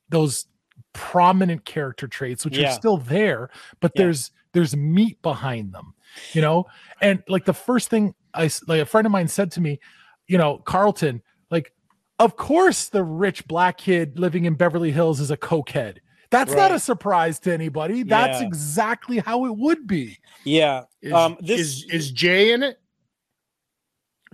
those 0.09 0.47
prominent 0.93 1.65
character 1.65 2.07
traits, 2.09 2.45
which 2.45 2.57
Yeah. 2.57 2.69
are 2.71 2.73
still 2.73 2.97
there, 2.97 3.51
but 3.81 3.93
Yeah. 3.95 4.05
there's 4.05 4.31
there's 4.53 4.75
meat 4.75 5.21
behind 5.21 5.75
them, 5.75 5.93
you 6.33 6.41
know. 6.41 6.65
And 7.03 7.23
like 7.29 7.45
the 7.45 7.53
first 7.53 7.91
thing 7.91 8.15
I 8.33 8.49
like 8.67 8.81
a 8.81 8.87
friend 8.87 9.05
of 9.05 9.13
mine 9.13 9.29
said 9.29 9.51
to 9.53 9.61
me, 9.61 9.81
you 10.27 10.39
know, 10.39 10.59
Carlton, 10.59 11.23
like, 11.51 11.73
of 12.19 12.37
course 12.37 12.89
the 12.89 13.03
rich 13.05 13.47
black 13.47 13.79
kid 13.79 14.19
living 14.19 14.45
in 14.45 14.55
Beverly 14.55 14.91
Hills 14.93 15.21
is 15.21 15.31
a 15.31 15.37
cokehead. 15.37 15.99
That's 16.31 16.53
not 16.55 16.73
a 16.73 16.81
surprise 16.81 17.39
to 17.41 17.53
anybody. 17.53 18.03
That's 18.03 18.41
Yeah. 18.41 18.47
exactly 18.49 19.19
how 19.19 19.47
it 19.47 19.57
would 19.57 19.87
be. 19.87 20.19
Yeah. 20.45 20.83
Is, 21.01 21.13
um. 21.13 21.37
This 21.41 21.61
is 21.61 21.85
is 21.91 22.11
Jay 22.11 22.53
in 22.53 22.63
it? 22.65 22.79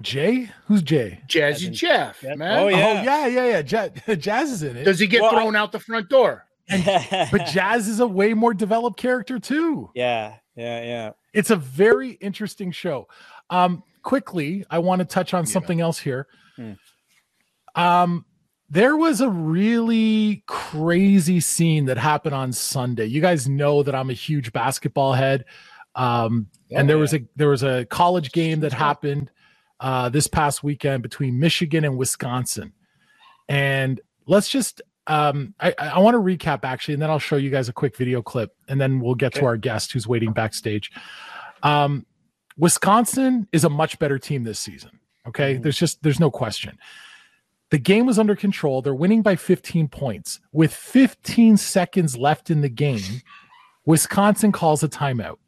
Jay, 0.00 0.50
who's 0.66 0.82
Jay? 0.82 1.20
Jazzy 1.28 1.66
in- 1.68 1.74
Jeff, 1.74 2.22
Yep. 2.22 2.38
man. 2.38 2.58
Oh, 2.58 2.64
Oh 2.64 2.68
yeah. 2.68 3.02
yeah, 3.02 3.26
yeah, 3.26 3.62
yeah. 4.06 4.14
Jazz 4.16 4.50
is 4.50 4.62
in 4.62 4.76
it, 4.76 4.84
Does 4.84 4.98
he 4.98 5.06
get 5.06 5.20
Well, 5.20 5.32
I- 5.36 5.42
thrown 5.42 5.54
out 5.54 5.70
the 5.70 5.78
front 5.80 6.08
door? 6.08 6.46
but 6.68 7.46
Jazz 7.52 7.88
is 7.88 8.00
a 8.00 8.06
way 8.06 8.32
more 8.34 8.54
developed 8.54 8.98
character 8.98 9.38
too. 9.38 9.90
yeah. 9.94 10.36
Yeah. 10.56 10.82
Yeah. 10.84 11.10
it's 11.32 11.50
a 11.50 11.56
very 11.56 12.10
interesting 12.12 12.72
show. 12.72 13.08
Um, 13.50 13.82
quickly, 14.02 14.64
I 14.70 14.78
want 14.80 14.98
to 15.00 15.04
touch 15.06 15.32
on 15.34 15.46
something 15.46 15.80
else 15.80 15.98
here. 15.98 16.26
Hmm. 16.56 16.72
Um, 17.74 18.24
there 18.70 18.96
was 18.96 19.20
a 19.20 19.28
really 19.28 20.44
crazy 20.46 21.40
scene 21.40 21.84
that 21.86 21.98
happened 21.98 22.34
on 22.34 22.52
Sunday. 22.52 23.04
You 23.06 23.20
guys 23.20 23.48
know 23.48 23.82
that 23.82 23.94
I'm 23.94 24.08
a 24.10 24.14
huge 24.14 24.52
basketball 24.52 25.12
head. 25.12 25.44
Um, 25.94 26.46
and 26.70 26.88
there 26.88 26.96
was 26.96 27.12
a 27.12 27.20
there 27.36 27.48
was 27.48 27.62
a 27.62 27.84
college 27.84 28.32
game 28.32 28.60
that 28.60 28.72
happened 28.72 29.30
uh, 29.80 30.08
this 30.08 30.26
past 30.26 30.62
weekend 30.64 31.02
between 31.02 31.38
Michigan 31.38 31.84
and 31.84 31.98
Wisconsin. 31.98 32.72
And 33.48 34.00
let's 34.26 34.48
just 34.48 34.80
um, 35.06 35.54
I, 35.60 35.74
I 35.78 35.98
want 35.98 36.14
to 36.14 36.20
recap 36.20 36.60
actually, 36.64 36.94
and 36.94 37.02
then 37.02 37.10
I'll 37.10 37.18
show 37.18 37.36
you 37.36 37.50
guys 37.50 37.68
a 37.68 37.72
quick 37.74 37.96
video 37.96 38.22
clip, 38.22 38.54
and 38.68 38.80
then 38.80 39.00
we'll 39.00 39.16
get 39.16 39.34
to 39.34 39.44
our 39.44 39.56
guest 39.58 39.92
who's 39.92 40.06
waiting 40.06 40.32
backstage. 40.32 40.90
Um, 41.62 42.06
Wisconsin 42.56 43.48
is 43.52 43.64
a 43.64 43.68
much 43.68 43.98
better 43.98 44.18
team 44.18 44.44
this 44.44 44.58
season. 44.58 44.98
Okay, 45.26 45.56
Mhm. 45.56 45.62
there's 45.62 45.76
just 45.76 46.02
there's 46.02 46.20
no 46.20 46.30
question. 46.30 46.78
The 47.72 47.78
game 47.78 48.04
was 48.06 48.18
under 48.18 48.36
control. 48.36 48.82
They're 48.82 48.94
winning 48.94 49.22
by 49.22 49.34
15 49.34 49.88
points 49.88 50.40
with 50.52 50.74
15 50.74 51.56
seconds 51.56 52.16
left 52.18 52.50
in 52.50 52.60
the 52.60 52.68
game. 52.68 53.00
Wisconsin 53.86 54.52
calls 54.52 54.82
a 54.82 54.88
timeout. 54.88 55.38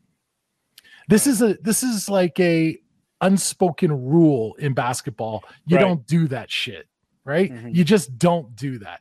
This 1.08 1.26
is 1.26 1.42
a 1.42 1.54
this 1.60 1.82
is 1.82 2.08
like 2.08 2.40
a 2.40 2.78
unspoken 3.20 3.92
rule 4.06 4.54
in 4.58 4.72
basketball. 4.72 5.44
You 5.66 5.76
Right. 5.76 5.82
don't 5.82 6.06
do 6.06 6.26
that 6.28 6.50
shit, 6.50 6.88
right? 7.24 7.52
Mhm. 7.52 7.74
You 7.74 7.84
just 7.84 8.18
don't 8.18 8.56
do 8.56 8.78
that. 8.78 9.00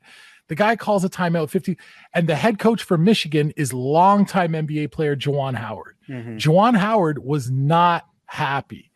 The 0.50 0.56
guy 0.56 0.76
calls 0.76 1.06
a 1.06 1.10
timeout 1.10 1.50
50 1.50 1.78
and 2.14 2.28
the 2.28 2.36
head 2.36 2.60
coach 2.60 2.84
for 2.84 2.98
Michigan 2.98 3.52
is 3.56 3.72
longtime 3.74 4.54
NBA 4.54 4.88
player 4.92 5.16
Juwan 5.16 5.56
Howard. 5.56 5.96
Juwan 6.10 6.76
Howard 6.78 7.20
was 7.20 7.50
not 7.50 8.06
happy. 8.26 8.92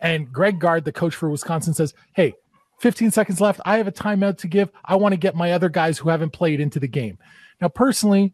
And 0.00 0.32
Greg 0.32 0.58
Gard, 0.58 0.84
the 0.86 0.92
coach 0.92 1.14
for 1.14 1.28
Wisconsin, 1.28 1.74
says, 1.74 1.92
Hey, 2.14 2.34
15 2.78 3.10
seconds 3.10 3.40
left. 3.40 3.60
I 3.64 3.76
have 3.78 3.88
a 3.88 3.92
timeout 3.92 4.38
to 4.38 4.48
give. 4.48 4.70
I 4.84 4.96
want 4.96 5.12
to 5.12 5.16
get 5.16 5.34
my 5.34 5.52
other 5.52 5.68
guys 5.68 5.98
who 5.98 6.08
haven't 6.08 6.30
played 6.30 6.60
into 6.60 6.78
the 6.80 6.88
game. 6.88 7.18
Now, 7.60 7.68
personally, 7.68 8.32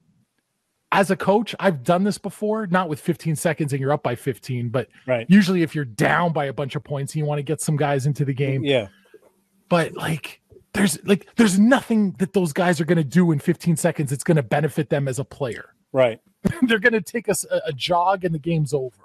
as 0.93 1.11
a 1.11 1.17
coach, 1.17 1.55
I've 1.59 1.83
done 1.83 2.05
this 2.05 2.19
before, 2.19 2.67
not 2.69 2.89
with 2.89 3.01
15 3.01 3.37
seconds 3.37 3.73
and 3.73 3.81
you're 3.81 3.93
up 3.93 4.03
by 4.03 4.15
15, 4.15 4.69
but 4.69 4.89
Right. 5.07 5.27
usually 5.29 5.63
if 5.63 5.75
you're 5.75 5.85
down 5.85 6.33
by 6.33 6.45
a 6.45 6.53
bunch 6.53 6.77
of 6.77 6.85
points 6.85 7.15
and 7.15 7.21
you 7.21 7.25
want 7.27 7.39
to 7.39 7.43
get 7.43 7.61
some 7.61 7.77
guys 7.77 8.07
into 8.07 8.25
the 8.25 8.35
game. 8.35 8.63
Yeah. 8.65 8.89
But 9.69 9.95
like, 9.95 10.41
there's 10.73 11.03
like, 11.05 11.27
there's 11.37 11.59
nothing 11.59 12.13
that 12.19 12.33
those 12.33 12.53
guys 12.53 12.81
are 12.81 12.85
going 12.85 12.99
to 12.99 13.05
do 13.05 13.33
in 13.33 13.39
15 13.39 13.77
seconds 13.77 14.11
that's 14.11 14.25
going 14.25 14.37
to 14.37 14.43
benefit 14.43 14.89
them 14.91 15.09
as 15.09 15.19
a 15.19 15.25
player. 15.25 15.71
Right. 15.93 16.21
They're 16.63 16.79
going 16.79 16.93
to 16.93 17.01
take 17.01 17.29
us 17.29 17.45
a, 17.51 17.61
a 17.69 17.73
jog 17.73 18.25
and 18.25 18.35
the 18.35 18.39
game's 18.39 18.75
over. 18.75 18.97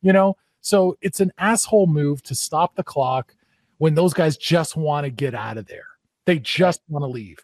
You 0.00 0.12
know, 0.12 0.36
so 0.60 0.96
it's 1.00 1.20
an 1.20 1.32
asshole 1.38 1.86
move 1.86 2.22
to 2.24 2.34
stop 2.34 2.76
the 2.76 2.84
clock 2.84 3.34
when 3.78 3.94
those 3.94 4.14
guys 4.14 4.36
just 4.36 4.76
want 4.76 5.04
to 5.04 5.10
get 5.10 5.34
out 5.34 5.58
of 5.58 5.66
there. 5.66 5.86
They 6.24 6.38
just 6.38 6.80
want 6.88 7.02
to 7.02 7.08
leave. 7.08 7.38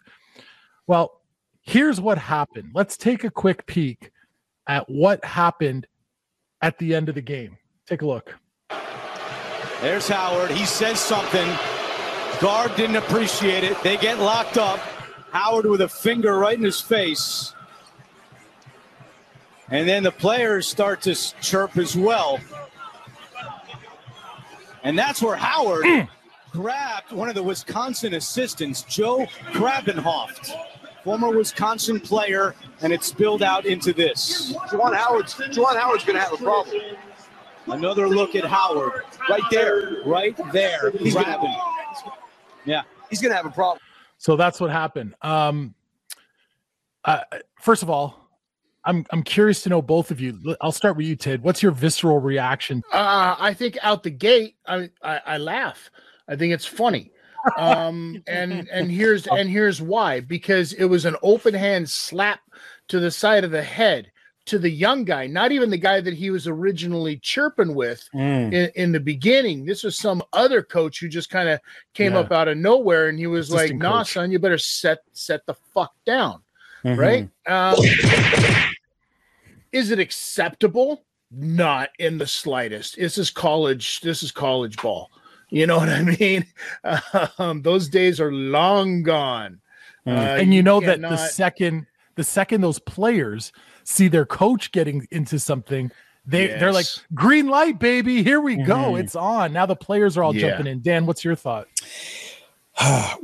Well, 0.87 1.21
here's 1.61 2.01
what 2.01 2.17
happened. 2.17 2.71
Let's 2.73 2.97
take 2.97 3.23
a 3.23 3.29
quick 3.29 3.65
peek 3.65 4.11
at 4.67 4.89
what 4.89 5.23
happened 5.23 5.87
at 6.61 6.77
the 6.77 6.95
end 6.95 7.09
of 7.09 7.15
the 7.15 7.21
game. 7.21 7.57
Take 7.87 8.01
a 8.01 8.05
look. 8.05 8.35
There's 9.81 10.07
Howard. 10.07 10.51
He 10.51 10.65
says 10.65 10.99
something. 10.99 11.47
Gard 12.39 12.75
didn't 12.75 12.95
appreciate 12.95 13.63
it. 13.63 13.81
They 13.83 13.97
get 13.97 14.19
locked 14.19 14.57
up. 14.57 14.79
Howard 15.31 15.65
with 15.65 15.81
a 15.81 15.89
finger 15.89 16.37
right 16.37 16.57
in 16.57 16.63
his 16.63 16.79
face. 16.79 17.53
And 19.69 19.87
then 19.87 20.03
the 20.03 20.11
players 20.11 20.67
start 20.67 21.01
to 21.03 21.15
chirp 21.41 21.77
as 21.77 21.95
well. 21.95 22.39
And 24.83 24.97
that's 24.97 25.21
where 25.21 25.35
Howard. 25.35 25.85
grabbed 26.53 27.11
one 27.11 27.27
of 27.27 27.35
the 27.35 27.43
Wisconsin 27.43 28.13
assistants, 28.13 28.83
Joe 28.83 29.25
Krabbenhoft, 29.51 30.53
former 31.03 31.35
Wisconsin 31.35 31.99
player, 31.99 32.55
and 32.81 32.93
it 32.93 33.03
spilled 33.03 33.41
out 33.43 33.65
into 33.65 33.91
this. 33.91 34.53
Juwan 34.69 34.95
Howard's 34.95 35.33
Juwan 35.33 35.75
Howard's 35.75 36.05
going 36.05 36.15
to 36.15 36.23
have 36.23 36.33
a 36.33 36.37
problem. 36.37 36.77
Another 37.67 38.07
look 38.07 38.35
at 38.35 38.43
Howard, 38.43 39.03
right 39.29 39.41
there, 39.49 40.03
right 40.05 40.37
there, 40.51 40.91
he's 40.91 41.13
grabbing. 41.13 41.41
Gonna, 41.41 42.13
yeah, 42.65 42.83
he's 43.09 43.21
going 43.21 43.31
to 43.31 43.35
have 43.35 43.45
a 43.45 43.51
problem. 43.51 43.79
So 44.17 44.35
that's 44.35 44.59
what 44.59 44.69
happened. 44.69 45.15
Um, 45.21 45.73
uh, 47.03 47.21
first 47.59 47.81
of 47.83 47.89
all, 47.89 48.29
I'm 48.85 49.05
I'm 49.11 49.23
curious 49.23 49.63
to 49.63 49.69
know 49.69 49.81
both 49.81 50.11
of 50.11 50.19
you. 50.19 50.55
I'll 50.61 50.71
start 50.71 50.97
with 50.97 51.05
you, 51.05 51.15
Tid. 51.15 51.41
What's 51.41 51.63
your 51.63 51.71
visceral 51.71 52.19
reaction? 52.19 52.83
Uh, 52.91 53.35
I 53.39 53.53
think 53.53 53.77
out 53.81 54.03
the 54.03 54.09
gate, 54.11 54.55
I, 54.67 54.89
I, 55.01 55.21
I 55.25 55.37
laugh. 55.37 55.89
I 56.27 56.35
think 56.35 56.53
it's 56.53 56.65
funny. 56.65 57.11
Um, 57.57 58.23
and 58.27 58.67
and 58.69 58.91
here's 58.91 59.27
and 59.27 59.49
here's 59.49 59.81
why 59.81 60.21
because 60.21 60.73
it 60.73 60.85
was 60.85 61.05
an 61.05 61.15
open 61.21 61.53
hand 61.53 61.89
slap 61.89 62.39
to 62.89 62.99
the 62.99 63.11
side 63.11 63.43
of 63.43 63.51
the 63.51 63.63
head 63.63 64.11
to 64.45 64.59
the 64.59 64.69
young 64.69 65.05
guy, 65.05 65.25
not 65.25 65.51
even 65.51 65.69
the 65.69 65.77
guy 65.77 66.01
that 66.01 66.13
he 66.13 66.29
was 66.29 66.47
originally 66.47 67.17
chirping 67.17 67.73
with 67.73 68.07
mm. 68.13 68.53
in, 68.53 68.69
in, 68.75 68.91
the 68.91 68.99
beginning. 68.99 69.63
This 69.63 69.83
was 69.83 69.97
some 69.97 70.21
other 70.33 70.61
coach 70.61 70.99
who 70.99 71.07
just 71.07 71.29
kind 71.29 71.47
of 71.47 71.61
came 71.93 72.13
yeah. 72.13 72.19
up 72.19 72.31
out 72.33 72.49
of 72.49 72.57
nowhere 72.57 73.07
and 73.07 73.17
he 73.17 73.27
was 73.27 73.49
Assistant 73.49 73.81
like, 73.81 73.91
"Nah, 73.91 73.99
coach. 73.99 74.13
son, 74.13 74.31
you 74.31 74.39
better 74.39 74.57
set 74.57 74.99
set 75.13 75.45
the 75.45 75.53
fuck 75.73 75.93
down." 76.05 76.41
Mm-hmm. 76.83 76.99
Right? 76.99 77.29
Um, 77.47 77.75
is 79.71 79.91
it 79.91 79.99
acceptable? 79.99 81.05
Not 81.31 81.89
in 81.97 82.17
the 82.17 82.27
slightest. 82.27 82.97
This 82.97 83.17
is 83.17 83.29
college. 83.31 84.01
This 84.01 84.21
is 84.21 84.31
college 84.31 84.77
ball. 84.77 85.09
You 85.53 85.67
know 85.67 85.77
what 85.77 85.89
I 85.89 86.01
mean? 86.01 86.45
Um, 87.37 87.61
those 87.61 87.87
days 87.87 88.19
are 88.19 88.31
long 88.31 89.03
gone. 89.03 89.61
Mm. 90.05 90.17
Uh, 90.17 90.19
and 90.19 90.47
you, 90.49 90.57
you 90.57 90.63
know 90.63 90.81
cannot... 90.81 91.01
that 91.01 91.09
the 91.09 91.17
second 91.27 91.85
the 92.15 92.23
second 92.23 92.61
those 92.61 92.79
players 92.79 93.53
see 93.83 94.07
their 94.07 94.25
coach 94.25 94.71
getting 94.71 95.07
into 95.11 95.39
something, 95.39 95.91
they 96.25 96.49
yes. 96.49 96.59
they're 96.59 96.73
like 96.73 96.87
green 97.13 97.47
light, 97.47 97.79
baby. 97.79 98.23
Here 98.23 98.41
we 98.41 98.57
mm-hmm. 98.57 98.65
go. 98.65 98.95
It's 98.95 99.15
on. 99.15 99.53
Now 99.53 99.65
the 99.65 99.75
players 99.75 100.17
are 100.17 100.23
all 100.23 100.35
yeah. 100.35 100.49
jumping 100.49 100.67
in. 100.67 100.81
Dan, 100.81 101.05
what's 101.05 101.23
your 101.23 101.35
thought? 101.35 101.67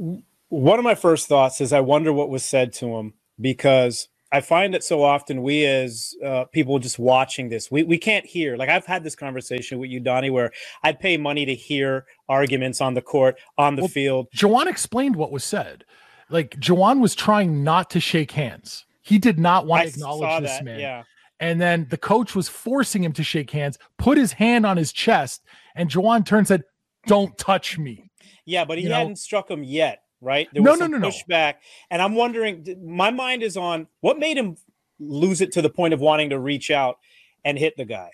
One 0.49 0.79
of 0.79 0.85
my 0.85 0.95
first 0.95 1.27
thoughts 1.27 1.61
is 1.61 1.73
I 1.73 1.81
wonder 1.81 2.13
what 2.13 2.29
was 2.29 2.45
said 2.45 2.73
to 2.73 2.95
him 2.95 3.13
because 3.41 4.07
I 4.31 4.41
find 4.41 4.73
that 4.73 4.83
so 4.83 5.01
often 5.01 5.41
we 5.41 5.65
as 5.65 6.13
uh, 6.23 6.45
people 6.45 6.77
just 6.77 6.99
watching 6.99 7.49
this, 7.49 7.71
we, 7.71 7.83
we 7.83 7.97
can't 7.97 8.25
hear. 8.25 8.57
Like 8.57 8.69
I've 8.69 8.85
had 8.85 9.03
this 9.03 9.15
conversation 9.15 9.79
with 9.79 9.89
you, 9.89 9.99
Donnie, 9.99 10.29
where 10.29 10.51
I'd 10.83 10.99
pay 10.99 11.17
money 11.17 11.45
to 11.45 11.55
hear 11.55 12.05
arguments 12.27 12.79
on 12.79 12.93
the 12.93 13.01
court, 13.01 13.39
on 13.57 13.75
the 13.75 13.83
well, 13.83 13.89
field. 13.89 14.27
Juwan 14.35 14.67
explained 14.67 15.15
what 15.15 15.31
was 15.31 15.43
said. 15.43 15.83
Like 16.29 16.51
Juwan 16.59 16.99
was 16.99 17.15
trying 17.15 17.63
not 17.63 17.89
to 17.91 17.99
shake 17.99 18.31
hands. 18.31 18.85
He 19.01 19.17
did 19.17 19.39
not 19.39 19.65
want 19.65 19.83
to 19.83 19.89
acknowledge 19.89 20.43
this 20.43 20.51
that, 20.51 20.65
man. 20.65 20.79
Yeah. 20.79 21.03
And 21.39 21.59
then 21.59 21.87
the 21.89 21.97
coach 21.97 22.35
was 22.35 22.47
forcing 22.49 23.03
him 23.03 23.13
to 23.13 23.23
shake 23.23 23.49
hands, 23.49 23.79
put 23.97 24.17
his 24.17 24.33
hand 24.33 24.65
on 24.65 24.77
his 24.77 24.91
chest, 24.91 25.41
and 25.73 25.89
Juwan 25.89 26.25
turned 26.25 26.39
and 26.39 26.47
said, 26.47 26.63
Don't 27.07 27.35
touch 27.37 27.79
me. 27.79 28.11
Yeah, 28.45 28.65
but 28.65 28.77
he 28.77 28.83
you 28.83 28.91
hadn't 28.91 29.09
know? 29.09 29.15
struck 29.15 29.49
him 29.49 29.63
yet 29.63 30.03
right? 30.21 30.47
There 30.53 30.61
was 30.61 30.79
no, 30.79 30.85
some 30.85 30.91
no, 30.91 30.97
no, 30.97 31.07
pushback, 31.07 31.53
no. 31.53 31.59
and 31.91 32.01
I'm 32.01 32.15
wondering. 32.15 32.65
My 32.83 33.11
mind 33.11 33.43
is 33.43 33.57
on 33.57 33.87
what 34.01 34.19
made 34.19 34.37
him 34.37 34.57
lose 34.99 35.41
it 35.41 35.51
to 35.53 35.61
the 35.61 35.69
point 35.69 35.93
of 35.93 35.99
wanting 35.99 36.29
to 36.31 36.39
reach 36.39 36.71
out 36.71 36.97
and 37.45 37.57
hit 37.57 37.77
the 37.77 37.85
guy. 37.85 38.11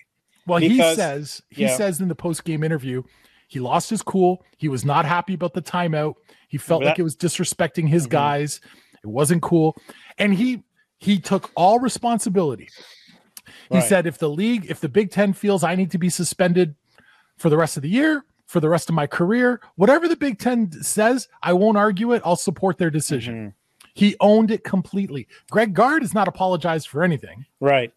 Well, 0.48 0.60
because, 0.60 0.90
he 0.90 0.96
says 0.96 1.42
he 1.50 1.64
yeah. 1.64 1.76
says 1.76 2.02
in 2.02 2.08
the 2.08 2.16
post 2.16 2.44
game 2.44 2.64
interview, 2.64 3.04
he 3.48 3.60
lost 3.60 3.90
his 3.90 4.02
cool. 4.02 4.44
He 4.58 4.68
was 4.68 4.86
not 4.86 5.06
happy 5.06 5.34
about 5.34 5.54
the 5.54 5.62
timeout. 5.62 6.16
He 6.48 6.58
felt 6.58 6.84
like 6.84 7.00
it 7.00 7.04
was 7.04 7.16
disrespecting 7.16 7.88
his 7.88 8.04
mm-hmm. 8.04 8.12
guys. 8.12 8.62
It 9.04 9.08
wasn't 9.08 9.42
cool, 9.42 9.76
and 10.18 10.34
he 10.34 10.64
he 11.00 11.20
took 11.20 11.52
all 11.56 11.80
responsibility. 11.80 12.70
He 13.70 13.78
right. 13.78 13.84
said, 13.84 14.08
if 14.08 14.18
the 14.18 14.30
league, 14.30 14.66
if 14.70 14.80
the 14.80 14.90
Big 14.90 15.12
Ten 15.12 15.34
feels 15.34 15.64
I 15.64 15.76
need 15.76 15.92
to 15.92 15.98
be 15.98 16.10
suspended 16.10 16.76
for 17.38 17.50
the 17.50 17.58
rest 17.58 17.78
of 17.78 17.84
the 17.84 17.90
year, 17.90 18.24
for 18.46 18.60
the 18.60 18.70
rest 18.70 18.90
of 18.90 18.96
my 18.96 19.08
career. 19.08 19.62
Whatever 19.76 20.08
the 20.08 20.16
Big 20.16 20.40
Ten 20.40 20.72
says, 20.84 21.28
I 21.42 21.54
won't 21.54 21.78
argue 21.78 22.14
it. 22.14 22.22
I'll 22.26 22.36
support 22.36 22.78
their 22.78 22.92
decision. 22.92 23.36
Mm-hmm. 23.36 23.90
He 23.94 24.16
owned 24.20 24.52
it 24.52 24.64
completely. 24.64 25.28
Greg 25.50 25.74
Gard 25.74 26.02
has 26.02 26.14
not 26.14 26.28
apologized 26.28 26.88
for 26.88 27.04
anything. 27.04 27.46
Right. 27.60 27.94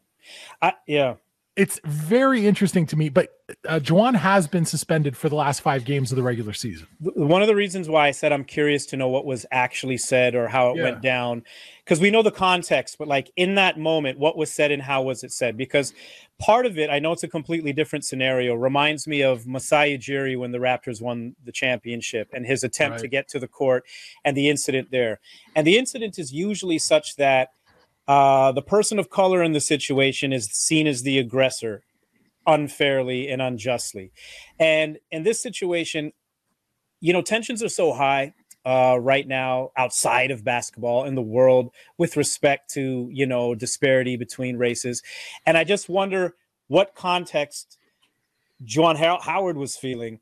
I, 0.62 0.74
yeah 0.86 1.14
it's 1.58 1.80
very 1.84 2.46
interesting 2.46 2.86
to 2.86 2.96
me. 2.96 3.08
But 3.08 3.30
uh, 3.68 3.80
Juwan 3.80 4.14
has 4.14 4.46
been 4.46 4.64
suspended 4.64 5.16
for 5.16 5.28
the 5.28 5.34
last 5.34 5.60
five 5.60 5.84
games 5.84 6.12
of 6.12 6.16
the 6.16 6.22
regular 6.22 6.52
season. 6.52 6.86
One 7.00 7.42
of 7.42 7.48
the 7.48 7.56
reasons 7.56 7.88
why 7.88 8.06
I 8.06 8.12
said 8.12 8.32
I'm 8.32 8.44
curious 8.44 8.86
to 8.86 8.96
know 8.96 9.08
what 9.08 9.24
was 9.24 9.44
actually 9.50 9.98
said 9.98 10.36
or 10.36 10.46
how 10.46 10.70
it 10.70 10.76
yeah. 10.76 10.84
went 10.84 11.02
down, 11.02 11.42
because 11.84 12.00
we 12.00 12.12
know 12.12 12.22
the 12.22 12.30
context, 12.30 12.96
but 12.96 13.08
like 13.08 13.32
in 13.34 13.56
that 13.56 13.76
moment, 13.76 14.20
what 14.20 14.36
was 14.36 14.52
said 14.52 14.70
and 14.70 14.80
how 14.80 15.02
was 15.02 15.24
it 15.24 15.32
said? 15.32 15.56
Because 15.56 15.92
part 16.38 16.64
of 16.64 16.78
it, 16.78 16.90
I 16.90 17.00
know 17.00 17.10
it's 17.10 17.24
a 17.24 17.28
completely 17.28 17.72
different 17.72 18.04
scenario, 18.04 18.54
reminds 18.54 19.08
me 19.08 19.22
of 19.22 19.44
Masai 19.44 19.98
Ujiri 19.98 20.38
when 20.38 20.52
the 20.52 20.58
Raptors 20.58 21.02
won 21.02 21.34
the 21.44 21.50
championship 21.50 22.28
and 22.32 22.46
his 22.46 22.62
attempt 22.62 22.92
right. 22.92 23.00
to 23.00 23.08
get 23.08 23.26
to 23.30 23.40
the 23.40 23.48
court 23.48 23.84
and 24.24 24.36
the 24.36 24.48
incident 24.48 24.92
there. 24.92 25.18
And 25.56 25.66
the 25.66 25.76
incident 25.76 26.20
is 26.20 26.32
usually 26.32 26.78
such 26.78 27.16
that 27.16 27.48
uh, 28.08 28.52
the 28.52 28.62
person 28.62 28.98
of 28.98 29.10
color 29.10 29.42
in 29.42 29.52
the 29.52 29.60
situation 29.60 30.32
is 30.32 30.46
seen 30.46 30.86
as 30.86 31.02
the 31.02 31.18
aggressor 31.18 31.82
unfairly 32.46 33.28
and 33.28 33.42
unjustly. 33.42 34.10
And 34.58 34.98
in 35.10 35.22
this 35.22 35.40
situation, 35.42 36.12
you 37.00 37.12
know, 37.12 37.20
tensions 37.20 37.62
are 37.62 37.68
so 37.68 37.92
high 37.92 38.32
uh, 38.64 38.98
right 38.98 39.28
now 39.28 39.70
outside 39.76 40.30
of 40.30 40.42
basketball 40.42 41.04
in 41.04 41.14
the 41.14 41.22
world 41.22 41.70
with 41.98 42.16
respect 42.16 42.72
to, 42.72 43.08
you 43.12 43.26
know, 43.26 43.54
disparity 43.54 44.16
between 44.16 44.56
races. 44.56 45.02
And 45.44 45.58
I 45.58 45.64
just 45.64 45.90
wonder 45.90 46.34
what 46.68 46.94
context 46.94 47.78
Juwan 48.64 48.96
Howard 48.96 49.58
was 49.58 49.76
feeling 49.76 50.20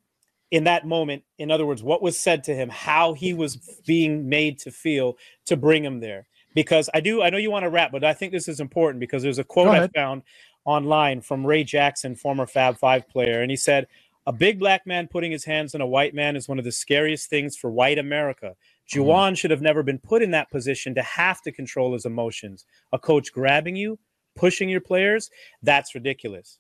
in 0.51 0.65
that 0.65 0.87
moment. 0.87 1.23
In 1.39 1.53
other 1.53 1.65
words, 1.67 1.83
what 1.83 2.03
was 2.03 2.19
said 2.19 2.45
to 2.45 2.55
him, 2.55 2.69
how 2.69 3.15
he 3.15 3.33
was 3.33 3.57
being 3.87 4.29
made 4.29 4.59
to 4.61 4.73
feel 4.73 5.17
to 5.47 5.57
bring 5.57 5.85
him 5.85 6.01
there 6.01 6.27
because 6.57 6.89
I 6.95 7.01
do 7.01 7.23
I 7.23 7.29
know 7.29 7.37
you 7.37 7.51
want 7.51 7.65
to 7.65 7.71
wrap, 7.71 7.93
but 7.93 8.03
I 8.03 8.15
think 8.15 8.33
this 8.33 8.49
is 8.49 8.59
important 8.59 8.99
because 8.99 9.23
there's 9.23 9.39
a 9.39 9.45
quote 9.45 9.69
I 9.69 9.87
found 9.89 10.23
online 10.65 11.21
from 11.21 11.47
Ray 11.47 11.63
Jackson, 11.63 12.17
former 12.17 12.47
Fab 12.47 12.79
Five 12.79 13.07
player, 13.09 13.43
and 13.43 13.51
he 13.51 13.57
said, 13.59 13.87
"A 14.27 14.33
big 14.33 14.59
black 14.59 14.87
man 14.87 15.07
putting 15.07 15.31
his 15.31 15.45
hands 15.45 15.75
on 15.75 15.83
a 15.83 15.87
white 15.87 16.15
man 16.15 16.35
is 16.35 16.49
one 16.49 16.59
of 16.59 16.65
the 16.65 16.73
scariest 16.73 17.29
things 17.29 17.57
for 17.57 17.71
white 17.71 17.99
America." 17.99 18.57
Juwan 18.91 19.05
mm-hmm. 19.05 19.35
should 19.35 19.51
have 19.51 19.61
never 19.61 19.83
been 19.83 19.99
put 19.99 20.23
in 20.23 20.31
that 20.31 20.51
position 20.51 20.95
to 20.95 21.03
have 21.03 21.43
to 21.43 21.53
control 21.53 21.93
his 21.93 22.07
emotions. 22.07 22.65
A 22.91 22.99
coach 22.99 23.33
grabbing 23.33 23.77
you, 23.77 23.99
pushing 24.35 24.71
your 24.71 24.81
players, 24.81 25.29
that's 25.63 25.95
ridiculous. 25.95 26.59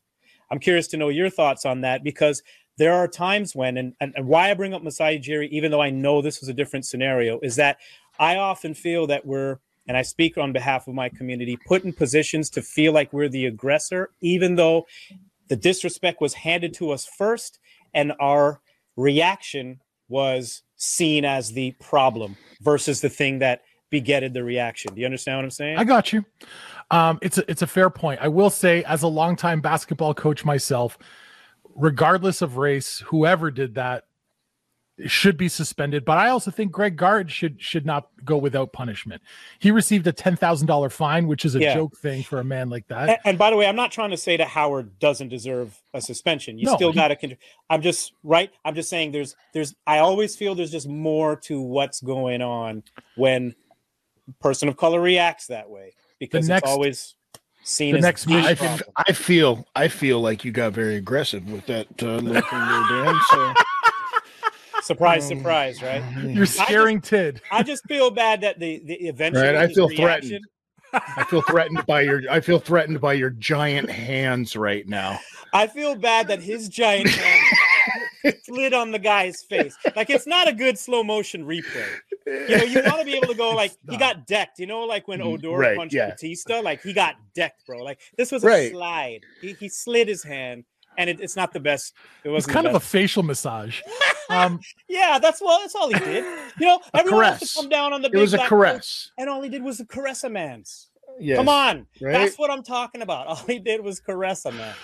I'm 0.50 0.58
curious 0.58 0.88
to 0.88 0.98
know 0.98 1.08
your 1.08 1.30
thoughts 1.30 1.64
on 1.64 1.80
that 1.80 2.04
because 2.04 2.42
there 2.76 2.92
are 2.92 3.08
times 3.08 3.56
when, 3.56 3.78
and, 3.78 3.94
and, 4.00 4.12
and 4.14 4.26
why 4.26 4.50
I 4.50 4.54
bring 4.54 4.74
up 4.74 4.82
Masai 4.82 5.18
Ujiri, 5.18 5.48
even 5.48 5.70
though 5.70 5.80
I 5.80 5.90
know 5.90 6.20
this 6.20 6.40
was 6.40 6.50
a 6.50 6.52
different 6.52 6.84
scenario, 6.84 7.40
is 7.40 7.56
that 7.56 7.78
I 8.18 8.36
often 8.36 8.74
feel 8.74 9.06
that 9.06 9.24
we're 9.24 9.58
and 9.88 9.96
I 9.96 10.02
speak 10.02 10.36
on 10.38 10.52
behalf 10.52 10.88
of 10.88 10.94
my 10.94 11.08
community, 11.08 11.58
put 11.66 11.84
in 11.84 11.92
positions 11.92 12.50
to 12.50 12.62
feel 12.62 12.92
like 12.92 13.12
we're 13.12 13.28
the 13.28 13.46
aggressor, 13.46 14.10
even 14.20 14.56
though 14.56 14.86
the 15.48 15.56
disrespect 15.56 16.20
was 16.20 16.34
handed 16.34 16.74
to 16.74 16.90
us 16.90 17.06
first 17.06 17.58
and 17.94 18.12
our 18.20 18.60
reaction 18.96 19.80
was 20.08 20.62
seen 20.76 21.24
as 21.24 21.52
the 21.52 21.72
problem 21.80 22.36
versus 22.60 23.00
the 23.00 23.08
thing 23.08 23.38
that 23.40 23.62
begetted 23.90 24.34
the 24.34 24.42
reaction. 24.42 24.94
Do 24.94 25.00
you 25.00 25.06
understand 25.06 25.38
what 25.38 25.44
I'm 25.44 25.50
saying? 25.50 25.78
I 25.78 25.84
got 25.84 26.12
you. 26.12 26.24
Um, 26.90 27.18
it's 27.22 27.38
a, 27.38 27.50
it's 27.50 27.62
a 27.62 27.66
fair 27.66 27.90
point. 27.90 28.20
I 28.20 28.28
will 28.28 28.50
say, 28.50 28.84
as 28.84 29.02
a 29.02 29.08
longtime 29.08 29.60
basketball 29.60 30.14
coach 30.14 30.44
myself, 30.44 30.98
regardless 31.74 32.42
of 32.42 32.56
race, 32.56 33.02
whoever 33.06 33.50
did 33.50 33.74
that, 33.76 34.04
should 35.04 35.36
be 35.36 35.48
suspended. 35.48 36.04
But 36.06 36.16
I 36.16 36.30
also 36.30 36.50
think 36.50 36.72
Greg 36.72 36.96
Gard 36.96 37.30
should 37.30 37.60
should 37.60 37.84
not 37.84 38.08
go 38.24 38.38
without 38.38 38.72
punishment. 38.72 39.20
He 39.58 39.70
received 39.70 40.06
a 40.06 40.12
ten 40.12 40.36
thousand 40.36 40.68
dollar 40.68 40.88
fine, 40.88 41.26
which 41.26 41.44
is 41.44 41.54
a 41.54 41.60
Yeah. 41.60 41.74
joke 41.74 41.98
thing 41.98 42.22
for 42.22 42.38
a 42.40 42.44
man 42.44 42.70
like 42.70 42.86
that. 42.88 43.08
And, 43.10 43.18
and 43.24 43.38
by 43.38 43.50
the 43.50 43.56
way, 43.56 43.66
I'm 43.66 43.76
not 43.76 43.92
trying 43.92 44.10
to 44.10 44.16
say 44.16 44.36
that 44.38 44.48
Howard 44.48 44.98
doesn't 44.98 45.28
deserve 45.28 45.78
a 45.92 46.00
suspension. 46.00 46.58
You 46.58 46.66
No, 46.66 46.76
still 46.76 46.92
got 46.92 47.08
to. 47.08 47.36
I'm 47.68 47.82
just 47.82 48.12
right. 48.24 48.50
I'm 48.64 48.74
just 48.74 48.88
saying 48.88 49.12
there's 49.12 49.36
there's. 49.52 49.74
I 49.86 49.98
always 49.98 50.34
feel 50.34 50.54
there's 50.54 50.70
just 50.72 50.88
more 50.88 51.36
to 51.44 51.60
what's 51.60 52.00
going 52.00 52.40
on 52.40 52.82
when 53.16 53.54
person 54.40 54.68
of 54.68 54.76
color 54.76 55.00
reacts 55.00 55.46
that 55.48 55.68
way 55.68 55.92
because 56.18 56.48
next- 56.48 56.64
it's 56.64 56.72
always 56.72 57.14
seen 57.64 57.92
The 57.92 57.98
as 57.98 58.02
next 58.04 58.24
the 58.24 58.30
mission. 58.34 58.58
I 58.96 59.12
feel, 59.12 59.66
I 59.74 59.88
feel 59.88 60.20
like 60.20 60.44
you 60.44 60.52
got 60.52 60.72
very 60.72 60.94
aggressive 60.96 61.50
with 61.50 61.66
that 61.66 61.86
uh, 62.02 62.16
look 62.16 62.44
in 62.52 62.58
there, 62.58 63.04
Dan. 63.04 63.14
So 63.30 63.54
Surprise, 64.86 65.30
Um, 65.30 65.38
surprise, 65.38 65.82
right? 65.82 66.02
You're 66.22 66.46
scaring 66.46 67.00
Tid. 67.00 67.40
I 67.50 67.62
just 67.62 67.84
feel 67.88 68.10
bad 68.10 68.40
that 68.42 68.58
the 68.58 68.80
the 68.84 68.94
eventually 68.94 69.46
right, 69.46 69.56
I 69.56 69.68
feel 69.68 69.88
reaction- 69.88 70.02
threatened. 70.30 70.44
I 71.16 71.24
feel 71.24 71.42
threatened 71.42 71.84
by 71.86 72.02
your. 72.02 72.22
I 72.30 72.40
feel 72.40 72.58
threatened 72.58 73.00
by 73.00 73.14
your 73.14 73.30
giant 73.30 73.90
hands 73.90 74.56
right 74.56 74.86
now. 74.86 75.18
I 75.52 75.66
feel 75.66 75.94
bad 75.96 76.28
that 76.28 76.40
his 76.40 76.68
giant 76.68 77.08
hand 77.10 78.34
slid 78.44 78.72
on 78.72 78.92
the 78.92 78.98
guy's 78.98 79.42
face. 79.48 79.76
Like 79.94 80.08
it's 80.10 80.26
not 80.26 80.48
a 80.48 80.52
good 80.52 80.78
slow 80.78 81.02
motion 81.02 81.44
replay. 81.44 81.86
You 82.26 82.56
know, 82.58 82.64
you 82.64 82.82
want 82.84 82.98
to 83.00 83.04
be 83.04 83.14
able 83.14 83.28
to 83.28 83.34
go 83.34 83.50
like 83.54 83.72
he 83.90 83.96
got 83.96 84.26
decked. 84.26 84.58
You 84.58 84.66
know, 84.66 84.80
like 84.84 85.06
when 85.08 85.20
Mm, 85.20 85.34
Odor 85.34 85.50
right, 85.58 85.76
punched 85.76 85.94
yeah. 85.94 86.10
Bautista, 86.10 86.60
like 86.60 86.82
he 86.82 86.92
got 86.92 87.16
decked, 87.34 87.66
bro. 87.66 87.82
Like 87.82 88.00
this 88.16 88.30
was 88.32 88.42
a 88.44 88.46
Right. 88.46 88.70
slide. 88.72 89.20
He, 89.40 89.52
he 89.54 89.68
slid 89.68 90.08
his 90.08 90.22
hand, 90.22 90.64
and 90.98 91.10
it, 91.10 91.20
it's 91.20 91.36
not 91.36 91.52
the 91.52 91.60
best. 91.60 91.94
It 92.24 92.28
wasn't 92.28 92.54
kind 92.54 92.66
the 92.66 92.70
of 92.70 92.76
a 92.76 92.80
facial 92.80 93.22
massage. 93.22 93.80
Um, 94.28 94.58
yeah. 94.88 95.20
That's 95.20 95.40
well. 95.40 95.60
That's 95.60 95.76
all 95.76 95.86
he 95.86 95.94
did. 96.00 96.24
You 96.58 96.66
know, 96.66 96.80
A 96.92 96.98
everyone 96.98 97.26
has 97.26 97.52
to 97.52 97.60
come 97.60 97.68
down 97.68 97.92
on 97.92 98.02
the. 98.02 98.08
It 98.08 98.12
big 98.14 98.20
was 98.22 98.34
a 98.34 98.38
caress. 98.38 99.12
coat, 99.16 99.22
and 99.22 99.30
all 99.30 99.40
he 99.40 99.48
did 99.48 99.62
was 99.62 99.78
a 99.78 99.84
caress 99.86 100.24
a 100.24 100.28
man's. 100.28 100.88
Yes, 101.20 101.36
Come 101.38 101.48
on, 101.48 101.86
right? 102.00 102.10
that's 102.12 102.36
what 102.36 102.50
I'm 102.50 102.64
talking 102.64 103.02
about. 103.02 103.26
All 103.28 103.36
he 103.36 103.60
did 103.60 103.82
was 103.82 104.00
caress 104.00 104.44
a 104.44 104.50
man. 104.50 104.74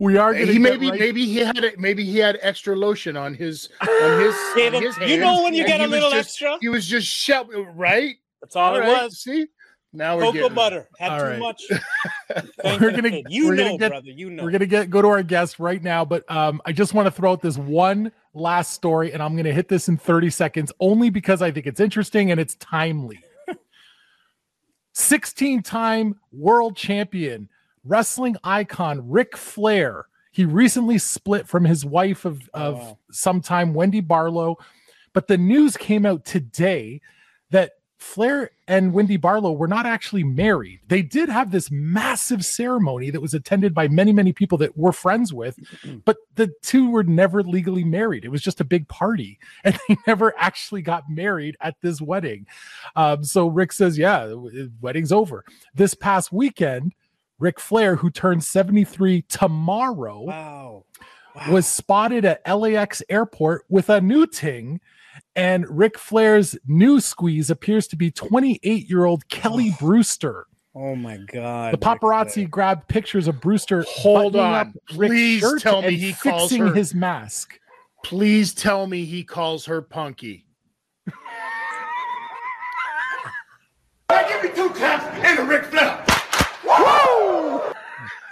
we 0.00 0.18
are 0.18 0.34
He 0.34 0.44
to 0.52 0.58
maybe 0.58 0.90
maybe 0.92 1.24
he 1.24 1.36
had 1.38 1.56
it. 1.64 1.78
Maybe 1.80 2.04
he 2.04 2.18
had 2.18 2.38
extra 2.42 2.76
lotion 2.76 3.16
on 3.16 3.32
his 3.32 3.70
on 3.80 4.20
his. 4.20 4.34
Gave 4.54 4.74
on 4.74 4.82
him- 4.82 4.92
his 4.92 5.10
you 5.10 5.16
know 5.18 5.42
when 5.44 5.54
you 5.54 5.66
get 5.66 5.80
a 5.80 5.86
little 5.86 6.10
just- 6.10 6.28
extra? 6.28 6.58
He 6.60 6.68
was 6.68 6.86
just 6.86 7.06
shout 7.06 7.48
right. 7.74 8.16
That's 8.42 8.54
all, 8.54 8.74
it 8.76 8.80
right, 8.80 9.04
was. 9.04 9.18
See, 9.18 9.46
now 9.92 10.16
we're 10.16 10.22
Cocoa 10.22 10.32
getting 10.34 10.54
butter 10.54 10.88
had 10.98 11.18
too 11.18 11.24
right. 11.24 11.38
much. 11.38 11.62
We're 12.64 12.92
gonna 12.92 13.22
you 13.28 13.48
we're 13.48 13.54
know, 13.56 13.64
gonna 13.64 13.78
get, 13.78 13.88
brother. 13.90 14.10
You 14.10 14.30
know. 14.30 14.44
We're 14.44 14.52
gonna 14.52 14.66
get 14.66 14.88
go 14.88 15.02
to 15.02 15.08
our 15.08 15.22
guest 15.24 15.58
right 15.58 15.82
now, 15.82 16.04
but 16.04 16.30
um, 16.30 16.62
I 16.64 16.70
just 16.70 16.94
want 16.94 17.06
to 17.06 17.10
throw 17.10 17.32
out 17.32 17.42
this 17.42 17.58
one 17.58 18.12
last 18.32 18.72
story, 18.72 19.12
and 19.12 19.20
I'm 19.20 19.36
gonna 19.36 19.52
hit 19.52 19.68
this 19.68 19.88
in 19.88 19.96
30 19.96 20.30
seconds 20.30 20.72
only 20.78 21.10
because 21.10 21.42
I 21.42 21.50
think 21.50 21.66
it's 21.66 21.80
interesting 21.80 22.30
and 22.30 22.38
it's 22.38 22.54
timely. 22.56 23.18
16 24.92 25.62
time 25.62 26.20
world 26.32 26.76
champion, 26.76 27.48
wrestling 27.84 28.36
icon 28.44 29.10
Ric 29.10 29.36
Flair. 29.36 30.06
He 30.30 30.44
recently 30.44 30.98
split 30.98 31.48
from 31.48 31.64
his 31.64 31.84
wife 31.84 32.24
of, 32.24 32.48
of 32.54 32.76
wow. 32.76 32.98
some 33.10 33.40
time, 33.40 33.74
Wendy 33.74 34.00
Barlow. 34.00 34.56
But 35.12 35.26
the 35.26 35.36
news 35.36 35.76
came 35.76 36.06
out 36.06 36.24
today 36.24 37.00
that 37.50 37.72
Flair 38.00 38.50
and 38.66 38.94
Wendy 38.94 39.18
Barlow 39.18 39.52
were 39.52 39.68
not 39.68 39.84
actually 39.84 40.24
married. 40.24 40.80
They 40.88 41.02
did 41.02 41.28
have 41.28 41.50
this 41.50 41.70
massive 41.70 42.44
ceremony 42.46 43.10
that 43.10 43.20
was 43.20 43.34
attended 43.34 43.74
by 43.74 43.88
many, 43.88 44.10
many 44.12 44.32
people 44.32 44.56
that 44.58 44.76
we're 44.76 44.92
friends 44.92 45.34
with, 45.34 45.58
but 46.06 46.16
the 46.34 46.50
two 46.62 46.88
were 46.90 47.02
never 47.04 47.42
legally 47.42 47.84
married. 47.84 48.24
It 48.24 48.30
was 48.30 48.40
just 48.40 48.58
a 48.60 48.64
big 48.64 48.88
party, 48.88 49.38
and 49.64 49.78
they 49.86 49.96
never 50.06 50.34
actually 50.38 50.80
got 50.80 51.10
married 51.10 51.56
at 51.60 51.76
this 51.82 52.00
wedding. 52.00 52.46
Um, 52.96 53.22
so 53.22 53.48
Ric 53.48 53.70
says, 53.70 53.98
"Yeah, 53.98 54.24
the 54.26 54.72
wedding's 54.80 55.12
over." 55.12 55.44
This 55.74 55.92
past 55.92 56.32
weekend, 56.32 56.94
Ric 57.38 57.60
Flair, 57.60 57.96
who 57.96 58.08
turns 58.10 58.48
73 58.48 59.22
tomorrow, 59.28 60.22
Wow. 60.22 60.84
was 61.50 61.66
spotted 61.66 62.24
at 62.24 62.40
LAX 62.48 63.02
airport 63.10 63.64
with 63.68 63.90
a 63.90 64.00
new 64.00 64.26
ting. 64.26 64.80
And 65.36 65.66
Ric 65.68 65.98
Flair's 65.98 66.56
new 66.66 67.00
squeeze 67.00 67.50
appears 67.50 67.86
to 67.88 67.96
be 67.96 68.10
28 68.10 68.88
year 68.88 69.04
old 69.04 69.28
Kelly 69.28 69.74
Brewster. 69.78 70.46
Oh 70.74 70.94
my 70.94 71.16
god. 71.16 71.74
The 71.74 71.78
paparazzi 71.78 72.48
grabbed 72.48 72.86
pictures 72.88 73.26
of 73.26 73.40
Brewster 73.40 73.84
Hold 73.88 74.36
on. 74.36 74.54
up 74.54 74.68
Please 74.88 75.44
tell 75.60 75.82
me 75.82 75.88
and 75.88 75.96
he 75.96 76.12
calls 76.12 76.50
fixing 76.50 76.66
her- 76.68 76.74
his 76.74 76.94
mask. 76.94 77.58
Please 78.04 78.54
tell 78.54 78.86
me 78.86 79.04
he 79.04 79.24
calls 79.24 79.66
her 79.66 79.82
Punky. 79.82 80.46
Give 84.08 84.42
me 84.42 84.50
two 84.54 84.70
taps 84.70 85.04
and 85.24 85.38
a 85.38 85.44
Ric 85.44 85.64
Flair. 85.64 86.04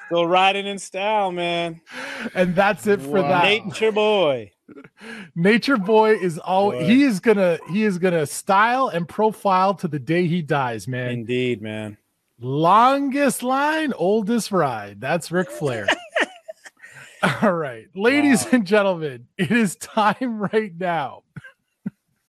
Still 0.07 0.27
riding 0.27 0.67
in 0.67 0.79
style, 0.79 1.31
man. 1.33 1.81
And 2.35 2.55
that's 2.55 2.87
it 2.87 3.01
for 3.03 3.21
that. 3.21 3.45
Nature 3.45 3.93
boy. 3.93 4.53
Nature 5.35 5.77
Boy 5.77 6.15
is 6.15 6.39
all 6.39 6.73
Boy. 6.73 6.85
he 6.85 7.03
is 7.05 7.21
gonna 7.21 7.59
he 7.71 7.85
is 7.85 7.99
gonna 7.99 8.27
style 8.27 8.89
and 8.89 9.09
profile 9.09 9.75
to 9.75 9.89
the 9.89 9.99
day 9.99 10.27
he 10.27 10.43
dies, 10.43 10.89
man. 10.89 11.11
Indeed, 11.11 11.63
man. 11.63 11.97
Longest 12.41 13.43
line, 13.43 13.93
oldest 13.95 14.53
ride. 14.53 15.01
That's 15.01 15.31
Ric 15.33 15.51
Flair. 15.51 15.87
All 17.43 17.53
right, 17.53 17.89
ladies 17.97 18.47
and 18.53 18.65
gentlemen, 18.65 19.27
it 19.37 19.51
is 19.51 19.75
time 19.75 20.39
right 20.53 20.73
now. 20.79 21.25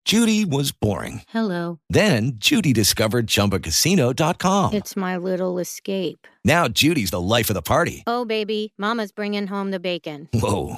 Judy 0.06 0.44
was 0.46 0.72
boring. 0.72 1.22
Hello. 1.30 1.80
Then 1.92 2.32
Judy 2.38 2.74
discovered 2.74 3.28
ChumbaCasino.com. 3.28 4.74
It's 4.74 4.96
my 4.96 5.18
little 5.18 5.60
escape. 5.60 6.26
Now 6.44 6.68
Judy's 6.68 7.12
the 7.12 7.22
life 7.22 7.52
of 7.52 7.54
the 7.54 7.62
party. 7.62 8.04
Oh, 8.08 8.26
baby, 8.26 8.74
Mama's 8.80 9.12
bringing 9.12 9.46
home 9.46 9.70
the 9.70 9.80
bacon. 9.80 10.28
Whoa, 10.34 10.78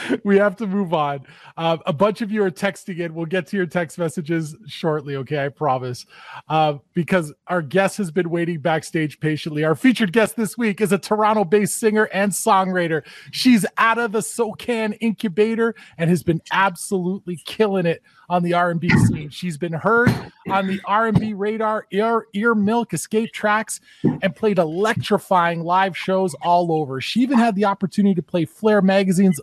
we 0.23 0.37
have 0.37 0.55
to 0.57 0.67
move 0.67 0.93
on. 0.93 1.25
Uh, 1.57 1.77
a 1.85 1.93
bunch 1.93 2.21
of 2.21 2.31
you 2.31 2.43
are 2.43 2.51
texting 2.51 2.99
in. 2.99 3.13
We'll 3.13 3.25
get 3.25 3.47
to 3.47 3.57
your 3.57 3.65
text 3.65 3.97
messages 3.97 4.55
shortly, 4.67 5.15
okay? 5.17 5.45
I 5.45 5.49
promise. 5.49 6.05
Uh, 6.47 6.75
because 6.93 7.33
our 7.47 7.61
guest 7.61 7.97
has 7.97 8.11
been 8.11 8.29
waiting 8.29 8.59
backstage 8.59 9.19
patiently. 9.19 9.63
Our 9.63 9.75
featured 9.75 10.13
guest 10.13 10.35
this 10.35 10.57
week 10.57 10.81
is 10.81 10.91
a 10.91 10.97
Toronto 10.97 11.43
based 11.43 11.79
singer 11.79 12.09
and 12.13 12.31
songwriter. 12.31 13.03
She's 13.31 13.65
out 13.77 13.97
of 13.97 14.11
the 14.11 14.21
SOCAN 14.21 14.97
incubator 15.01 15.75
and 15.97 16.09
has 16.09 16.23
been 16.23 16.41
absolutely 16.51 17.39
killing 17.45 17.85
it 17.85 18.01
on 18.31 18.43
the 18.43 18.53
R&B 18.53 18.89
scene. 19.07 19.29
She's 19.29 19.57
been 19.57 19.73
heard 19.73 20.09
on 20.49 20.65
the 20.65 20.79
R&B 20.85 21.33
radar, 21.33 21.85
ear, 21.91 22.27
Earmilk, 22.33 22.93
escape 22.93 23.33
tracks, 23.33 23.81
and 24.03 24.33
played 24.33 24.57
electrifying 24.57 25.63
live 25.63 25.97
shows 25.97 26.33
all 26.35 26.71
over. 26.71 27.01
She 27.01 27.19
even 27.19 27.37
had 27.37 27.55
the 27.55 27.65
opportunity 27.65 28.15
to 28.15 28.23
play 28.23 28.45
Flare 28.45 28.81
Magazine's 28.81 29.41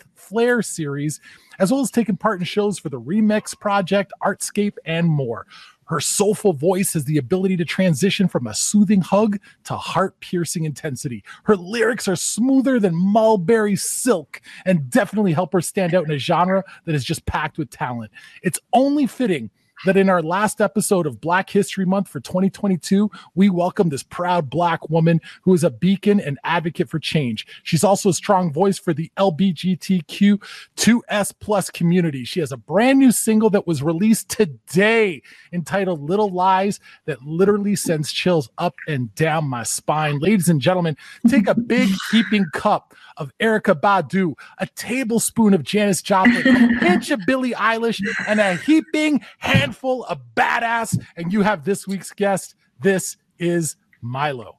Lilith 0.00 0.06
Flair 0.14 0.62
series, 0.62 1.20
as 1.58 1.72
well 1.72 1.80
as 1.80 1.90
taking 1.90 2.16
part 2.16 2.40
in 2.40 2.44
shows 2.44 2.78
for 2.78 2.88
the 2.88 3.00
Remix 3.00 3.58
Project, 3.58 4.12
Artscape, 4.22 4.76
and 4.84 5.08
more. 5.08 5.46
Her 5.86 6.00
soulful 6.00 6.52
voice 6.52 6.92
has 6.92 7.04
the 7.04 7.18
ability 7.18 7.56
to 7.56 7.64
transition 7.64 8.28
from 8.28 8.46
a 8.46 8.54
soothing 8.54 9.00
hug 9.00 9.40
to 9.64 9.74
heart 9.76 10.18
piercing 10.20 10.64
intensity. 10.64 11.24
Her 11.44 11.56
lyrics 11.56 12.06
are 12.06 12.14
smoother 12.14 12.78
than 12.78 12.94
mulberry 12.94 13.74
silk 13.74 14.40
and 14.64 14.88
definitely 14.88 15.32
help 15.32 15.52
her 15.52 15.60
stand 15.60 15.94
out 15.94 16.04
in 16.04 16.12
a 16.12 16.18
genre 16.18 16.62
that 16.84 16.94
is 16.94 17.04
just 17.04 17.26
packed 17.26 17.58
with 17.58 17.70
talent. 17.70 18.12
It's 18.44 18.60
only 18.72 19.08
fitting 19.08 19.50
that 19.84 19.96
in 19.96 20.08
our 20.08 20.22
last 20.22 20.60
episode 20.60 21.06
of 21.06 21.20
Black 21.20 21.50
History 21.50 21.86
Month 21.86 22.08
for 22.08 22.20
2022, 22.20 23.10
we 23.34 23.48
welcome 23.48 23.88
this 23.88 24.02
proud 24.02 24.50
Black 24.50 24.88
woman 24.90 25.20
who 25.42 25.54
is 25.54 25.64
a 25.64 25.70
beacon 25.70 26.20
and 26.20 26.38
advocate 26.44 26.88
for 26.88 26.98
change. 26.98 27.46
She's 27.62 27.84
also 27.84 28.10
a 28.10 28.14
strong 28.14 28.52
voice 28.52 28.78
for 28.78 28.92
the 28.92 29.10
LBGTQ2S 29.16 31.34
plus 31.40 31.70
community. 31.70 32.24
She 32.24 32.40
has 32.40 32.52
a 32.52 32.56
brand 32.56 32.98
new 32.98 33.12
single 33.12 33.50
that 33.50 33.66
was 33.66 33.82
released 33.82 34.28
today 34.28 35.22
entitled 35.52 36.00
Little 36.00 36.30
Lies 36.30 36.80
that 37.06 37.22
literally 37.22 37.76
sends 37.76 38.12
chills 38.12 38.50
up 38.58 38.74
and 38.86 39.14
down 39.14 39.46
my 39.46 39.62
spine. 39.62 40.18
Ladies 40.18 40.48
and 40.48 40.60
gentlemen, 40.60 40.96
take 41.28 41.48
a 41.48 41.54
big 41.54 41.88
heaping 42.10 42.46
cup 42.52 42.94
of 43.16 43.32
Erykah 43.38 43.80
Badu, 43.80 44.34
a 44.58 44.66
tablespoon 44.66 45.54
of 45.54 45.62
Janis 45.62 46.02
Joplin, 46.02 46.46
a 46.46 46.80
pinch 46.80 47.10
of 47.10 47.20
Billie 47.26 47.52
Eilish, 47.52 48.00
and 48.26 48.40
a 48.40 48.56
heaping 48.56 49.20
handful 49.70 50.04
of 50.04 50.20
badass. 50.34 50.98
And 51.16 51.32
you 51.32 51.42
have 51.42 51.64
this 51.64 51.86
week's 51.86 52.10
guest. 52.10 52.56
This 52.80 53.16
is 53.38 53.76
Mighloe. 54.02 54.56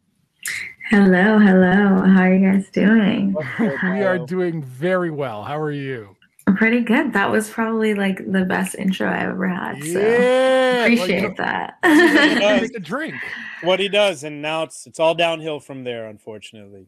Hello, 0.90 1.38
hello. 1.38 2.02
How 2.06 2.22
are 2.24 2.34
you 2.34 2.52
guys 2.52 2.70
doing? 2.72 3.36
we 3.60 4.04
are 4.04 4.20
doing 4.20 4.64
very 4.64 5.12
well. 5.12 5.44
How 5.44 5.60
are 5.60 5.72
you? 5.72 6.16
I'm 6.48 6.56
pretty 6.56 6.82
good. 6.82 7.14
That 7.14 7.30
was 7.30 7.50
probably 7.50 7.94
like 7.94 8.18
the 8.26 8.46
best 8.46 8.76
intro 8.76 9.08
I 9.08 9.20
ever 9.26 9.48
had. 9.48 9.84
So 9.84 10.00
Yeah, 10.00 10.84
appreciate 10.84 11.22
well, 11.22 11.30
you 11.30 11.36
that. 11.38 11.74
Take 12.62 12.76
a 12.76 12.80
drink. 12.80 13.16
What 13.64 13.80
he 13.80 13.88
does, 13.90 14.24
and 14.24 14.42
now 14.42 14.64
it's 14.64 14.88
it's 14.88 15.00
all 15.00 15.14
downhill 15.14 15.60
from 15.60 15.84
there, 15.84 16.08
unfortunately. 16.08 16.88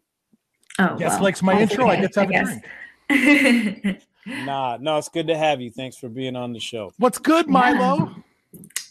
Oh, 0.80 0.96
Guest 0.98 1.16
well, 1.16 1.24
likes 1.24 1.44
my 1.44 1.60
that's 1.60 1.72
intro. 1.72 1.88
I 1.88 1.98
get 2.02 2.14
to 2.14 2.22
have 2.22 2.30
I 2.30 2.34
a 2.34 2.44
guess. 2.44 3.88
drink. 3.88 4.02
Nah, 4.26 4.78
no, 4.80 4.98
it's 4.98 5.10
good 5.10 5.28
to 5.28 5.38
have 5.38 5.62
you. 5.62 5.72
Thanks 5.72 5.98
for 5.98 6.10
being 6.10 6.36
on 6.36 6.54
the 6.54 6.60
show. 6.60 6.92
What's 6.98 7.18
good, 7.18 7.48
Mighloe? 7.48 8.24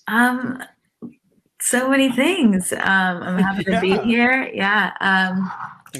Um, 0.06 0.62
so 1.60 1.88
many 1.88 2.10
things. 2.12 2.72
Um, 2.72 2.78
I'm 3.22 3.38
happy 3.38 3.64
to 3.64 3.80
be 3.80 3.96
here. 3.98 4.50
Yeah. 4.52 4.92
Um, 5.00 5.50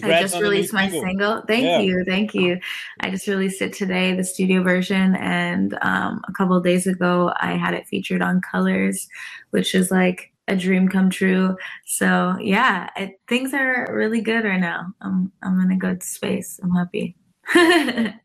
I 0.02 0.20
just 0.20 0.34
on 0.34 0.42
the 0.42 0.48
new 0.48 0.52
released 0.54 0.72
my 0.72 0.88
single. 0.88 1.02
single. 1.02 1.42
Thank 1.46 1.64
Yeah. 1.64 1.80
you, 1.80 2.04
thank 2.06 2.34
you. 2.34 2.58
I 3.00 3.10
just 3.10 3.26
released 3.26 3.60
it 3.62 3.72
today, 3.72 4.14
the 4.14 4.24
studio 4.24 4.62
version, 4.62 5.14
and 5.16 5.78
um, 5.82 6.22
a 6.28 6.32
couple 6.32 6.56
of 6.56 6.64
days 6.64 6.86
ago, 6.86 7.32
I 7.40 7.52
had 7.52 7.74
it 7.74 7.86
featured 7.86 8.22
on 8.22 8.40
Colors, 8.40 9.06
which 9.50 9.74
is 9.74 9.90
like 9.90 10.32
a 10.48 10.56
dream 10.56 10.88
come 10.88 11.10
true. 11.10 11.56
So 11.86 12.36
yeah, 12.40 12.88
it, 12.96 13.20
things 13.28 13.54
are 13.54 13.88
really 13.94 14.20
good 14.20 14.44
right 14.44 14.60
now. 14.60 14.92
I'm 15.00 15.30
I'm 15.42 15.60
in 15.60 15.70
a 15.70 15.76
good 15.76 16.02
space. 16.02 16.58
I'm 16.62 16.74
happy. 16.74 17.16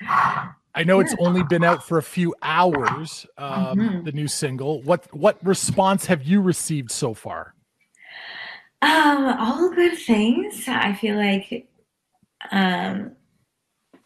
I 0.00 0.84
know 0.84 1.00
it's 1.00 1.14
only 1.18 1.42
been 1.42 1.64
out 1.64 1.86
for 1.86 1.98
a 1.98 2.02
few 2.02 2.34
hours. 2.42 3.26
Um, 3.36 3.78
Mhm. 3.78 4.04
The 4.04 4.12
new 4.12 4.28
single. 4.28 4.82
What 4.82 5.12
what 5.14 5.44
response 5.44 6.06
have 6.06 6.22
you 6.24 6.40
received 6.40 6.90
so 6.90 7.14
far? 7.14 7.54
Um, 8.82 9.24
all 9.38 9.70
good 9.74 9.98
things. 9.98 10.64
I 10.68 10.94
feel 10.94 11.16
like, 11.16 11.66
um, 12.52 13.12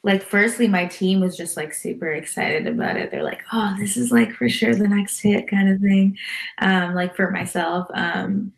like 0.03 0.23
firstly, 0.23 0.67
my 0.67 0.87
team 0.87 1.21
was 1.21 1.37
just 1.37 1.57
like 1.57 1.75
super 1.75 2.11
excited 2.11 2.67
about 2.67 2.97
it. 2.97 3.11
They're 3.11 3.23
like, 3.23 3.43
"Oh, 3.53 3.75
this 3.79 3.97
is 3.97 4.11
like 4.11 4.33
for 4.33 4.49
sure 4.49 4.75
the 4.75 4.89
next 4.89 5.21
hit," 5.21 5.49
kind 5.49 5.69
of 5.69 5.81
thing. 5.81 6.17
Um, 6.59 6.95
like 6.95 7.15
for 7.15 7.31
myself. 7.31 7.87
Um, 7.95 8.53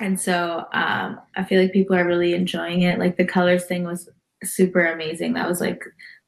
and 0.00 0.18
so 0.18 0.66
um, 0.72 1.20
I 1.36 1.44
feel 1.44 1.60
like 1.62 1.72
people 1.72 1.94
are 1.96 2.06
really 2.06 2.34
enjoying 2.34 2.82
it. 2.82 2.98
Like 2.98 3.16
the 3.16 3.24
colors 3.24 3.66
thing 3.66 3.84
was 3.84 4.08
super 4.42 4.86
amazing. 4.86 5.34
That 5.34 5.48
was 5.48 5.60
like 5.60 5.84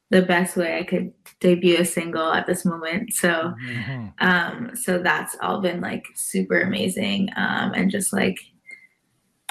the 0.09 0.21
best 0.21 0.55
way 0.55 0.77
I 0.79 0.83
could 0.83 1.13
debut 1.39 1.77
a 1.79 1.85
single 1.85 2.31
at 2.31 2.47
this 2.47 2.65
moment. 2.65 3.13
So 3.13 3.53
um 4.19 4.71
so 4.75 4.97
that's 4.99 5.35
all 5.41 5.61
been 5.61 5.79
like 5.81 6.05
super 6.15 6.61
amazing 6.61 7.29
um 7.35 7.73
and 7.75 7.91
just 7.91 8.11
like 8.13 8.37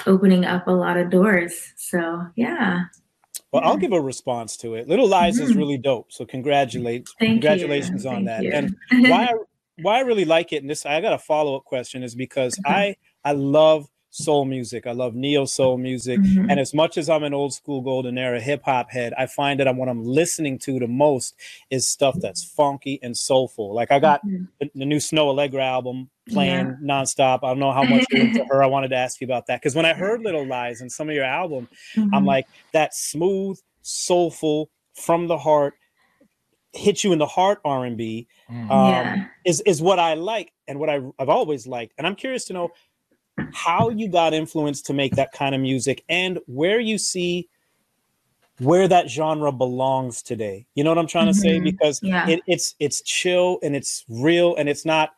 opening 0.06 0.44
up 0.44 0.66
a 0.66 0.72
lot 0.72 0.96
of 0.96 1.10
doors 1.10 1.72
so 1.76 2.22
yeah 2.36 2.84
Well, 3.52 3.62
I'll 3.64 3.76
give 3.76 3.92
a 3.92 4.00
response 4.00 4.56
to 4.58 4.74
it. 4.74 4.88
Little 4.88 5.06
Lies 5.08 5.38
is 5.40 5.52
Mhm. 5.52 5.56
really 5.56 5.78
dope. 5.78 6.10
So 6.12 6.24
congratulate, 6.26 7.06
Thank 7.20 7.30
you. 7.30 7.34
congratulations 7.34 8.04
on 8.06 8.24
Thank 8.24 8.26
that. 8.26 8.42
you. 8.44 8.50
And 8.52 8.76
why 9.10 9.24
I, 9.26 9.34
why 9.76 9.96
I 9.98 10.00
really 10.00 10.24
like 10.24 10.52
it, 10.52 10.62
and 10.62 10.68
this 10.70 10.84
I 10.84 11.00
got 11.00 11.12
a 11.12 11.18
follow 11.18 11.56
up 11.56 11.64
question, 11.64 12.02
is 12.02 12.14
because 12.14 12.58
I 12.66 12.96
I 13.24 13.32
love 13.32 13.86
soul 14.16 14.44
music. 14.46 14.86
I 14.86 14.92
love 14.92 15.14
neo 15.14 15.44
soul 15.44 15.76
music, 15.76 16.18
Mhm. 16.20 16.50
and 16.50 16.58
as 16.58 16.72
much 16.72 16.96
as 16.96 17.10
I'm 17.10 17.22
an 17.22 17.34
old 17.34 17.52
school 17.52 17.82
golden 17.82 18.16
era 18.16 18.40
hip 18.40 18.62
hop 18.64 18.90
head, 18.90 19.12
I 19.18 19.26
find 19.26 19.60
that 19.60 19.68
I'm 19.68 19.76
what 19.76 19.88
I'm 19.90 20.04
listening 20.04 20.58
to 20.60 20.78
the 20.78 20.88
most 20.88 21.36
is 21.70 21.86
stuff 21.86 22.16
that's 22.18 22.42
funky 22.42 22.98
and 23.02 23.16
soulful. 23.16 23.74
Like 23.74 23.92
I 23.92 23.98
got 23.98 24.24
Mhm. 24.26 24.48
the, 24.58 24.70
the 24.74 24.86
new 24.86 24.96
Snoh 24.96 25.26
Aalegra 25.34 25.60
album 25.62 26.08
playing 26.30 26.76
nonstop. 26.82 27.40
I 27.44 27.48
don't 27.48 27.58
know 27.58 27.72
how 27.72 27.84
much 27.84 28.04
you're 28.10 28.22
into 28.22 28.44
her. 28.46 28.62
I 28.62 28.66
wanted 28.66 28.88
to 28.88 28.96
ask 28.96 29.20
you 29.20 29.26
about 29.26 29.46
that 29.48 29.60
because 29.60 29.74
when 29.76 29.84
I 29.86 29.92
heard 29.92 30.22
Little 30.22 30.46
Lies 30.46 30.80
and 30.80 30.90
some 30.90 31.08
of 31.10 31.14
your 31.14 31.24
album, 31.24 31.68
I'm 31.96 32.10
Mhm. 32.24 32.26
like 32.26 32.46
that 32.72 32.94
smooth, 32.94 33.60
soulful, 33.82 34.70
from 34.94 35.26
the 35.26 35.36
heart, 35.36 35.74
hit 36.72 37.04
you 37.04 37.12
in 37.12 37.18
the 37.18 37.26
heart 37.26 37.60
R 37.64 37.84
and 37.84 37.96
B 37.96 38.26
um, 38.48 38.68
Yeah. 38.70 39.26
is 39.44 39.60
is 39.62 39.80
what 39.82 39.98
I 39.98 40.14
like 40.14 40.52
and 40.68 40.78
what 40.78 40.88
I, 40.90 41.00
I've 41.18 41.28
always 41.28 41.66
liked. 41.66 41.92
And 41.98 42.06
I'm 42.06 42.14
curious 42.16 42.44
to 42.46 42.52
know 42.52 42.70
how 43.52 43.88
you 43.90 44.08
got 44.08 44.34
influenced 44.34 44.86
to 44.86 44.92
make 44.94 45.14
that 45.16 45.32
kind 45.32 45.54
of 45.54 45.60
music 45.60 46.04
and 46.08 46.38
where 46.46 46.80
you 46.80 46.98
see 46.98 47.48
where 48.58 48.88
that 48.88 49.10
genre 49.10 49.52
belongs 49.52 50.22
today. 50.22 50.66
You 50.74 50.84
know 50.84 50.90
what 50.90 50.98
I'm 50.98 51.06
trying 51.06 51.26
to 51.26 51.34
say? 51.34 51.58
Mhm. 51.60 51.64
Because 51.64 52.00
Yeah. 52.02 52.26
it, 52.28 52.40
it's 52.46 52.74
it's 52.80 53.02
chill 53.02 53.58
and 53.62 53.76
it's 53.76 54.04
real 54.08 54.56
and 54.56 54.68
it's 54.68 54.84
not 54.84 55.10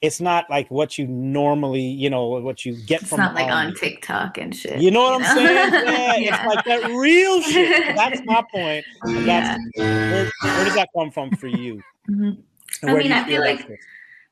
it's 0.00 0.20
not 0.20 0.48
like 0.50 0.70
what 0.70 0.98
you 0.98 1.06
normally, 1.06 1.80
you 1.82 2.10
know, 2.10 2.26
what 2.26 2.64
you 2.66 2.74
get 2.86 3.00
it's 3.02 3.08
from 3.10 3.20
not 3.20 3.34
like 3.34 3.50
on 3.50 3.72
tiktok 3.74 4.36
and 4.36 4.54
shit 4.54 4.78
You 4.80 4.90
know 4.90 5.02
what 5.02 5.14
I'm 5.14 5.36
saying? 5.36 5.72
Yeah, 5.72 6.16
Yeah. 6.16 6.34
it's 6.34 6.44
like 6.44 6.64
that 6.66 6.90
real 6.94 7.40
shit. 7.42 7.96
That's 7.96 8.20
my 8.24 8.42
point. 8.52 8.84
That's 9.24 9.58
where, 9.76 10.30
where 10.42 10.64
does 10.64 10.74
that 10.74 10.88
come 10.96 11.10
from 11.10 11.30
for 11.32 11.46
you? 11.48 11.82
Mhm. 12.10 12.38
I 12.82 12.86
mean, 12.92 13.06
you 13.06 13.14
I 13.14 13.24
feel 13.24 13.40
like? 13.40 13.66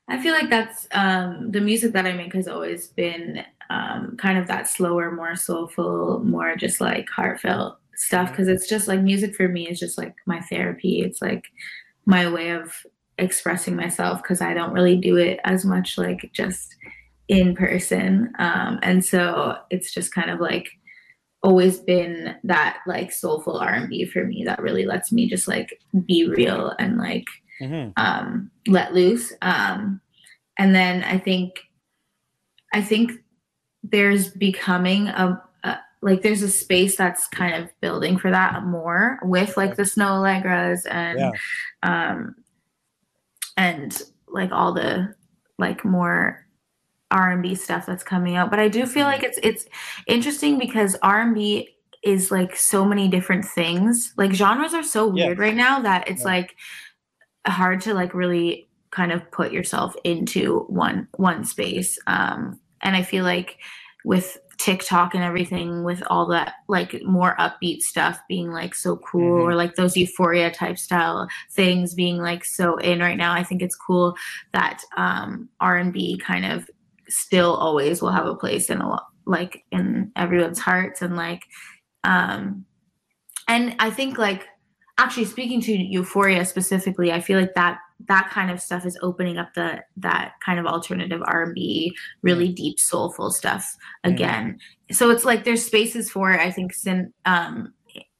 I 0.07 0.21
feel 0.21 0.33
like 0.33 0.49
that's 0.49 0.87
um, 0.91 1.51
the 1.51 1.61
music 1.61 1.93
that 1.93 2.05
I 2.05 2.13
make 2.13 2.33
has 2.33 2.47
always 2.47 2.87
been 2.87 3.43
um, 3.69 4.17
kind 4.17 4.37
of 4.37 4.47
that 4.47 4.67
slower, 4.67 5.11
more 5.11 5.35
soulful, 5.35 6.21
more 6.23 6.55
just 6.55 6.81
like 6.81 7.07
heartfelt 7.09 7.77
stuff. 7.95 8.29
Because 8.29 8.47
it's 8.47 8.67
just 8.67 8.87
like 8.87 8.99
music 8.99 9.35
for 9.35 9.47
me 9.47 9.69
is 9.69 9.79
just 9.79 9.97
like 9.97 10.15
my 10.25 10.41
therapy. 10.41 11.01
It's 11.01 11.21
like 11.21 11.45
my 12.05 12.29
way 12.29 12.49
of 12.49 12.85
expressing 13.17 13.75
myself 13.75 14.21
because 14.21 14.41
I 14.41 14.53
don't 14.53 14.73
really 14.73 14.97
do 14.97 15.15
it 15.17 15.39
as 15.45 15.63
much 15.63 15.97
like 15.97 16.29
just 16.33 16.75
in 17.27 17.55
person. 17.55 18.33
Um, 18.39 18.79
and 18.83 19.05
so 19.05 19.57
it's 19.69 19.93
just 19.93 20.13
kind 20.13 20.29
of 20.29 20.39
like 20.39 20.69
always 21.41 21.79
been 21.79 22.35
that 22.43 22.79
like 22.87 23.11
soulful 23.11 23.57
R&B 23.57 24.05
for 24.05 24.25
me 24.25 24.43
that 24.45 24.61
really 24.61 24.85
lets 24.85 25.11
me 25.11 25.29
just 25.29 25.47
like 25.47 25.77
be 26.05 26.27
real 26.27 26.73
and 26.79 26.97
like 26.97 27.25
Mhm. 27.61 27.93
um, 27.97 28.51
let 28.67 28.93
loose. 28.93 29.33
Um, 29.41 30.01
and 30.57 30.73
then 30.75 31.03
I 31.03 31.17
think, 31.17 31.59
I 32.73 32.81
think 32.81 33.11
there's 33.83 34.29
becoming 34.29 35.07
a, 35.09 35.41
a 35.63 35.77
like 36.01 36.21
there's 36.21 36.41
a 36.41 36.49
space 36.49 36.95
that's 36.95 37.27
kind 37.27 37.55
of 37.63 37.69
building 37.81 38.17
for 38.17 38.31
that 38.31 38.63
more 38.63 39.19
with 39.23 39.55
like 39.57 39.75
the 39.75 39.83
Snoh 39.83 40.21
Aalegras 40.21 40.85
and 40.89 41.19
Yeah. 41.19 41.31
um, 41.83 42.35
and 43.57 44.01
like 44.27 44.51
all 44.51 44.73
the 44.73 45.13
like 45.59 45.85
more 45.85 46.45
R&B 47.11 47.53
stuff 47.55 47.85
that's 47.85 48.03
coming 48.03 48.35
out. 48.35 48.49
But 48.49 48.59
I 48.59 48.67
do 48.67 48.85
feel 48.87 49.05
like 49.05 49.21
it's 49.23 49.39
it's 49.43 49.65
interesting 50.07 50.57
because 50.57 50.95
R&B 51.03 51.69
is 52.03 52.31
like 52.31 52.55
so 52.55 52.83
many 52.83 53.07
different 53.07 53.45
things. 53.45 54.13
Like 54.17 54.33
genres 54.33 54.73
are 54.73 54.83
so 54.83 55.13
Yeah. 55.15 55.27
weird 55.27 55.39
right 55.39 55.55
now 55.55 55.79
that 55.81 56.07
it's 56.09 56.25
like 56.25 56.55
hard 57.51 57.81
to 57.81 57.93
like 57.93 58.13
really 58.13 58.69
kind 58.91 59.11
of 59.11 59.29
put 59.31 59.51
yourself 59.51 59.95
into 60.03 60.59
one 60.69 61.07
one 61.17 61.43
space. 61.43 61.97
Um 62.07 62.59
and 62.83 62.95
i 62.95 63.01
feel 63.01 63.23
like 63.23 63.57
with 64.05 64.37
tiktok 64.59 65.15
and 65.15 65.23
everything 65.23 65.83
with 65.83 66.03
all 66.07 66.27
that 66.27 66.53
like 66.67 67.01
more 67.03 67.35
upbeat 67.37 67.81
stuff 67.81 68.19
being 68.29 68.51
like 68.51 68.75
so 68.75 68.97
cool 68.97 69.41
or 69.41 69.55
like 69.55 69.75
those 69.75 69.97
euphoria 69.97 70.51
type 70.51 70.77
style 70.77 71.27
things 71.51 71.95
being 71.95 72.19
like 72.19 72.45
so 72.45 72.77
in 72.77 72.99
right 72.99 73.17
now 73.17 73.33
i 73.33 73.43
think 73.43 73.61
it's 73.61 73.75
cool 73.75 74.15
that 74.53 74.81
um 74.95 75.49
r&b 75.59 76.17
kind 76.19 76.45
of 76.45 76.69
still 77.09 77.55
always 77.55 78.01
will 78.01 78.11
have 78.11 78.27
a 78.27 78.35
place 78.35 78.69
in 78.69 78.79
a 78.79 78.87
lot 78.87 79.07
like 79.25 79.63
in 79.71 80.11
everyone's 80.15 80.59
hearts 80.59 81.01
and 81.01 81.15
like 81.15 81.43
um 82.03 82.63
and 83.47 83.75
i 83.79 83.89
think 83.89 84.17
like 84.17 84.47
actually 84.97 85.25
speaking 85.25 85.59
to 85.59 85.71
euphoria 85.71 86.45
specifically 86.45 87.11
i 87.11 87.19
feel 87.19 87.39
like 87.39 87.53
that 87.55 87.79
that 88.07 88.29
kind 88.29 88.51
of 88.51 88.59
stuff 88.61 88.85
is 88.85 88.97
opening 89.01 89.37
up 89.37 89.53
the 89.53 89.81
that 89.97 90.33
kind 90.45 90.59
of 90.59 90.65
alternative 90.65 91.21
r&b 91.25 91.93
really 92.21 92.49
deep 92.49 92.79
soulful 92.79 93.31
stuff 93.31 93.75
again 94.03 94.59
so 94.91 95.09
it's 95.09 95.25
like 95.25 95.43
there's 95.43 95.65
spaces 95.65 96.11
for 96.11 96.31
it 96.31 96.39
i 96.39 96.51
think 96.51 96.73
sin, 96.73 97.11
um, 97.25 97.73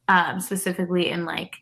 um 0.07 0.39
specifically 0.39 1.09
in 1.09 1.25
like 1.25 1.55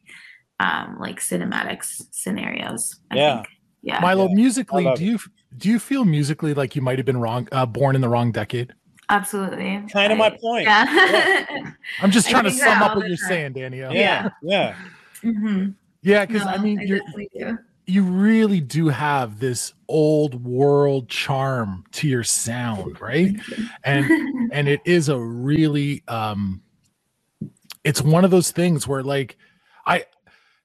um 0.59 0.97
like 0.99 1.19
cinematics 1.19 2.03
scenarios 2.11 2.99
I 3.09 3.15
yeah. 3.15 3.35
think. 3.35 3.47
yeah. 3.81 4.01
Mighloe, 4.01 4.29
Yeah, 4.29 4.35
musically, 4.35 4.93
do 4.95 5.03
you 5.03 5.19
do 5.57 5.69
you 5.69 5.79
feel 5.79 6.05
musically 6.05 6.53
like 6.53 6.75
you 6.75 6.81
might 6.81 6.99
have 6.99 7.05
been 7.05 7.17
wrong, 7.19 7.47
uh, 7.51 7.65
born 7.65 7.95
in 7.95 8.01
the 8.01 8.09
wrong 8.09 8.31
decade? 8.31 8.73
Absolutely. 9.09 9.83
Kind 9.91 10.13
of 10.13 10.17
my 10.17 10.29
point. 10.29 10.63
Yeah. 10.63 11.71
I'm 12.01 12.11
just 12.11 12.29
trying 12.29 12.45
to 12.45 12.51
sum 12.51 12.81
up 12.81 12.95
what 12.95 13.07
you're 13.07 13.17
time. 13.17 13.27
saying, 13.27 13.53
Danielle. 13.53 13.93
Yeah. 13.93 14.29
Yeah. 14.41 14.75
Hmm 15.23 15.69
Yeah, 16.01 16.25
because 16.25 16.45
No, 16.45 16.51
I 16.51 16.57
mean, 16.57 16.79
I 16.79 17.57
you 17.85 18.03
really 18.03 18.61
do 18.61 18.87
have 18.89 19.39
this 19.39 19.73
old 19.87 20.45
world 20.45 21.09
charm 21.09 21.83
to 21.93 22.07
your 22.07 22.23
sound, 22.23 23.01
right? 23.01 23.35
And 23.83 24.11
and 24.51 24.67
it 24.67 24.81
is 24.85 25.09
a 25.09 25.19
really 25.19 26.03
um 26.07 26.61
it's 27.83 28.01
one 28.01 28.23
of 28.25 28.31
those 28.31 28.51
things 28.51 28.87
where 28.87 29.03
like 29.03 29.37
I 29.85 30.05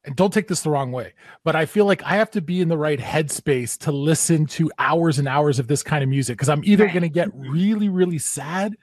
and 0.04 0.14
don't 0.14 0.32
take 0.32 0.46
this 0.46 0.62
the 0.62 0.70
wrong 0.70 0.92
way, 0.92 1.14
but 1.42 1.56
I 1.56 1.66
feel 1.66 1.84
like 1.84 2.02
I 2.04 2.16
have 2.16 2.30
to 2.32 2.40
be 2.40 2.60
in 2.60 2.68
the 2.68 2.78
right 2.78 3.00
headspace 3.00 3.76
to 3.78 3.92
listen 3.92 4.46
to 4.46 4.70
hours 4.78 5.18
and 5.18 5.26
hours 5.26 5.58
of 5.58 5.66
this 5.66 5.82
kind 5.82 6.04
of 6.04 6.08
music 6.10 6.36
because 6.36 6.48
I'm 6.48 6.62
either 6.64 6.84
Right. 6.84 6.92
going 6.92 7.02
to 7.02 7.08
get 7.08 7.28
really 7.34 7.88
really 7.88 8.18
sad 8.18 8.76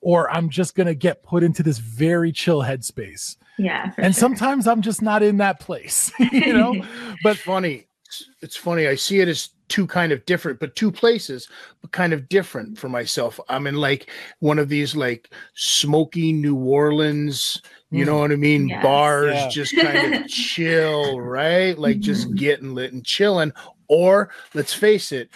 or 0.00 0.30
I'm 0.30 0.48
just 0.50 0.74
going 0.74 0.86
to 0.86 0.94
get 0.94 1.22
put 1.22 1.42
into 1.42 1.62
this 1.62 1.78
very 1.78 2.32
chill 2.32 2.60
headspace. 2.62 3.36
Yeah. 3.60 3.90
for 3.90 4.00
and 4.00 4.14
sure. 4.14 4.20
sometimes 4.20 4.66
I'm 4.66 4.82
just 4.82 5.02
not 5.02 5.22
in 5.22 5.36
that 5.38 5.60
place, 5.60 6.10
you 6.32 6.52
know? 6.52 6.84
but 7.22 7.36
funny 7.36 7.86
it's- 8.10 8.28
it's 8.42 8.56
funny 8.56 8.88
i 8.88 8.94
see 8.94 9.20
it 9.20 9.28
as 9.28 9.50
two 9.68 9.86
kind 9.86 10.10
of 10.10 10.24
different 10.26 10.58
but 10.58 10.74
two 10.74 10.90
places 10.90 11.48
but 11.80 11.92
kind 11.92 12.12
of 12.12 12.28
different 12.28 12.76
for 12.76 12.88
myself 12.88 13.38
i'm 13.48 13.66
in 13.68 13.76
like 13.76 14.10
one 14.40 14.58
of 14.58 14.68
these 14.68 14.96
like 14.96 15.30
smoky 15.54 16.32
new 16.32 16.56
orleans 16.56 17.62
you 17.92 18.04
know 18.04 18.16
mm. 18.16 18.20
what 18.20 18.32
i 18.32 18.36
mean 18.36 18.68
Yes. 18.68 18.82
bars 18.82 19.34
Yeah. 19.34 19.48
just 19.48 19.76
kind 19.76 20.14
of 20.14 20.26
chill 20.28 21.20
right 21.20 21.78
like 21.78 22.00
just 22.00 22.26
mm-hmm. 22.26 22.36
getting 22.36 22.74
lit 22.74 22.92
and 22.92 23.04
chilling 23.04 23.52
or 23.88 24.30
let's 24.54 24.74
face 24.74 25.12
it 25.12 25.30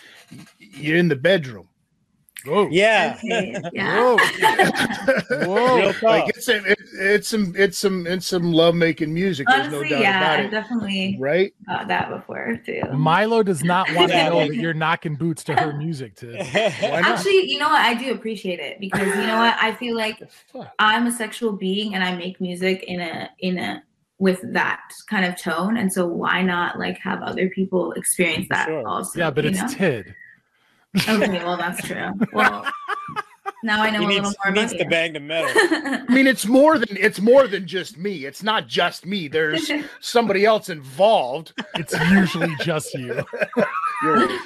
you're 0.59 0.97
in 0.99 1.09
the 1.09 1.17
bedroom 1.17 1.69
Whoa. 2.47 2.69
Yeah. 2.71 3.17
Okay, 3.19 3.57
yeah. 3.73 4.01
Whoa. 4.01 4.17
Whoa. 5.47 5.93
like 6.03 6.29
it's 6.29 6.47
some, 6.47 6.65
it, 6.67 6.79
it's 6.95 7.29
some 7.29 7.55
it's 7.57 7.79
some 7.79 8.07
it's 8.07 8.27
some 8.27 8.53
love 8.53 8.75
making 8.75 9.13
music. 9.15 9.47
There's 9.49 9.71
no 9.73 9.83
doubt 9.83 10.01
yeah, 10.01 10.19
about 10.35 10.41
it. 10.45 10.51
definitely 10.51 11.17
Right? 11.19 11.55
got 11.67 11.89
that 11.89 12.11
before 12.11 12.61
too. 12.65 12.83
Mighloe 12.93 13.45
does 13.45 13.65
not 13.65 13.93
want 13.95 14.11
Yeah, 14.11 14.25
to 14.25 14.31
know 14.31 14.47
that 14.49 14.57
you're 14.61 14.75
knocking 14.75 15.17
boots 15.17 15.43
to 15.45 15.55
her 15.55 15.73
music 15.73 16.17
to 16.17 16.37
Actually, 16.39 17.51
you 17.51 17.59
know 17.59 17.69
what? 17.69 17.81
I 17.81 17.95
do 17.95 18.13
appreciate 18.13 18.61
it 18.61 18.79
because 18.81 19.07
you 19.07 19.27
know 19.27 19.39
what? 19.39 19.57
I 19.61 19.75
feel 19.75 19.97
like 19.97 20.23
I'm 20.79 21.07
a 21.07 21.13
sexual 21.13 21.53
being 21.53 21.95
and 21.95 22.05
I 22.05 22.15
make 22.17 22.41
music 22.41 22.85
in 22.85 23.01
a 23.01 23.31
in 23.41 23.59
a 23.59 23.83
with 24.19 24.41
that 24.53 24.81
kind 25.11 25.25
of 25.25 25.37
tone, 25.41 25.77
and 25.77 25.93
so 25.93 26.07
why 26.07 26.41
not 26.41 26.79
like 26.79 26.99
have 26.99 27.21
other 27.23 27.49
people 27.49 27.93
experience 27.93 28.47
that 28.49 28.67
Sure. 28.69 28.87
also? 28.87 29.19
Yeah, 29.19 29.31
but 29.31 29.45
it's 29.45 29.61
know? 29.61 29.69
Tid. 29.69 30.15
Okay. 30.97 31.45
Well, 31.45 31.57
that's 31.57 31.87
true. 31.87 32.11
Well, 32.33 32.67
now 33.65 33.83
I 33.83 33.91
know 33.91 34.01
He 34.01 34.05
a 34.05 34.09
little 34.09 34.23
needs, 34.31 34.37
more 34.45 34.45
he 34.45 34.51
about 34.53 34.61
needs 34.61 34.73
to 34.75 34.79
you. 34.85 34.91
bang 34.91 35.13
the 35.15 35.21
metal. 35.21 35.51
I 36.09 36.13
mean, 36.13 36.27
it's 36.27 36.47
more 36.47 36.79
than 36.79 36.97
it's 36.97 37.21
more 37.21 37.47
than 37.49 37.67
just 37.67 37.97
me. 37.99 38.25
It's 38.27 38.43
not 38.43 38.69
just 38.69 39.07
me. 39.07 39.27
There's 39.29 39.71
somebody 40.01 40.45
else 40.45 40.69
involved. 40.69 41.53
It's 41.75 41.93
usually 42.11 42.55
just 42.63 42.93
you. 42.95 43.25
You're 44.03 44.27
right. 44.27 44.41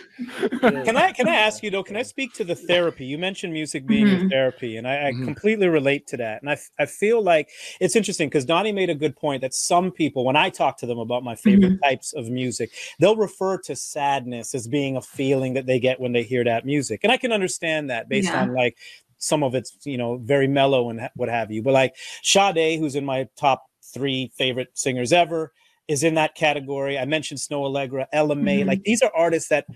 Can 0.84 0.96
I 0.96 1.12
can 1.12 1.28
I 1.28 1.34
ask 1.34 1.62
you 1.62 1.70
though? 1.70 1.82
Can 1.82 1.96
I 1.96 2.02
speak 2.02 2.32
to 2.34 2.44
the 2.44 2.54
therapy? 2.54 3.06
You 3.06 3.18
mentioned 3.18 3.52
music 3.52 3.86
being 3.86 4.06
your 4.06 4.18
Mhm. 4.20 4.30
therapy, 4.30 4.76
and 4.76 4.86
I, 4.86 5.08
I 5.08 5.12
Mhm. 5.12 5.24
completely 5.24 5.68
relate 5.68 6.06
to 6.08 6.16
that. 6.18 6.42
And 6.42 6.50
I, 6.50 6.54
f- 6.54 6.70
I 6.78 6.86
feel 6.86 7.22
like 7.22 7.48
it's 7.80 7.96
interesting 7.96 8.28
because 8.28 8.44
Donnie 8.44 8.72
made 8.72 8.90
a 8.90 8.94
good 8.94 9.16
point 9.16 9.40
that 9.42 9.54
some 9.54 9.90
people, 9.90 10.24
when 10.24 10.36
I 10.36 10.50
talk 10.50 10.76
to 10.78 10.86
them 10.86 10.98
about 10.98 11.22
my 11.24 11.34
favorite 11.34 11.78
types 11.82 12.12
of 12.12 12.28
music, 12.28 12.70
they'll 13.00 13.16
refer 13.16 13.58
to 13.58 13.74
sadness 13.76 14.54
as 14.54 14.68
being 14.68 14.96
a 14.96 15.02
feeling 15.02 15.54
that 15.54 15.66
they 15.66 15.80
get 15.80 15.98
when 16.00 16.12
they 16.12 16.22
hear 16.22 16.44
that 16.44 16.64
music, 16.66 17.00
and 17.02 17.10
I 17.12 17.16
can 17.16 17.32
understand 17.32 17.90
that 17.90 18.08
based 18.08 18.30
Yeah. 18.32 18.42
on 18.42 18.54
like 18.54 18.76
some 19.18 19.42
of 19.42 19.54
it's 19.54 19.76
you 19.84 19.98
know 19.98 20.16
very 20.18 20.48
mellow 20.48 20.90
and 20.90 21.08
what 21.16 21.28
have 21.28 21.50
you. 21.50 21.62
But 21.62 21.74
like 21.74 21.94
Sade, 22.22 22.78
who's 22.78 22.94
in 22.96 23.04
my 23.04 23.28
top 23.36 23.64
three 23.82 24.30
favorite 24.36 24.68
singers 24.74 25.12
ever, 25.12 25.52
is 25.88 26.02
in 26.04 26.14
that 26.14 26.34
category. 26.34 26.98
I 26.98 27.04
mentioned 27.04 27.40
Snoh 27.40 27.62
Aalegra, 27.70 28.06
Ella 28.12 28.34
Mai. 28.36 28.58
Mhm. 28.58 28.66
Like 28.66 28.82
these 28.84 29.02
are 29.02 29.10
artists 29.14 29.48
that 29.48 29.66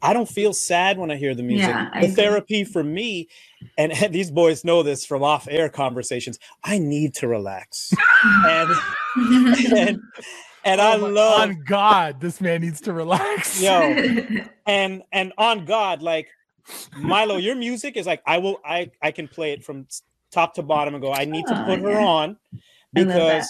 I 0.00 0.14
don't 0.14 0.28
feel 0.28 0.54
sad 0.54 0.96
when 0.96 1.10
I 1.10 1.16
hear 1.16 1.34
the 1.34 1.42
music. 1.42 1.68
Yeah, 1.68 2.00
the 2.00 2.08
therapy 2.08 2.64
for 2.64 2.82
me, 2.82 3.28
and, 3.78 3.92
these 4.10 4.30
boys 4.30 4.64
know 4.64 4.82
this 4.82 5.04
from 5.04 5.22
off-air 5.22 5.68
conversations. 5.68 6.38
I 6.64 6.78
need 6.78 7.12
to 7.16 7.28
relax, 7.28 7.92
and 8.46 8.70
and, 9.76 10.00
and 10.64 10.80
I 10.80 10.94
Oh 10.94 10.98
my- 10.98 11.08
love 11.08 11.40
on 11.42 11.62
God, 11.66 12.20
this 12.20 12.40
man 12.40 12.60
needs 12.62 12.80
to 12.82 12.92
relax. 12.94 13.60
yo 13.60 13.70
and 14.66 15.02
and 15.12 15.32
on 15.38 15.64
god 15.64 16.02
like 16.02 16.28
Mighloe 16.96 17.42
your 17.42 17.54
music 17.56 17.96
is 17.96 18.06
like 18.06 18.22
i 18.26 18.38
will 18.38 18.60
i 18.64 18.90
i 19.02 19.10
can 19.10 19.26
play 19.28 19.52
it 19.52 19.64
from 19.64 19.86
top 20.30 20.54
to 20.54 20.62
bottom 20.62 20.94
and 20.94 21.02
go 21.02 21.12
i 21.12 21.24
need 21.24 21.46
to 21.46 21.60
Oh, 21.60 21.64
put 21.66 21.80
her 21.80 21.90
yeah. 21.90 22.04
on 22.04 22.36
because 22.92 23.42
that. 23.42 23.48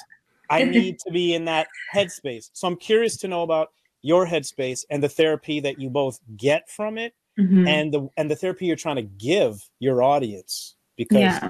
i 0.50 0.64
need 0.76 0.98
to 1.00 1.10
be 1.12 1.34
in 1.34 1.44
that 1.46 1.66
headspace 1.94 2.50
so 2.52 2.66
i'm 2.68 2.76
curious 2.76 3.16
to 3.18 3.28
know 3.28 3.42
about 3.42 3.68
your 4.02 4.26
headspace 4.26 4.84
and 4.90 5.02
the 5.02 5.08
therapy 5.08 5.60
that 5.60 5.78
you 5.80 5.90
both 5.90 6.18
get 6.36 6.68
from 6.70 6.98
it 6.98 7.14
Mhm. 7.38 7.66
and 7.66 7.94
the 7.94 8.08
and 8.18 8.30
the 8.30 8.36
therapy 8.36 8.66
you're 8.66 8.76
trying 8.76 8.96
to 8.96 9.02
give 9.02 9.56
your 9.78 10.02
audience 10.02 10.76
because 10.96 11.20
yeah. 11.20 11.48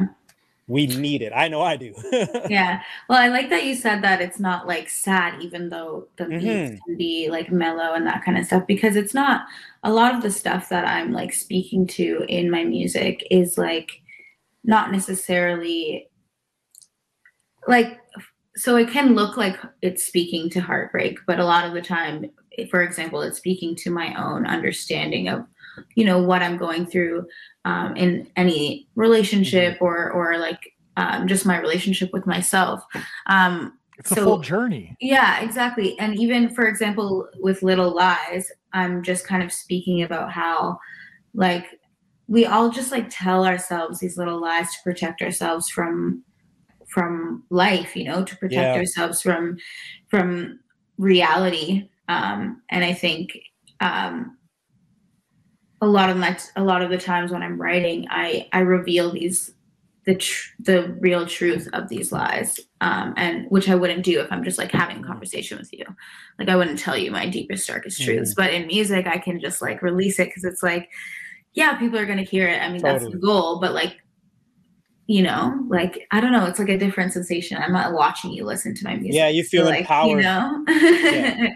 We 0.69 0.87
need 0.87 1.23
it 1.23 1.33
i 1.35 1.49
know 1.49 1.61
i 1.61 1.77
do 1.77 1.93
yeah. 2.49 2.83
Well, 3.09 3.19
I 3.21 3.29
like 3.29 3.51
that 3.51 3.65
you 3.65 3.75
said 3.75 4.03
that 4.03 4.21
it's 4.21 4.39
not 4.39 4.67
like 4.67 4.89
sad, 4.89 5.43
even 5.43 5.69
though 5.69 6.07
the 6.17 6.27
beats 6.27 6.45
Mhm. 6.45 6.79
can 6.87 6.97
be 6.97 7.29
like 7.31 7.51
mellow 7.51 7.95
and 7.95 8.07
that 8.07 8.25
kind 8.25 8.39
of 8.39 8.47
stuff, 8.47 8.67
because 8.67 8.95
it's 8.97 9.13
not 9.15 9.47
a 9.83 9.93
lot 9.93 10.15
of 10.15 10.23
the 10.23 10.31
stuff 10.31 10.69
that 10.69 10.87
I'm 10.87 11.13
like 11.13 11.33
speaking 11.33 11.87
to 11.89 12.25
in 12.29 12.51
my 12.51 12.63
music 12.65 13.27
is 13.31 13.59
like 13.59 13.91
not 14.65 14.93
necessarily 14.93 16.09
like 17.67 17.99
so 18.55 18.77
it 18.77 18.91
can 18.91 19.15
look 19.15 19.37
like 19.37 19.57
it's 19.81 20.07
speaking 20.07 20.51
to 20.51 20.61
heartbreak, 20.61 21.19
but 21.27 21.41
a 21.41 21.45
lot 21.45 21.65
of 21.67 21.73
the 21.73 21.81
time, 21.83 22.31
for 22.71 22.83
example, 22.83 23.23
it's 23.23 23.39
speaking 23.39 23.75
to 23.77 23.91
my 23.91 24.15
own 24.23 24.47
understanding 24.47 25.29
of 25.29 25.47
you 25.97 26.05
know 26.05 26.23
what 26.23 26.43
I'm 26.43 26.57
going 26.59 26.85
through 26.87 27.27
um, 27.65 27.97
in 27.97 28.27
any 28.37 28.89
relationship 28.97 29.79
or 29.81 30.11
or 30.11 30.39
like 30.39 30.73
um, 30.97 31.27
just 31.27 31.47
my 31.47 31.59
relationship 31.59 32.13
with 32.13 32.27
myself. 32.27 32.85
Um, 33.27 33.79
It's 33.99 34.11
a 34.13 34.15
so- 34.17 34.25
full 34.25 34.39
journey. 34.41 34.97
yeah, 35.01 35.41
exactly. 35.41 35.99
And 35.99 36.19
even 36.19 36.55
for 36.55 36.67
example, 36.67 37.29
with 37.41 37.63
Little 37.63 37.95
Lies, 37.95 38.51
I'm 38.73 39.03
just 39.03 39.27
kind 39.27 39.43
of 39.43 39.53
speaking 39.53 40.03
about 40.03 40.33
how 40.33 40.79
like 41.35 41.67
we 42.29 42.47
all 42.47 42.71
just 42.71 42.91
like 42.93 43.07
tell 43.11 43.45
ourselves 43.47 44.01
these 44.01 44.17
little 44.19 44.41
lies 44.41 44.71
to 44.73 44.79
protect 44.85 45.23
ourselves 45.23 45.69
from 45.71 46.23
from 46.89 47.43
life, 47.51 47.97
you 47.97 48.05
know, 48.05 48.23
to 48.25 48.37
protect 48.37 48.75
Yeah. 48.75 48.81
ourselves 48.81 49.23
from 49.23 49.57
from 50.09 50.59
reality. 50.99 51.89
Um 52.09 52.63
and 52.71 52.85
I 52.85 52.93
think 52.93 53.39
um 53.81 54.37
a 55.83 55.87
lot 55.87 56.09
of 56.09 56.17
my 56.17 56.39
a 56.57 56.63
lot 56.65 56.81
of 56.81 56.89
the 56.89 56.97
times 56.97 57.31
when 57.31 57.43
I'm 57.43 57.61
writing, 57.61 58.07
I 58.09 58.49
I 58.55 58.61
reveal 58.61 59.13
these 59.13 59.53
the 60.07 60.15
tr- 60.17 60.51
the 60.59 60.97
real 61.01 61.27
truth 61.27 61.69
of 61.75 61.89
these 61.89 62.11
lies 62.11 62.59
um 62.81 63.15
and 63.17 63.47
which 63.51 63.69
i 63.69 63.75
wouldn't 63.77 64.03
do 64.03 64.19
if 64.19 64.33
i'm 64.33 64.43
just 64.43 64.59
like 64.59 64.73
having 64.73 64.99
a 64.99 65.07
conversation 65.07 65.57
with 65.59 65.73
you. 65.73 65.85
Like 66.41 66.49
i 66.49 66.57
wouldn't 66.57 66.81
tell 66.81 66.97
you 66.97 67.13
my 67.13 67.29
deepest 67.29 67.69
darkest 67.69 68.03
truths. 68.03 68.35
But 68.35 68.53
in 68.53 68.67
music 68.67 69.07
i 69.07 69.19
can 69.19 69.39
just 69.39 69.63
like 69.63 69.81
release 69.81 70.19
it 70.19 70.27
because 70.27 70.43
it's 70.45 70.61
like 70.63 70.89
yeah 71.55 71.77
people 71.79 71.99
are 72.01 72.07
going 72.07 72.19
to 72.19 72.25
hear 72.25 72.49
it. 72.49 72.61
I 72.61 72.69
mean 72.73 72.83
that's 72.83 73.05
the 73.05 73.17
goal. 73.17 73.61
But 73.61 73.75
like 73.75 73.99
you 75.07 75.23
know 75.23 75.65
like 75.69 76.07
i 76.11 76.21
don't 76.21 76.33
know. 76.33 76.47
It's 76.47 76.59
like 76.59 76.69
a 76.69 76.79
different 76.79 77.13
sensation. 77.13 77.59
I'm 77.63 77.73
not 77.73 77.93
watching 77.93 78.33
you 78.33 78.45
listen 78.45 78.75
to 78.75 78.85
my 78.85 78.97
music. 78.97 79.15
Yeah, 79.15 79.29
you 79.29 79.45
So, 79.45 79.51
feel 79.51 79.65
like, 79.67 79.81
empowered. 79.83 80.09
you 80.11 80.23
know 80.23 80.65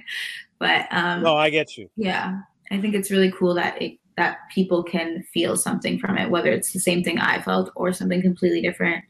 but 0.60 0.86
um 0.92 1.22
no 1.24 1.34
i 1.36 1.50
get 1.50 1.76
you. 1.76 1.88
yeah. 1.96 2.40
I 2.70 2.80
think 2.80 2.94
it's 2.94 3.10
really 3.10 3.32
cool 3.32 3.54
that 3.54 3.80
it 3.82 3.98
that 4.16 4.38
people 4.50 4.82
can 4.82 5.22
feel 5.32 5.56
something 5.56 5.98
from 5.98 6.16
it 6.16 6.30
whether 6.30 6.50
it's 6.50 6.72
the 6.72 6.80
same 6.80 7.02
thing 7.02 7.18
i 7.18 7.40
felt 7.42 7.70
or 7.76 7.92
something 7.92 8.22
completely 8.22 8.62
different 8.62 9.04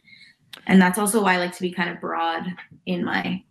and 0.67 0.81
that's 0.81 0.99
also 0.99 1.23
why 1.23 1.35
i 1.35 1.39
like 1.39 1.53
to 1.53 1.63
be 1.63 1.71
kind 1.73 1.91
of 1.91 2.01
broad 2.01 2.45
in 2.87 3.05
my 3.05 3.43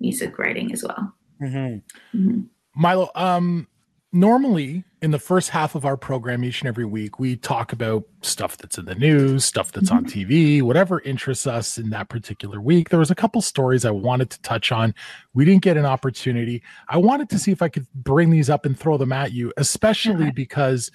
music 0.00 0.38
writing 0.38 0.72
as 0.72 0.82
well 0.82 1.12
Mhm. 1.42 1.82
Mhm. 2.14 2.46
Mighloe, 2.78 3.10
um, 3.14 3.68
normally 4.12 4.84
in 5.06 5.12
the 5.12 5.20
first 5.20 5.50
half 5.50 5.76
of 5.76 5.84
our 5.84 5.96
program 5.96 6.42
each 6.42 6.62
and 6.62 6.68
every 6.68 6.84
week, 6.84 7.20
we 7.20 7.36
talk 7.36 7.72
about 7.72 8.02
stuff 8.22 8.56
that's 8.56 8.76
in 8.76 8.86
the 8.86 8.94
news, 8.96 9.44
stuff 9.44 9.70
that's 9.70 9.88
on 9.88 10.04
mm-hmm. 10.04 10.32
TV, 10.32 10.62
whatever 10.62 11.00
interests 11.02 11.46
us 11.46 11.78
in 11.78 11.90
that 11.90 12.08
particular 12.08 12.60
week. 12.60 12.88
There 12.88 12.98
was 12.98 13.12
a 13.12 13.14
couple 13.14 13.40
stories 13.40 13.84
I 13.84 13.92
wanted 13.92 14.30
to 14.30 14.42
touch 14.42 14.72
on. 14.72 14.96
We 15.32 15.44
didn't 15.44 15.62
get 15.62 15.76
an 15.76 15.86
opportunity. 15.86 16.60
I 16.88 16.96
wanted 16.96 17.28
to 17.30 17.38
see 17.38 17.52
if 17.52 17.62
I 17.62 17.68
could 17.68 17.86
bring 17.94 18.30
these 18.30 18.50
up 18.50 18.66
and 18.66 18.76
throw 18.76 18.98
them 18.98 19.12
at 19.12 19.30
you, 19.30 19.52
especially 19.58 20.32
because 20.32 20.90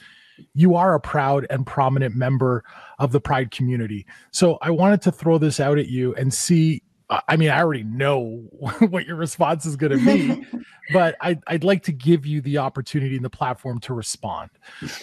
you 0.54 0.76
are 0.76 0.94
a 0.94 1.00
proud 1.00 1.48
and 1.50 1.66
prominent 1.66 2.14
member 2.14 2.66
of 3.00 3.14
the 3.14 3.22
Pride 3.22 3.50
community. 3.50 4.06
So 4.32 4.58
I 4.62 4.72
wanted 4.72 5.02
to 5.04 5.14
throw 5.14 5.38
this 5.38 5.62
out 5.62 5.78
at 5.78 5.88
you 5.88 6.14
and 6.16 6.34
see 6.34 6.84
I 7.28 7.36
mean, 7.36 7.50
I 7.50 7.60
already 7.60 7.84
know 7.84 8.44
what 8.80 9.06
your 9.06 9.18
response 9.18 9.66
is 9.66 9.76
going 9.76 9.98
to 9.98 10.06
be, 10.06 10.46
but 10.94 11.16
I'd, 11.20 11.42
I'd 11.48 11.64
like 11.64 11.84
to 11.84 11.92
give 11.92 12.26
you 12.26 12.42
the 12.42 12.60
opportunity 12.60 13.16
and 13.16 13.26
the 13.26 13.30
platform 13.30 13.80
to 13.82 13.94
respond. 13.94 14.50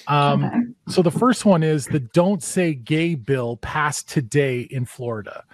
Um, 0.06 0.44
Okay. 0.44 0.56
So 0.88 1.02
the 1.02 1.10
first 1.10 1.44
one 1.44 1.62
is 1.62 1.86
the 1.86 2.00
Don't 2.00 2.42
Say 2.42 2.74
Gay 2.74 3.14
bill 3.14 3.56
passed 3.58 4.08
today 4.08 4.60
in 4.60 4.84
Florida. 4.84 5.44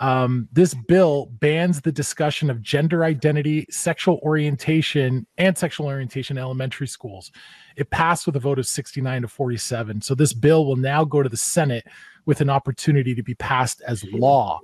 Um, 0.00 0.48
this 0.52 0.74
bill 0.74 1.26
bans 1.40 1.80
the 1.80 1.90
discussion 1.90 2.50
of 2.50 2.62
gender 2.62 3.04
identity, 3.04 3.66
sexual 3.70 4.20
orientation, 4.22 5.26
and 5.38 5.58
sexual 5.58 5.86
orientation 5.86 6.36
in 6.36 6.42
elementary 6.42 6.86
schools. 6.86 7.32
It 7.76 7.90
passed 7.90 8.26
with 8.26 8.36
a 8.36 8.40
vote 8.40 8.60
of 8.60 8.66
69 8.66 9.22
to 9.22 9.28
47. 9.28 10.02
So 10.02 10.14
this 10.14 10.32
bill 10.32 10.66
will 10.66 10.76
now 10.76 11.04
go 11.04 11.22
to 11.22 11.28
the 11.28 11.36
Senate 11.36 11.84
with 12.26 12.40
an 12.40 12.50
opportunity 12.50 13.14
to 13.14 13.22
be 13.22 13.34
passed 13.34 13.82
as 13.86 14.04
law. 14.12 14.60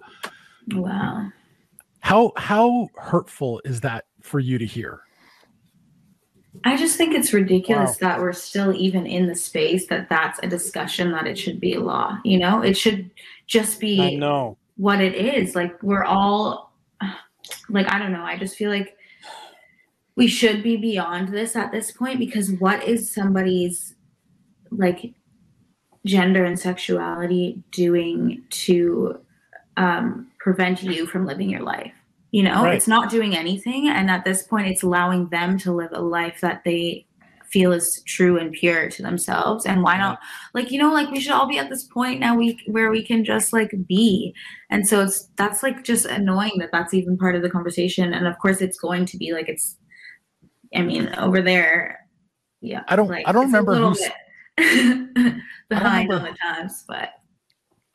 Wow. 0.73 1.29
How 2.01 2.33
how 2.37 2.89
hurtful 2.97 3.61
is 3.65 3.81
that 3.83 4.05
for 4.21 4.39
you 4.41 4.59
to 4.59 4.67
hear? 4.67 5.01
I 6.65 6.77
just 6.77 6.97
think 6.97 7.15
it's 7.15 7.33
ridiculous 7.33 7.99
Wow. 8.01 8.09
that 8.09 8.21
we're 8.21 8.33
still 8.33 8.73
even 8.75 9.07
in 9.07 9.27
the 9.27 9.35
space 9.35 9.87
that 9.89 10.09
that's 10.09 10.39
a 10.43 10.47
discussion 10.47 11.11
that 11.13 11.27
it 11.27 11.37
should 11.39 11.61
be 11.61 11.77
law. 11.77 12.19
You 12.25 12.39
know, 12.39 12.63
it 12.63 12.77
should 12.77 13.11
just 13.47 13.81
be 13.81 14.01
I 14.01 14.15
know. 14.15 14.57
what 14.77 15.01
it 15.01 15.15
is. 15.15 15.55
Like 15.55 15.83
we're 15.83 16.05
all 16.05 16.73
like 17.69 17.91
I 17.93 17.99
don't 17.99 18.13
know. 18.13 18.23
I 18.25 18.39
just 18.39 18.57
feel 18.57 18.71
like 18.71 18.97
we 20.17 20.27
should 20.29 20.63
be 20.63 20.77
beyond 20.77 21.29
this 21.29 21.57
at 21.57 21.73
this 21.73 21.91
point 21.91 22.19
because 22.19 22.53
what 22.53 22.85
is 22.85 23.13
somebody's 23.13 23.95
like 24.71 25.13
gender 26.07 26.45
and 26.45 26.59
sexuality 26.59 27.63
doing 27.73 28.45
to 28.51 29.19
um, 29.77 30.31
prevent 30.45 30.83
you 30.83 31.07
from 31.07 31.27
living 31.27 31.51
your 31.51 31.63
life? 31.63 31.93
You 32.31 32.43
know, 32.43 32.63
Right. 32.65 32.75
it's 32.75 32.87
not 32.89 33.11
doing 33.11 33.37
anything, 33.37 33.89
and 33.89 34.11
at 34.11 34.25
this 34.25 34.43
point, 34.43 34.69
it's 34.69 34.83
allowing 34.83 35.29
them 35.31 35.57
to 35.59 35.73
live 35.73 35.91
a 35.93 36.01
life 36.01 36.39
that 36.43 36.63
they 36.65 37.07
feel 37.51 37.73
is 37.73 38.03
true 38.05 38.37
and 38.37 38.51
pure 38.53 38.89
to 38.91 39.03
themselves. 39.03 39.65
And 39.65 39.83
why 39.85 39.97
not? 39.97 40.19
Like 40.55 40.73
you 40.73 40.79
know, 40.81 40.93
like 40.93 41.11
we 41.11 41.21
should 41.21 41.31
all 41.33 41.47
be 41.49 41.59
at 41.59 41.71
this 41.71 41.85
point 41.85 42.19
now 42.19 42.37
we 42.37 42.59
where 42.67 42.91
we 42.91 43.03
can 43.05 43.25
just 43.25 43.53
like 43.53 43.73
be. 43.87 44.35
And 44.71 44.87
so 44.89 45.03
it's 45.03 45.29
that's 45.37 45.63
like 45.63 45.85
just 45.85 46.05
annoying 46.07 46.59
that 46.59 46.71
that's 46.73 46.93
even 46.95 47.17
part 47.17 47.37
of 47.37 47.43
the 47.43 47.51
conversation. 47.51 48.13
And 48.13 48.27
of 48.27 48.37
course, 48.41 48.61
it's 48.61 48.79
going 48.79 49.07
to 49.07 49.17
be 49.17 49.33
like 49.33 49.49
it's. 49.49 49.77
I 50.75 50.83
mean, 50.83 51.15
over 51.17 51.41
there, 51.41 52.01
yeah. 52.61 52.83
I 52.89 52.97
don't- 52.97 53.07
Like, 53.09 53.29
I 53.29 53.33
don't 53.33 53.47
remember 53.47 53.77
who's- 53.77 54.03
behind 54.59 56.09
remember- 56.09 56.15
on 56.17 56.23
the 56.25 56.37
times, 56.37 56.85
but 56.89 57.11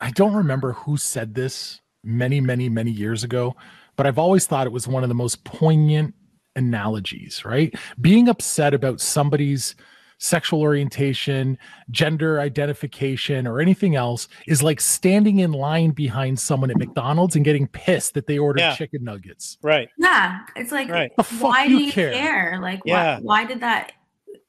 I 0.00 0.10
don't 0.12 0.32
remember 0.34 0.72
who 0.72 0.96
said 0.96 1.34
this 1.34 1.80
many, 2.04 2.40
many, 2.40 2.68
many 2.68 2.90
years 2.90 3.24
ago, 3.24 3.54
but 3.96 4.06
I've 4.06 4.18
always 4.18 4.46
thought 4.46 4.66
it 4.66 4.72
was 4.72 4.88
one 4.88 5.02
of 5.02 5.08
the 5.08 5.14
most 5.14 5.44
poignant 5.44 6.14
analogies, 6.56 7.44
right? 7.44 7.74
Being 8.00 8.28
upset 8.28 8.74
about 8.74 9.00
somebody's 9.00 9.74
sexual 10.22 10.60
orientation, 10.60 11.56
gender 11.90 12.40
identification, 12.40 13.46
or 13.46 13.58
anything 13.60 13.96
else 13.96 14.28
is 14.46 14.62
like 14.62 14.78
standing 14.80 15.38
in 15.38 15.50
line 15.52 15.90
behind 15.92 16.38
someone 16.38 16.70
at 16.70 16.76
McDonald's 16.76 17.36
and 17.36 17.44
getting 17.44 17.66
pissed 17.68 18.12
that 18.14 18.26
they 18.26 18.36
ordered 18.38 18.60
Yeah. 18.60 18.74
chicken 18.76 19.02
nuggets. 19.02 19.56
Right. 19.62 19.88
yeah, 19.98 20.40
it's 20.56 20.72
like 20.72 20.90
Right. 20.90 21.10
The 21.16 21.24
fuck 21.24 21.42
why 21.50 21.64
you 21.64 21.78
do 21.78 21.84
you 21.84 21.92
care? 21.92 22.12
care? 22.12 22.58
Like, 22.60 22.82
Yeah. 22.84 23.16
why, 23.16 23.22
why 23.22 23.44
did 23.46 23.60
that 23.60 23.92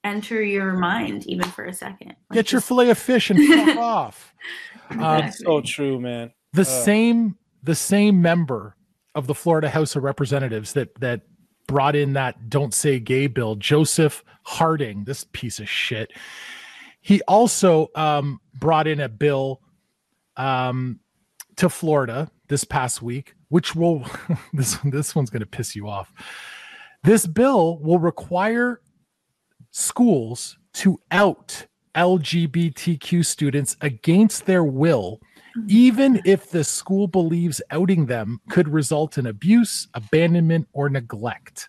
enter 0.04 0.44
your 0.44 0.74
mind 0.74 1.26
even 1.28 1.48
for 1.50 1.64
a 1.66 1.74
second? 1.74 2.16
Like, 2.30 2.34
Get 2.34 2.52
your 2.52 2.60
just- 2.60 2.68
fillet 2.68 2.90
of 2.90 2.98
fish 2.98 3.30
and 3.30 3.40
fuck 3.48 3.78
off. 3.78 4.34
Um, 4.90 4.98
That's 5.00 5.40
so 5.40 5.62
true, 5.62 6.02
man. 6.02 6.32
the 6.52 6.62
Uh, 6.64 6.66
same 6.66 7.38
the 7.64 7.76
same 7.76 8.22
member 8.22 8.76
of 9.16 9.28
the 9.28 9.36
Florida 9.36 9.70
House 9.70 9.96
of 9.96 10.04
Representatives 10.04 10.74
that 10.74 10.94
that 11.00 11.22
brought 11.68 11.96
in 11.96 12.14
that 12.14 12.50
don't 12.50 12.74
say 12.74 13.00
gay 13.00 13.28
bill, 13.28 13.56
Joseph 13.56 14.24
Harding, 14.44 15.04
this 15.06 15.26
piece 15.32 15.60
of 15.60 15.70
shit. 15.70 16.12
He 17.02 17.22
also 17.24 17.90
um, 17.96 18.40
brought 18.54 18.88
in 18.88 19.00
a 19.00 19.10
bill 19.10 19.62
um, 20.38 21.00
to 21.58 21.70
Florida 21.70 22.30
this 22.48 22.64
past 22.64 23.02
week, 23.02 23.36
which 23.50 23.76
will 23.76 24.06
this 24.54 24.78
this 24.84 25.16
one's 25.16 25.30
going 25.30 25.42
to 25.42 25.46
piss 25.46 25.76
you 25.76 25.88
off. 25.88 26.14
This 27.04 27.26
bill 27.26 27.80
will 27.80 28.00
require 28.00 28.82
schools 29.72 30.58
to 30.74 31.00
out 31.12 31.66
LGBTQ 31.96 33.26
students 33.26 33.76
against 33.82 34.46
their 34.46 34.64
will, 34.64 35.20
Mm-hmm. 35.58 35.68
even 35.70 36.22
if 36.24 36.50
the 36.50 36.64
school 36.64 37.08
believes 37.08 37.62
outing 37.72 38.06
them 38.06 38.40
could 38.50 38.70
result 38.70 39.18
in 39.18 39.26
abuse, 39.26 39.88
abandonment, 39.94 40.68
or 40.72 40.90
neglect. 40.90 41.68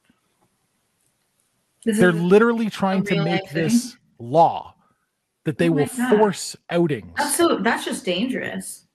This 1.85 1.99
They're 1.99 2.13
literally 2.13 2.71
trying 2.71 3.05
to 3.07 3.25
make 3.25 3.49
thing? 3.49 3.63
this 3.65 3.97
law 4.19 4.75
that 5.45 5.59
they 5.59 5.69
Oh 5.69 5.73
will 5.73 5.87
God. 5.87 6.17
force 6.19 6.57
outings. 6.71 7.13
That's 7.17 7.35
so 7.37 7.59
that's 7.59 7.85
just 7.85 8.05
dangerous. 8.05 8.87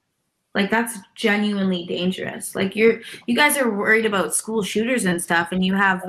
Like 0.54 0.70
that's 0.70 0.98
genuinely 1.14 1.84
dangerous. 1.84 2.54
Like 2.54 2.74
you're 2.74 3.00
you 3.26 3.36
guys 3.36 3.58
are 3.58 3.70
worried 3.70 4.06
about 4.06 4.34
school 4.34 4.62
shooters 4.62 5.04
and 5.04 5.22
stuff 5.22 5.52
and 5.52 5.62
you 5.62 5.74
have 5.74 6.02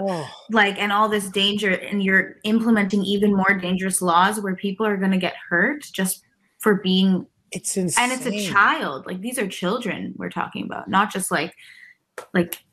like 0.51 0.79
and 0.79 0.93
all 0.93 1.09
this 1.09 1.27
danger 1.29 1.71
and 1.71 2.01
you're 2.01 2.37
implementing 2.45 3.03
even 3.03 3.35
more 3.35 3.53
dangerous 3.59 4.01
laws 4.01 4.39
where 4.39 4.55
people 4.55 4.85
are 4.85 4.95
going 4.97 5.11
to 5.11 5.17
get 5.17 5.35
hurt 5.49 5.83
just 5.91 6.23
for 6.59 6.75
being 6.75 7.27
it's 7.51 7.77
and 7.77 7.87
it's 8.11 8.25
a 8.25 8.47
child. 8.49 9.05
Like 9.05 9.21
these 9.21 9.37
are 9.39 9.47
children 9.47 10.13
we're 10.17 10.29
talking 10.29 10.65
about, 10.65 10.89
not 10.89 11.11
just 11.11 11.31
like 11.31 11.55
like 12.33 12.63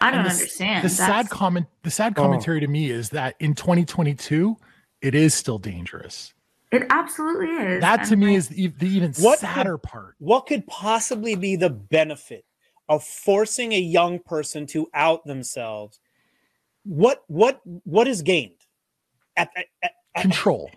I 0.00 0.10
don't 0.10 0.24
the 0.24 0.30
understand. 0.30 0.84
The 0.84 0.88
sad 0.88 1.28
comment, 1.28 1.66
the 1.82 1.90
sad 1.90 2.14
Oh. 2.16 2.22
commentary 2.22 2.60
to 2.60 2.66
me 2.66 2.90
is 2.90 3.10
that 3.10 3.36
in 3.40 3.54
2022, 3.54 4.56
it 5.02 5.14
is 5.14 5.34
still 5.34 5.58
dangerous. 5.58 6.32
it 6.72 6.84
absolutely 6.90 7.48
is. 7.48 7.80
That 7.80 8.04
to 8.04 8.12
And, 8.12 8.20
me 8.20 8.26
like, 8.28 8.36
is 8.38 8.48
the, 8.48 8.66
the 8.68 8.86
even 8.88 9.12
What 9.18 9.40
sadder 9.40 9.76
could- 9.76 9.82
part. 9.88 10.14
What 10.18 10.46
could 10.46 10.66
possibly 10.66 11.34
be 11.34 11.56
the 11.56 11.68
benefit 11.70 12.44
of 12.88 13.02
forcing 13.04 13.72
a 13.72 13.78
young 13.80 14.18
person 14.20 14.66
to 14.68 14.88
out 14.94 15.24
themselves? 15.26 16.00
What 16.84 17.22
what 17.28 17.60
what 17.84 18.08
is 18.08 18.22
gained? 18.22 18.54
At, 19.36 19.50
at- 19.56 19.66
at- 19.82 19.92
Control. 20.22 20.70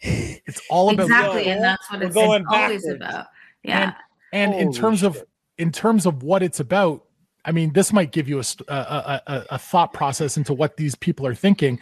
It's 0.00 0.60
all 0.70 0.90
about 0.90 1.04
exactly, 1.04 1.46
Yo, 1.46 1.52
and 1.52 1.64
that's 1.64 1.90
what 1.90 2.02
it's, 2.02 2.14
going 2.14 2.42
it's 2.42 2.50
always 2.52 2.82
backwards. 2.84 3.02
about. 3.02 3.26
Yeah. 3.62 3.94
and 4.32 4.54
in 4.54 4.66
Holy 4.68 4.78
terms 4.78 5.02
of 5.02 5.24
in 5.58 5.72
terms 5.72 6.06
of 6.06 6.22
what 6.22 6.42
it's 6.42 6.60
about 6.60 7.04
i 7.44 7.50
mean 7.52 7.72
this 7.72 7.92
might 7.92 8.12
give 8.12 8.28
you 8.28 8.38
a, 8.38 8.44
a, 8.68 8.72
a, 8.74 9.22
a- 9.26 9.46
a 9.52 9.58
thought 9.58 9.92
process 9.92 10.36
into 10.36 10.54
what 10.54 10.76
these 10.76 10.94
people 10.94 11.26
are 11.26 11.34
thinking 11.34 11.78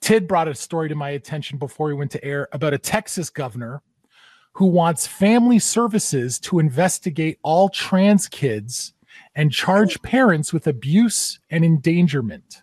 tid 0.00 0.28
brought 0.28 0.46
a 0.46 0.54
story 0.54 0.88
to 0.88 0.94
my 0.94 1.10
attention 1.10 1.58
before 1.58 1.88
we 1.88 1.94
went 1.94 2.10
to 2.12 2.24
air 2.24 2.48
about 2.52 2.72
a 2.72 2.78
texas 2.78 3.28
governor 3.30 3.82
who 4.52 4.66
wants 4.66 5.06
family 5.06 5.58
services 5.58 6.38
to 6.38 6.60
investigate 6.60 7.38
all 7.42 7.68
trans 7.68 8.28
kids 8.28 8.92
and 9.34 9.50
charge 9.50 10.00
parents 10.02 10.52
with 10.52 10.68
abuse 10.68 11.40
and 11.50 11.64
endangerment 11.64 12.62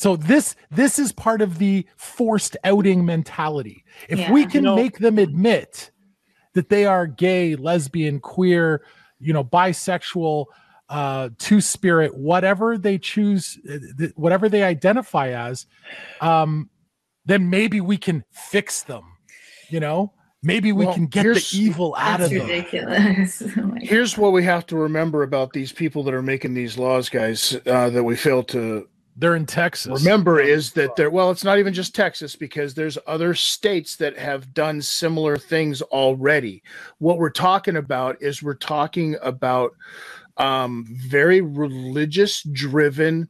so 0.00 0.16
this 0.16 0.56
this 0.70 0.98
is 0.98 1.12
part 1.12 1.42
of 1.42 1.58
the 1.58 1.86
forced 1.96 2.56
outing 2.64 3.04
mentality 3.04 3.84
if 4.08 4.30
we 4.30 4.46
can 4.46 4.62
You 4.64 4.70
know- 4.70 4.76
make 4.76 4.98
them 4.98 5.18
admit 5.18 5.90
that 6.54 6.70
they 6.70 6.86
are 6.86 7.06
gay, 7.06 7.54
lesbian, 7.54 8.18
queer, 8.18 8.82
you 9.18 9.32
know, 9.34 9.44
bisexual, 9.44 10.46
uh, 10.88 11.28
two 11.38 11.60
spirit, 11.60 12.16
whatever 12.16 12.78
they 12.78 12.96
choose, 12.98 13.58
uh, 13.70 13.76
th- 13.98 14.12
whatever 14.16 14.48
they 14.48 14.62
identify 14.62 15.28
as, 15.28 15.66
um, 16.22 16.70
then 17.26 17.50
maybe 17.50 17.80
we 17.80 17.96
can 17.98 18.24
fix 18.32 18.82
them. 18.82 19.04
You 19.68 19.78
know, 19.80 20.12
maybe 20.42 20.72
we 20.72 20.86
Well, 20.86 20.94
can 20.94 21.06
get 21.06 21.22
the 21.22 21.46
evil 21.54 21.94
out 21.96 22.18
That's 22.18 22.32
of 22.32 22.38
them. 22.38 22.48
ridiculous. 22.48 23.42
Oh 23.56 23.74
Here's 23.80 24.18
what 24.18 24.32
we 24.32 24.42
have 24.44 24.66
to 24.66 24.76
remember 24.76 25.22
about 25.22 25.52
these 25.52 25.70
people 25.72 26.02
that 26.04 26.14
are 26.14 26.22
making 26.22 26.54
these 26.54 26.76
laws, 26.78 27.08
guys, 27.08 27.56
uh, 27.66 27.90
that 27.90 28.02
we 28.02 28.16
fail 28.16 28.42
to 28.44 28.88
They're 29.20 29.36
in 29.36 29.44
Texas. 29.44 30.02
remember 30.02 30.40
is 30.40 30.72
that 30.72 30.96
there 30.96 31.10
well 31.10 31.30
it's 31.30 31.44
not 31.44 31.58
even 31.58 31.74
just 31.74 31.94
texas 31.94 32.36
because 32.36 32.72
there's 32.72 32.96
other 33.06 33.34
states 33.34 33.96
that 33.96 34.18
have 34.18 34.54
done 34.54 34.80
similar 34.80 35.36
things 35.36 35.82
already. 35.82 36.62
What 36.98 37.18
we're 37.18 37.28
talking 37.30 37.76
about 37.76 38.20
is 38.22 38.42
we're 38.42 38.54
talking 38.54 39.16
about 39.22 39.76
um 40.38 40.86
very 40.88 41.42
religious 41.42 42.42
driven 42.44 43.28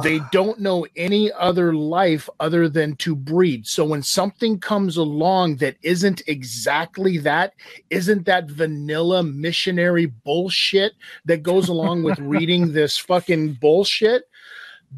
they 0.00 0.20
don't 0.30 0.58
know 0.58 0.86
any 0.96 1.30
other 1.32 1.74
life 1.74 2.28
other 2.40 2.68
than 2.68 2.96
to 2.96 3.14
breed. 3.14 3.66
So 3.66 3.84
when 3.84 4.02
something 4.02 4.58
comes 4.58 4.96
along 4.96 5.56
that 5.56 5.76
isn't 5.82 6.22
exactly 6.26 7.18
that 7.18 7.54
isn't 7.90 8.24
that 8.26 8.50
vanilla 8.50 9.22
missionary 9.22 10.06
bullshit 10.06 10.92
that 11.26 11.42
goes 11.42 11.68
along 11.68 12.04
with 12.04 12.18
reading 12.20 12.72
this 12.72 12.96
fucking 12.96 13.54
bullshit 13.54 14.24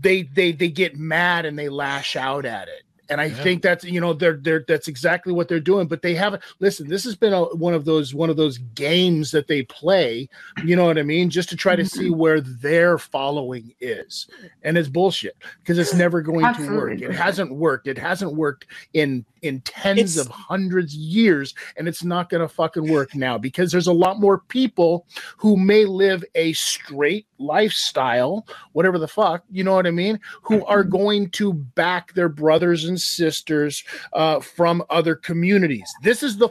they 0.00 0.22
they 0.22 0.52
they 0.52 0.68
get 0.68 0.96
mad 0.96 1.44
and 1.44 1.58
they 1.58 1.68
lash 1.68 2.16
out 2.16 2.44
at 2.44 2.68
it 2.68 2.83
and 3.08 3.20
I 3.20 3.26
Yeah. 3.26 3.42
think 3.42 3.62
that's 3.62 3.84
you 3.84 4.00
know 4.00 4.12
they're 4.12 4.36
they're 4.36 4.64
that's 4.66 4.88
exactly 4.88 5.32
what 5.32 5.48
they're 5.48 5.60
doing. 5.60 5.86
But 5.86 6.02
they 6.02 6.14
haven't 6.14 6.42
listen. 6.60 6.88
This 6.88 7.04
has 7.04 7.16
been 7.16 7.32
a, 7.32 7.44
one 7.54 7.74
of 7.74 7.84
those 7.84 8.14
one 8.14 8.30
of 8.30 8.36
those 8.36 8.58
games 8.58 9.30
that 9.32 9.48
they 9.48 9.62
play. 9.62 10.28
You 10.64 10.76
know 10.76 10.86
what 10.86 10.98
I 10.98 11.02
mean? 11.02 11.30
Just 11.30 11.48
to 11.50 11.56
try 11.56 11.76
to 11.76 11.84
see 11.84 12.08
mm-hmm. 12.08 12.18
where 12.18 12.40
their 12.40 12.98
following 12.98 13.74
is, 13.80 14.28
and 14.62 14.78
it's 14.78 14.88
bullshit 14.88 15.36
because 15.60 15.78
it's 15.78 15.94
never 15.94 16.22
going 16.22 16.52
to 16.54 16.76
work. 16.76 17.00
It 17.00 17.12
hasn't 17.12 17.54
worked. 17.54 17.86
It 17.86 17.98
hasn't 17.98 18.34
worked 18.34 18.66
in 18.92 19.24
in 19.42 19.60
tens 19.60 20.16
It's- 20.16 20.16
of 20.16 20.32
hundreds 20.32 20.94
of 20.94 21.00
years, 21.00 21.54
and 21.76 21.86
it's 21.86 22.02
not 22.02 22.30
going 22.30 22.40
to 22.40 22.48
fucking 22.48 22.90
work 22.90 23.14
now 23.14 23.36
because 23.36 23.70
there's 23.70 23.86
a 23.86 23.92
lot 23.92 24.18
more 24.18 24.38
people 24.38 25.06
who 25.36 25.56
may 25.56 25.84
live 25.84 26.24
a 26.34 26.54
straight 26.54 27.26
lifestyle, 27.38 28.46
whatever 28.72 28.98
the 28.98 29.08
fuck, 29.08 29.44
you 29.50 29.62
know 29.62 29.74
what 29.74 29.86
I 29.86 29.90
mean, 29.90 30.18
who 30.42 30.64
are 30.64 30.82
mm-hmm. 30.82 30.96
going 30.96 31.30
to 31.30 31.52
back 31.52 32.14
their 32.14 32.28
brothers 32.28 32.84
and 32.84 32.93
sisters 32.96 33.84
uh, 34.12 34.40
from 34.40 34.82
other 34.90 35.14
communities. 35.14 35.92
This 36.02 36.22
is 36.22 36.36
the 36.36 36.50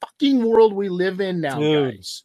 fucking 0.00 0.42
world 0.44 0.72
we 0.72 0.88
live 0.88 1.20
in 1.20 1.40
now, 1.40 1.58
Dude. 1.58 1.94
guys. 1.94 2.24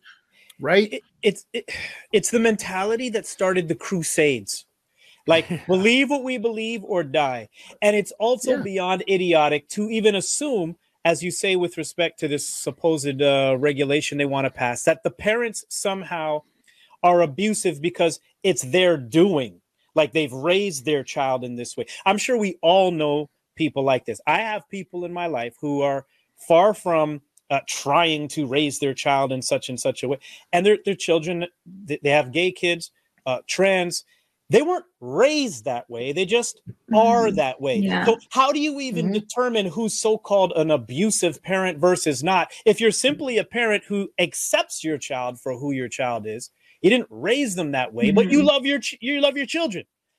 Right? 0.60 0.94
It, 0.94 1.04
it's 1.22 1.46
it, 1.54 1.70
it's 2.12 2.32
the 2.32 2.40
mentality 2.40 3.10
that 3.10 3.26
started 3.26 3.68
the 3.68 3.76
Crusades. 3.76 4.66
Like 5.28 5.50
believe 5.68 6.10
what 6.10 6.24
we 6.24 6.38
believe 6.38 6.84
or 6.84 7.04
die, 7.04 7.50
and 7.82 7.96
it's 7.96 8.12
also 8.20 8.52
Yeah. 8.58 8.64
beyond 8.64 9.04
idiotic 9.10 9.68
to 9.70 9.90
even 9.90 10.16
assume, 10.16 10.78
as 11.04 11.24
you 11.24 11.32
say, 11.32 11.56
with 11.56 11.78
respect 11.78 12.20
to 12.20 12.28
this 12.28 12.48
supposed 12.48 13.22
uh, 13.22 13.58
regulation 13.60 14.18
they 14.18 14.26
want 14.26 14.46
to 14.46 14.52
pass, 14.52 14.84
that 14.84 15.04
the 15.04 15.12
parents 15.12 15.66
somehow 15.70 16.44
are 17.04 17.22
abusive 17.22 17.82
because 17.82 18.20
it's 18.44 18.62
their 18.64 18.98
doing. 18.98 19.62
Like 19.96 20.12
they've 20.12 20.32
raised 20.32 20.86
their 20.86 21.04
child 21.04 21.44
in 21.44 21.56
this 21.56 21.76
way. 21.78 21.86
I'm 22.06 22.18
sure 22.18 22.38
we 22.38 22.58
all 22.62 22.92
know 22.92 23.30
people 23.56 23.84
like 23.84 24.06
this. 24.06 24.22
I 24.28 24.40
have 24.40 24.70
people 24.70 25.06
in 25.06 25.14
my 25.14 25.28
life 25.28 25.56
who 25.62 25.82
are 25.82 26.06
far 26.38 26.74
from 26.74 27.22
uh, 27.50 27.60
trying 27.68 28.28
to 28.30 28.46
raise 28.48 28.80
their 28.80 28.94
child 28.94 29.32
in 29.32 29.42
such 29.42 29.70
and 29.70 29.80
such 29.80 30.04
a 30.04 30.08
way, 30.08 30.18
and 30.52 30.66
their 30.66 30.78
their 30.84 30.96
children 30.96 31.46
they 31.66 32.10
have 32.10 32.32
gay 32.32 32.52
kids, 32.52 32.92
uh, 33.26 33.40
trans. 33.48 34.04
They 34.52 34.62
weren't 34.62 34.86
raised 35.02 35.66
that 35.66 35.90
way. 35.90 36.14
They 36.14 36.26
just 36.26 36.62
are 36.94 37.32
that 37.32 37.60
way. 37.60 37.78
Yeah. 37.80 38.06
So 38.06 38.18
how 38.30 38.52
do 38.52 38.60
you 38.60 38.80
even 38.80 39.12
determine 39.12 39.66
who's 39.66 40.00
so-called 40.00 40.54
an 40.56 40.70
abusive 40.70 41.42
parent 41.42 41.80
versus 41.80 42.24
not? 42.24 42.52
If 42.64 42.80
you're 42.80 42.92
simply 42.92 43.40
a 43.40 43.44
parent 43.44 43.86
who 43.86 44.10
accepts 44.20 44.84
your 44.84 45.00
child 45.00 45.40
for 45.42 45.58
who 45.58 45.72
your 45.72 45.90
child 45.90 46.28
is, 46.28 46.52
you 46.84 46.92
didn't 46.92 47.08
raise 47.10 47.56
them 47.56 47.72
that 47.72 47.92
way, 47.92 48.12
but 48.12 48.30
you 48.30 48.44
love 48.44 48.68
your 48.68 48.78
ch- 48.80 49.00
you 49.02 49.20
love 49.20 49.36
your 49.36 49.48
children. 49.48 49.86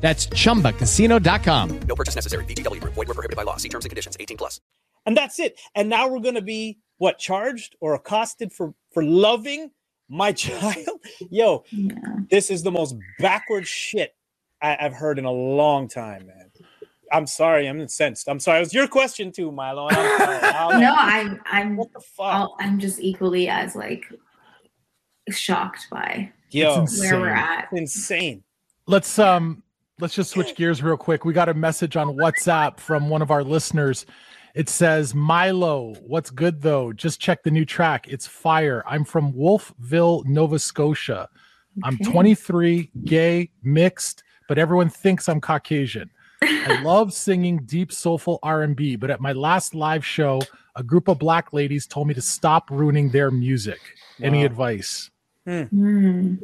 That's 0.00 0.26
chumbacasino.com. 0.28 1.80
No 1.80 1.94
purchase 1.94 2.14
necessary. 2.14 2.44
VGW 2.44 2.80
Group. 2.80 2.94
Void 2.94 3.08
were 3.08 3.14
prohibited 3.14 3.36
by 3.36 3.42
law. 3.42 3.56
See 3.56 3.68
terms 3.68 3.84
and 3.84 3.90
conditions. 3.90 4.16
18 4.20 4.36
plus. 4.36 4.60
and 5.06 5.16
that's 5.16 5.38
it. 5.40 5.58
And 5.74 5.88
now 5.88 6.08
we're 6.08 6.20
going 6.20 6.34
to 6.36 6.42
be 6.42 6.78
what 6.98 7.18
charged 7.18 7.76
or 7.80 7.94
accosted 7.94 8.52
for 8.52 8.74
for 8.92 9.02
loving 9.02 9.70
my 10.08 10.32
child. 10.44 10.86
Yo, 11.30 11.64
this 12.30 12.50
is 12.50 12.62
the 12.62 12.70
most 12.70 12.94
backward 13.18 13.66
shit 13.66 14.14
I, 14.62 14.76
I've 14.80 14.94
heard 14.94 15.18
in 15.18 15.24
a 15.24 15.32
long 15.32 15.88
time, 15.88 16.26
man. 16.26 16.50
I'm 17.10 17.26
sorry, 17.26 17.66
I'm 17.66 17.80
incensed. 17.80 18.28
I'm 18.28 18.38
sorry. 18.38 18.58
It 18.58 18.60
was 18.60 18.74
your 18.74 18.86
question 18.86 19.32
too, 19.32 19.50
Mighloe. 19.50 19.88
I'm 19.90 20.18
sorry. 20.18 20.80
No, 20.80 20.94
I'm 20.96 21.40
I'm 21.46 21.76
what 21.76 21.92
the 21.92 22.00
fuck? 22.00 22.26
I'll- 22.34 22.56
I'm 22.60 22.78
just 22.78 23.00
equally 23.00 23.48
as 23.48 23.74
like 23.74 24.04
shocked 25.30 25.86
by 25.90 26.30
Yo, 26.50 26.84
where 26.98 27.18
we're 27.20 27.28
insane. 27.28 27.36
at. 27.36 27.68
insane. 27.72 28.42
Let's 28.86 29.18
um 29.18 29.62
let's 30.00 30.14
just 30.14 30.30
switch 30.30 30.54
gears 30.54 30.82
real 30.82 30.96
quick. 30.96 31.24
We 31.24 31.32
got 31.32 31.48
a 31.48 31.54
message 31.54 31.96
on 31.96 32.16
WhatsApp 32.16 32.78
from 32.78 33.08
one 33.08 33.22
of 33.22 33.30
our 33.30 33.42
listeners. 33.44 34.06
It 34.54 34.68
says, 34.68 35.12
Mighloe, 35.12 36.00
what's 36.02 36.30
good 36.30 36.62
though? 36.62 36.92
Just 36.92 37.20
check 37.20 37.42
the 37.42 37.50
new 37.50 37.64
track. 37.64 38.08
It's 38.08 38.26
fire. 38.26 38.82
I'm 38.86 39.04
from 39.04 39.32
Wolfville, 39.34 40.24
Nova 40.26 40.58
Scotia. 40.58 41.28
I'm 41.84 41.96
23, 41.98 42.90
gay, 43.04 43.50
mixed, 43.62 44.24
but 44.48 44.58
everyone 44.58 44.88
thinks 44.88 45.28
I'm 45.28 45.40
Caucasian. 45.40 46.10
I 46.42 46.80
love 46.82 47.12
singing 47.12 47.58
deep 47.66 47.92
soulful 47.92 48.40
R&B, 48.42 48.96
but 48.96 49.10
at 49.10 49.20
my 49.20 49.32
last 49.32 49.76
live 49.76 50.04
show, 50.04 50.40
a 50.74 50.82
group 50.82 51.06
of 51.08 51.18
black 51.20 51.52
ladies 51.52 51.86
told 51.86 52.08
me 52.08 52.14
to 52.14 52.20
stop 52.20 52.70
ruining 52.70 53.10
their 53.10 53.30
music. 53.30 53.78
Any 54.20 54.38
Wow. 54.40 54.46
advice? 54.46 55.10
Hmm. 55.46 56.34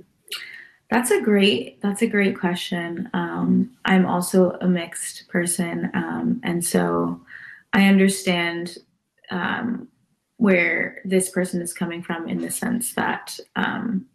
That's 0.90 1.10
a 1.10 1.20
great 1.20 1.82
that's 1.82 2.02
a 2.02 2.06
great 2.06 2.38
question. 2.38 3.10
Um, 3.14 3.72
I'm 3.84 4.06
also 4.06 4.52
a 4.60 4.68
mixed 4.68 5.28
person, 5.28 5.90
um, 5.94 6.40
and 6.44 6.64
so 6.64 7.20
I 7.72 7.88
understand 7.88 8.78
um, 9.30 9.88
where 10.38 11.00
this 11.04 11.30
person 11.30 11.60
is 11.62 11.74
coming 11.74 12.02
from 12.02 12.28
in 12.28 12.40
the 12.40 12.50
sense 12.50 12.94
that 12.94 13.38
um, 13.56 14.06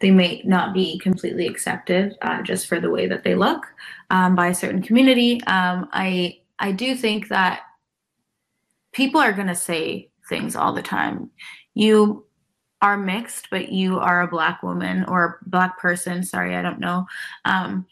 they 0.00 0.10
may 0.10 0.42
not 0.44 0.74
be 0.74 0.98
completely 1.00 1.48
accepted 1.48 2.16
uh, 2.22 2.42
just 2.42 2.66
for 2.66 2.80
the 2.80 2.90
way 2.90 3.06
that 3.08 3.24
they 3.24 3.34
look 3.34 3.66
um, 4.10 4.34
by 4.36 4.48
a 4.48 4.54
certain 4.54 4.82
community. 4.82 5.42
Um, 5.44 5.88
I 5.92 6.40
I 6.58 6.72
do 6.72 6.96
think 6.96 7.28
that 7.28 7.62
people 8.92 9.20
are 9.20 9.32
going 9.32 9.48
to 9.48 9.54
say 9.54 10.10
things 10.28 10.56
all 10.56 10.72
the 10.72 10.82
time. 10.82 11.30
You 11.74 12.26
are 12.82 12.96
mixed, 12.96 13.48
but 13.50 13.70
you 13.70 13.98
are 13.98 14.22
a 14.22 14.28
black 14.28 14.62
woman 14.62 15.04
or 15.08 15.24
a 15.24 15.48
black 15.48 15.78
person. 15.78 16.22
Sorry, 16.22 16.54
I 16.54 16.62
don't 16.62 16.80
know. 16.80 17.06
Um, 17.44 17.86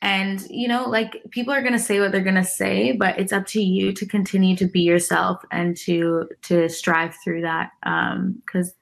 and 0.00 0.44
you 0.50 0.66
know, 0.66 0.88
like 0.88 1.22
people 1.30 1.54
are 1.54 1.62
gonna 1.62 1.78
say 1.78 2.00
what 2.00 2.10
they're 2.10 2.20
gonna 2.20 2.44
say, 2.44 2.92
but 2.92 3.18
it's 3.18 3.32
up 3.32 3.46
to 3.48 3.62
you 3.62 3.92
to 3.92 4.04
continue 4.04 4.56
to 4.56 4.66
be 4.66 4.80
yourself 4.80 5.42
and 5.52 5.76
to 5.78 6.28
to 6.42 6.68
strive 6.68 7.14
through 7.22 7.42
that. 7.42 7.70
Um, 7.84 8.42
because 8.44 8.74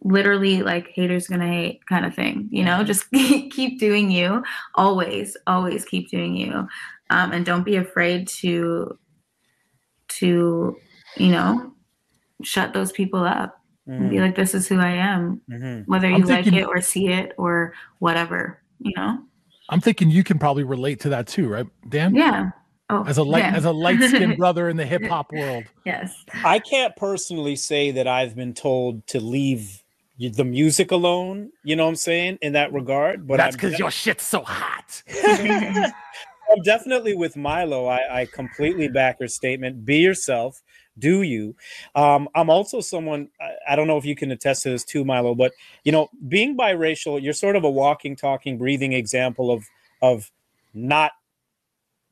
literally, 0.00 0.62
like 0.62 0.88
haters 0.88 1.26
gonna 1.26 1.46
hate 1.46 1.86
kind 1.86 2.06
of 2.06 2.14
thing. 2.14 2.48
You 2.50 2.64
know, 2.64 2.82
just 2.82 3.10
keep 3.12 3.78
doing 3.78 4.10
you. 4.10 4.42
Always, 4.74 5.36
always 5.46 5.84
keep 5.84 6.10
doing 6.10 6.34
you. 6.34 6.66
Um, 7.10 7.32
and 7.32 7.44
don't 7.44 7.64
be 7.64 7.76
afraid 7.76 8.26
to 8.28 8.98
to 10.08 10.76
you 11.16 11.28
know 11.28 11.72
shut 12.42 12.72
those 12.72 12.92
people 12.92 13.22
up 13.22 13.60
and 13.86 14.08
be 14.10 14.20
like 14.20 14.34
this 14.34 14.54
is 14.54 14.66
who 14.66 14.78
i 14.80 14.90
am 14.90 15.40
Mhm. 15.50 15.86
whether 15.86 16.08
you 16.08 16.16
I'm 16.16 16.22
like 16.22 16.46
it 16.46 16.64
or 16.64 16.80
see 16.80 17.08
it 17.08 17.32
or 17.36 17.74
whatever 17.98 18.58
you 18.80 18.92
know 18.96 19.18
I'm 19.70 19.80
thinking 19.80 20.10
you 20.10 20.22
can 20.24 20.38
probably 20.38 20.62
relate 20.62 21.00
to 21.00 21.08
that 21.08 21.26
too, 21.26 21.48
right, 21.48 21.66
Dan? 21.88 22.14
yeah 22.14 22.50
oh 22.90 23.02
As 23.06 23.16
a 23.18 23.22
light 23.22 23.44
yeah. 23.44 23.54
as 23.56 23.64
a 23.64 23.72
light 23.72 24.00
skinned 24.02 24.36
brother 24.42 24.68
in 24.68 24.76
the 24.76 24.84
hip 24.86 25.04
hop 25.06 25.32
world. 25.40 25.64
yes 25.86 26.14
I 26.44 26.58
can't 26.58 26.94
personally 26.96 27.56
say 27.56 27.90
that 27.92 28.06
I've 28.06 28.34
been 28.36 28.52
told 28.54 29.06
to 29.08 29.20
leave 29.20 29.82
the 30.18 30.44
music 30.44 30.92
alone. 30.92 31.50
You 31.64 31.74
know 31.76 31.84
what 31.84 31.88
I'm 31.90 31.96
saying 31.96 32.38
in 32.40 32.52
that 32.52 32.72
regard. 32.72 33.26
But 33.26 33.38
That's 33.38 33.56
I'm 33.56 33.58
because 33.58 33.78
your 33.80 33.90
shit's 33.90 34.22
so 34.24 34.42
hot. 34.42 35.02
I'm 35.24 36.62
definitely 36.62 37.16
with 37.16 37.34
Mighloe. 37.34 37.88
I, 37.90 38.20
I 38.20 38.26
completely 38.26 38.86
back 38.88 39.18
her 39.20 39.26
statement. 39.28 39.84
Be 39.84 39.96
yourself. 39.98 40.62
Do 40.98 41.22
you? 41.22 41.56
Um, 41.94 42.28
I'm 42.34 42.50
also 42.50 42.80
someone. 42.80 43.28
I, 43.40 43.72
I 43.72 43.76
don't 43.76 43.86
know 43.88 43.98
if 43.98 44.04
you 44.04 44.14
can 44.14 44.30
attest 44.30 44.62
to 44.62 44.70
this 44.70 44.84
too, 44.84 45.04
Mighloe. 45.04 45.36
But 45.36 45.52
you 45.84 45.92
know, 45.92 46.08
being 46.28 46.56
biracial, 46.56 47.20
you're 47.22 47.32
sort 47.32 47.56
of 47.56 47.64
a 47.64 47.70
walking, 47.70 48.16
talking, 48.16 48.58
breathing 48.58 48.92
example 48.92 49.50
of 49.50 49.64
of 50.02 50.30
not 50.72 51.12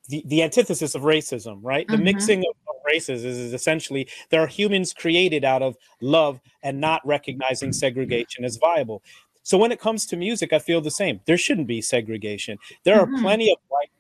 the, 0.08 0.22
the 0.26 0.42
antithesis 0.42 0.94
of 0.94 1.02
racism, 1.02 1.60
right? 1.62 1.88
The 1.88 1.96
Mhm. 1.96 2.04
mixing 2.04 2.38
of, 2.40 2.56
races 2.84 3.24
is, 3.24 3.38
is 3.38 3.54
essentially 3.54 4.08
there 4.30 4.40
are 4.40 4.46
humans 4.48 4.92
created 4.92 5.44
out 5.44 5.62
of 5.62 5.76
love 6.00 6.40
and 6.64 6.80
not 6.80 7.00
recognizing 7.06 7.72
segregation 7.72 8.44
as 8.44 8.56
viable. 8.56 9.04
So 9.44 9.56
when 9.56 9.70
it 9.70 9.78
comes 9.78 10.04
to 10.06 10.16
music, 10.16 10.52
I 10.52 10.58
feel 10.58 10.80
the 10.80 10.90
same. 10.90 11.20
There 11.26 11.38
shouldn't 11.38 11.68
be 11.68 11.80
segregation. 11.80 12.58
There 12.82 12.98
are 13.00 13.06
Mhm. 13.06 13.20
plenty 13.20 13.52
of 13.52 13.58
white 13.68 13.90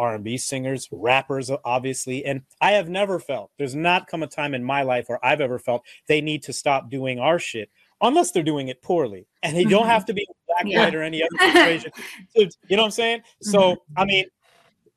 R&B 0.00 0.38
singers, 0.38 0.88
rappers, 0.90 1.50
obviously, 1.62 2.24
and 2.24 2.42
I 2.60 2.72
have 2.72 2.88
never 2.88 3.20
felt 3.20 3.50
there's 3.58 3.74
not 3.74 4.06
come 4.06 4.22
a 4.22 4.26
time 4.26 4.54
in 4.54 4.64
my 4.64 4.82
life 4.82 5.08
where 5.08 5.24
I've 5.24 5.42
ever 5.42 5.58
felt 5.58 5.84
they 6.06 6.22
need 6.22 6.42
to 6.44 6.54
stop 6.54 6.88
doing 6.88 7.18
our 7.18 7.38
shit 7.38 7.70
unless 8.00 8.30
they're 8.30 8.42
doing 8.42 8.68
it 8.68 8.80
poorly, 8.80 9.26
and 9.42 9.54
they 9.54 9.64
don't 9.64 9.86
have 9.86 10.06
to 10.06 10.14
be 10.14 10.26
black, 10.48 10.64
Yeah. 10.64 10.84
white, 10.84 10.94
or 10.94 11.02
any 11.02 11.22
other 11.22 11.52
situation. 11.52 11.92
You 12.34 12.76
know 12.76 12.82
what 12.82 12.86
I'm 12.86 12.90
saying? 12.92 13.22
So 13.42 13.60
mm-hmm. 13.60 13.98
I 13.98 14.04
mean, 14.06 14.24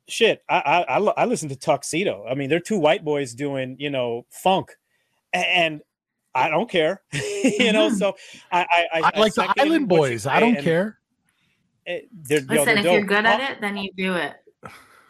shit, 0.08 0.42
I 0.48 0.84
I, 0.88 0.98
I, 0.98 1.24
listen 1.26 1.50
to 1.50 1.56
Tuxedo. 1.56 2.24
I 2.28 2.34
mean, 2.34 2.48
they're 2.48 2.60
two 2.60 2.78
white 2.78 3.04
boys 3.04 3.34
doing 3.34 3.76
you 3.78 3.90
know 3.90 4.24
funk, 4.30 4.72
and 5.34 5.82
I 6.34 6.48
don't 6.48 6.70
care. 6.70 7.02
you 7.12 7.72
know, 7.72 7.88
mm-hmm. 7.88 7.96
so 7.96 8.16
I 8.50 8.86
I, 8.92 9.12
I 9.14 9.18
like 9.20 9.34
the 9.34 9.52
Island 9.58 9.88
Boys. 9.88 10.26
I 10.26 10.40
don't 10.40 10.56
and 10.56 10.64
care. 10.64 10.98
it- 11.84 12.08
they're, 12.10 12.40
yo, 12.40 12.46
Listen, 12.62 12.64
they're 12.64 12.78
if 12.78 12.84
you're 12.84 13.02
good 13.02 13.26
at 13.26 13.40
it, 13.40 13.60
then 13.60 13.76
you 13.76 13.90
do 13.96 14.14
it. 14.14 14.34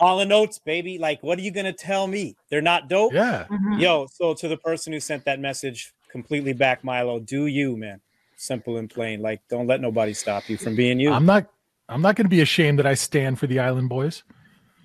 All 0.04 0.18
the 0.18 0.26
notes, 0.26 0.58
baby. 0.58 0.98
Like, 0.98 1.22
what 1.22 1.38
are 1.38 1.40
you 1.40 1.50
gonna 1.50 1.72
tell 1.72 2.06
me? 2.06 2.36
They're 2.50 2.60
not 2.60 2.88
dope. 2.90 3.14
Yeah. 3.14 3.46
Mhm. 3.50 3.80
Yo, 3.80 4.06
so 4.12 4.34
to 4.34 4.48
the 4.48 4.58
person 4.58 4.92
who 4.92 5.00
sent 5.00 5.24
that 5.24 5.40
message, 5.40 5.94
completely 6.10 6.52
back 6.52 6.82
Mighloe. 6.82 7.24
Do 7.24 7.46
you, 7.46 7.74
man? 7.74 8.02
Simple 8.36 8.76
and 8.76 8.90
plain. 8.90 9.22
Like, 9.22 9.40
don't 9.48 9.66
let 9.66 9.80
nobody 9.80 10.12
stop 10.12 10.50
you 10.50 10.58
from 10.58 10.76
being 10.76 11.00
you. 11.00 11.10
I'm 11.10 11.24
not. 11.24 11.46
I'm 11.88 12.02
not 12.02 12.16
going 12.16 12.26
to 12.26 12.30
be 12.30 12.42
ashamed 12.42 12.78
that 12.80 12.86
I 12.86 12.92
stand 12.92 13.38
for 13.38 13.46
the 13.46 13.60
Island 13.60 13.88
Boys. 13.88 14.24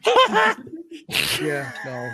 Yeah, 1.41 1.71
no. 1.85 2.11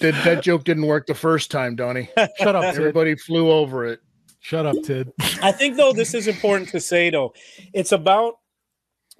Did 0.00 0.14
that 0.16 0.42
joke 0.42 0.62
didn't 0.64 0.86
work 0.86 1.06
the 1.06 1.14
first 1.14 1.50
time, 1.50 1.74
Donnie? 1.76 2.08
Shut 2.38 2.54
up, 2.54 2.62
Tid. 2.62 2.76
Everybody 2.80 3.16
flew 3.16 3.50
over 3.50 3.84
it. 3.84 4.00
Shut 4.40 4.64
up, 4.64 4.76
Tid. 4.84 5.12
I 5.42 5.50
think 5.50 5.76
though 5.76 5.92
this 5.92 6.14
is 6.14 6.28
important 6.28 6.68
to 6.70 6.80
say 6.80 7.10
though. 7.10 7.34
It's 7.72 7.92
about 7.92 8.38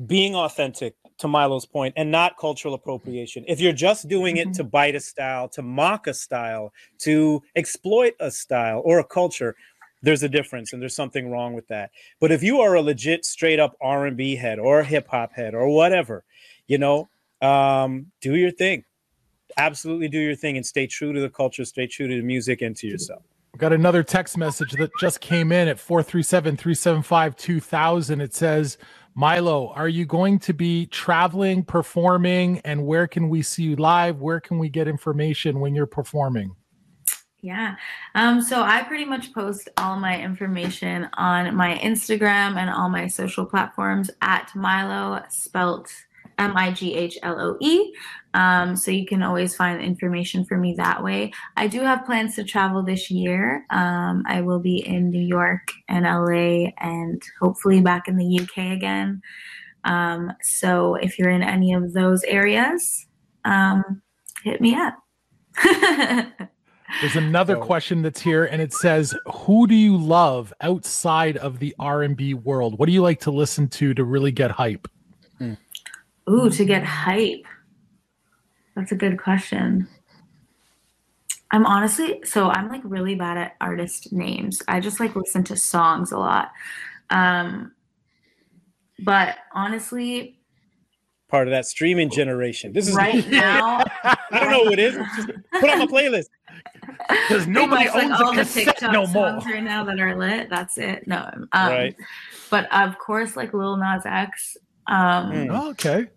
being 0.07 0.35
authentic 0.35 0.95
to 1.19 1.27
Mighloe's 1.27 1.67
point 1.67 1.95
and 1.97 2.11
not 2.11 2.37
cultural 2.37 2.75
appropriation. 2.75 3.45
If 3.49 3.61
you're 3.61 3.73
just 3.73 4.09
doing 4.09 4.37
it 4.37 4.53
to 4.55 4.65
bite 4.65 4.95
a 4.95 5.01
style, 5.01 5.49
to 5.51 5.63
mock 5.63 6.07
a 6.07 6.15
style, 6.15 6.73
to 6.99 7.43
exploit 7.55 8.15
a 8.21 8.31
style 8.31 8.83
or 8.85 8.99
a 8.99 9.05
culture, 9.05 9.57
there's 10.03 10.23
a 10.23 10.29
difference 10.29 10.73
and 10.73 10.81
there's 10.81 10.95
something 10.95 11.31
wrong 11.31 11.55
with 11.55 11.67
that. 11.69 11.91
But 12.21 12.33
if 12.33 12.43
you 12.43 12.61
are 12.61 12.75
a 12.75 12.83
legit 12.83 13.25
straight 13.25 13.59
up 13.59 13.77
R&B 13.81 14.37
head 14.37 14.59
or 14.59 14.81
a 14.81 14.85
hip 14.85 15.09
hop 15.09 15.33
head 15.33 15.55
or 15.55 15.69
whatever, 15.69 16.25
you 16.67 16.79
know, 16.79 17.09
um 17.43 18.07
do 18.21 18.35
your 18.35 18.51
thing. 18.51 18.85
Absolutely 19.59 20.09
do 20.09 20.19
your 20.19 20.35
thing 20.35 20.57
and 20.57 20.65
stay 20.65 20.87
true 20.87 21.13
to 21.13 21.21
the 21.21 21.31
culture, 21.31 21.65
stay 21.65 21.87
true 21.87 22.09
to 22.09 22.17
the 22.17 22.23
music 22.23 22.63
and 22.63 22.77
to 22.77 22.87
yourself. 22.87 23.23
Got 23.57 23.73
another 23.73 24.03
text 24.03 24.37
message 24.37 24.73
that 24.73 24.91
just 25.01 25.21
came 25.21 25.51
in 25.51 25.69
at 25.69 25.79
437 25.79 26.57
375 26.57 27.37
2000. 27.37 28.21
It 28.21 28.35
says, 28.35 28.77
Mighloe, 29.17 29.73
are 29.75 29.89
you 29.89 30.05
going 30.05 30.39
to 30.41 30.53
be 30.53 30.87
traveling, 30.87 31.65
performing, 31.65 32.61
and 32.65 32.85
where 32.85 33.07
can 33.07 33.31
we 33.31 33.41
see 33.43 33.63
you 33.63 33.77
live? 33.77 34.21
Where 34.21 34.41
can 34.41 34.59
we 34.59 34.69
get 34.69 34.89
information 34.89 35.61
when 35.61 35.75
you're 35.75 35.87
performing? 35.87 36.55
Yeah. 37.41 37.77
Um, 38.15 38.43
so 38.43 38.63
I 38.63 38.83
pretty 38.83 39.05
much 39.05 39.33
post 39.33 39.69
all 39.79 39.97
my 39.99 40.21
information 40.21 41.09
on 41.15 41.55
my 41.55 41.79
Instagram 41.79 42.57
and 42.57 42.69
all 42.69 42.91
my 42.91 43.07
social 43.07 43.47
platforms 43.47 44.11
at 44.21 44.51
Mighloe, 44.55 45.31
spelt 45.31 45.91
M 46.39 46.57
I 46.57 46.71
G 46.73 46.95
H 46.95 47.19
L 47.23 47.41
O 47.41 47.57
E. 47.61 47.95
Um, 48.35 48.77
so 48.77 48.91
you 48.91 49.07
can 49.07 49.23
always 49.23 49.57
find 49.57 49.81
information 49.81 50.45
for 50.45 50.59
me 50.59 50.75
that 50.75 51.03
way. 51.03 51.33
I 51.57 51.67
do 51.67 51.81
have 51.81 52.05
plans 52.05 52.35
to 52.37 52.45
travel 52.45 52.83
this 52.83 53.11
year. 53.11 53.65
Um, 53.71 54.23
I 54.27 54.43
will 54.43 54.61
be 54.61 54.87
in 54.87 55.11
New 55.11 55.23
York 55.23 55.73
and 55.89 56.05
LA 56.05 56.73
and 56.79 57.23
hopefully 57.41 57.81
back 57.81 58.09
in 58.09 58.17
the 58.17 58.41
UK 58.41 58.73
again. 58.73 59.23
Um, 59.85 60.33
so 60.43 60.97
if 60.97 61.19
you're 61.19 61.31
in 61.31 61.43
any 61.43 61.73
of 61.73 61.95
those 61.95 62.23
areas, 62.25 63.07
um, 63.45 64.03
hit 64.43 64.61
me 64.61 64.75
up. 64.75 64.95
There's 67.01 67.17
another 67.17 67.57
question 67.57 68.03
that's 68.03 68.21
here, 68.21 68.45
and 68.45 68.63
it 68.63 68.73
says, 68.73 69.15
"Who 69.33 69.67
do 69.67 69.75
you 69.75 69.97
love 69.97 70.53
outside 70.61 71.37
of 71.37 71.59
the 71.59 71.75
R 71.79 72.03
and 72.03 72.17
B 72.17 72.35
world? 72.35 72.79
What 72.79 72.87
do 72.87 72.93
you 72.93 73.03
like 73.03 73.21
to 73.21 73.31
listen 73.31 73.69
to 73.69 73.95
to 73.95 74.05
really 74.05 74.31
get 74.31 74.51
hype?" 74.51 74.87
Ooh, 76.29 76.51
to 76.51 76.65
get 76.65 76.85
hype. 76.85 77.45
That's 78.75 78.93
a 78.93 78.97
good 78.97 79.19
question. 79.21 79.89
I'm 81.53 81.65
honestly 81.65 82.21
so 82.25 82.49
I'm 82.51 82.69
like 82.69 82.83
really 82.85 83.15
bad 83.15 83.39
at 83.39 83.55
artist 83.61 84.13
names. 84.13 84.61
I 84.69 84.81
just 84.81 84.99
like 84.99 85.15
listen 85.15 85.45
to 85.45 85.57
songs 85.57 86.13
a 86.13 86.19
lot. 86.19 86.51
Um 87.11 87.73
but 89.05 89.37
honestly, 89.53 90.33
Part 91.29 91.49
of 91.49 91.53
that 91.53 91.67
streaming 91.67 92.11
generation. 92.11 92.73
This 92.73 92.89
is 92.89 92.95
right 92.95 93.29
now 93.31 93.85
I 94.03 94.17
don't 94.41 94.51
know 94.51 94.65
who 94.65 94.73
it 94.73 94.79
is. 94.79 94.95
Just 94.95 95.29
put 95.53 95.71
on 95.71 95.79
my 95.79 95.87
playlist. 95.87 96.27
Because 97.09 97.47
nobody 97.47 97.89
like 97.89 98.11
all 98.21 98.35
the 98.35 98.45
TikTok 98.45 99.09
songs 99.09 99.45
right 99.47 99.63
now 99.63 99.85
that 99.85 100.01
are 100.01 100.17
lit. 100.17 100.51
That's 100.51 100.79
it. 100.79 101.07
No. 101.07 101.29
Um, 101.53 101.69
Right. 101.71 101.97
But 102.51 102.73
of 102.73 102.99
course, 102.99 103.37
like 103.37 103.55
Lil 103.55 103.77
Nas 103.77 104.03
X. 104.05 104.57
Um, 104.89 105.49
Oh, 105.51 105.71
okay. 105.71 106.09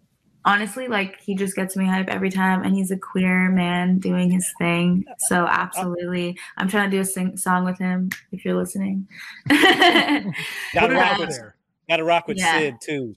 Honestly, 0.45 0.87
like 0.87 1.19
he 1.21 1.35
just 1.35 1.55
gets 1.55 1.75
me 1.75 1.85
hype 1.85 2.07
every 2.09 2.29
time, 2.29 2.63
and 2.63 2.73
he's 2.73 2.91
a 2.91 2.97
queer 2.97 3.49
man 3.51 3.99
doing 3.99 4.31
his 4.31 4.49
thing. 4.57 5.03
So 5.27 5.45
absolutely, 5.45 6.37
I'm 6.57 6.67
trying 6.69 6.89
to 6.89 6.95
do 6.97 7.01
a 7.01 7.05
sing- 7.05 7.35
song 7.37 7.65
with 7.65 7.77
him. 7.77 8.09
If 8.31 8.45
you're 8.45 8.55
listening, 8.55 9.07
Gotta 9.49 10.95
rock 10.95 11.17
with, 11.19 11.29
there. 11.37 11.55
gotta 11.89 12.03
rock 12.03 12.27
with 12.27 12.37
Yeah. 12.37 12.57
Syd 12.59 12.75
too. 12.81 13.15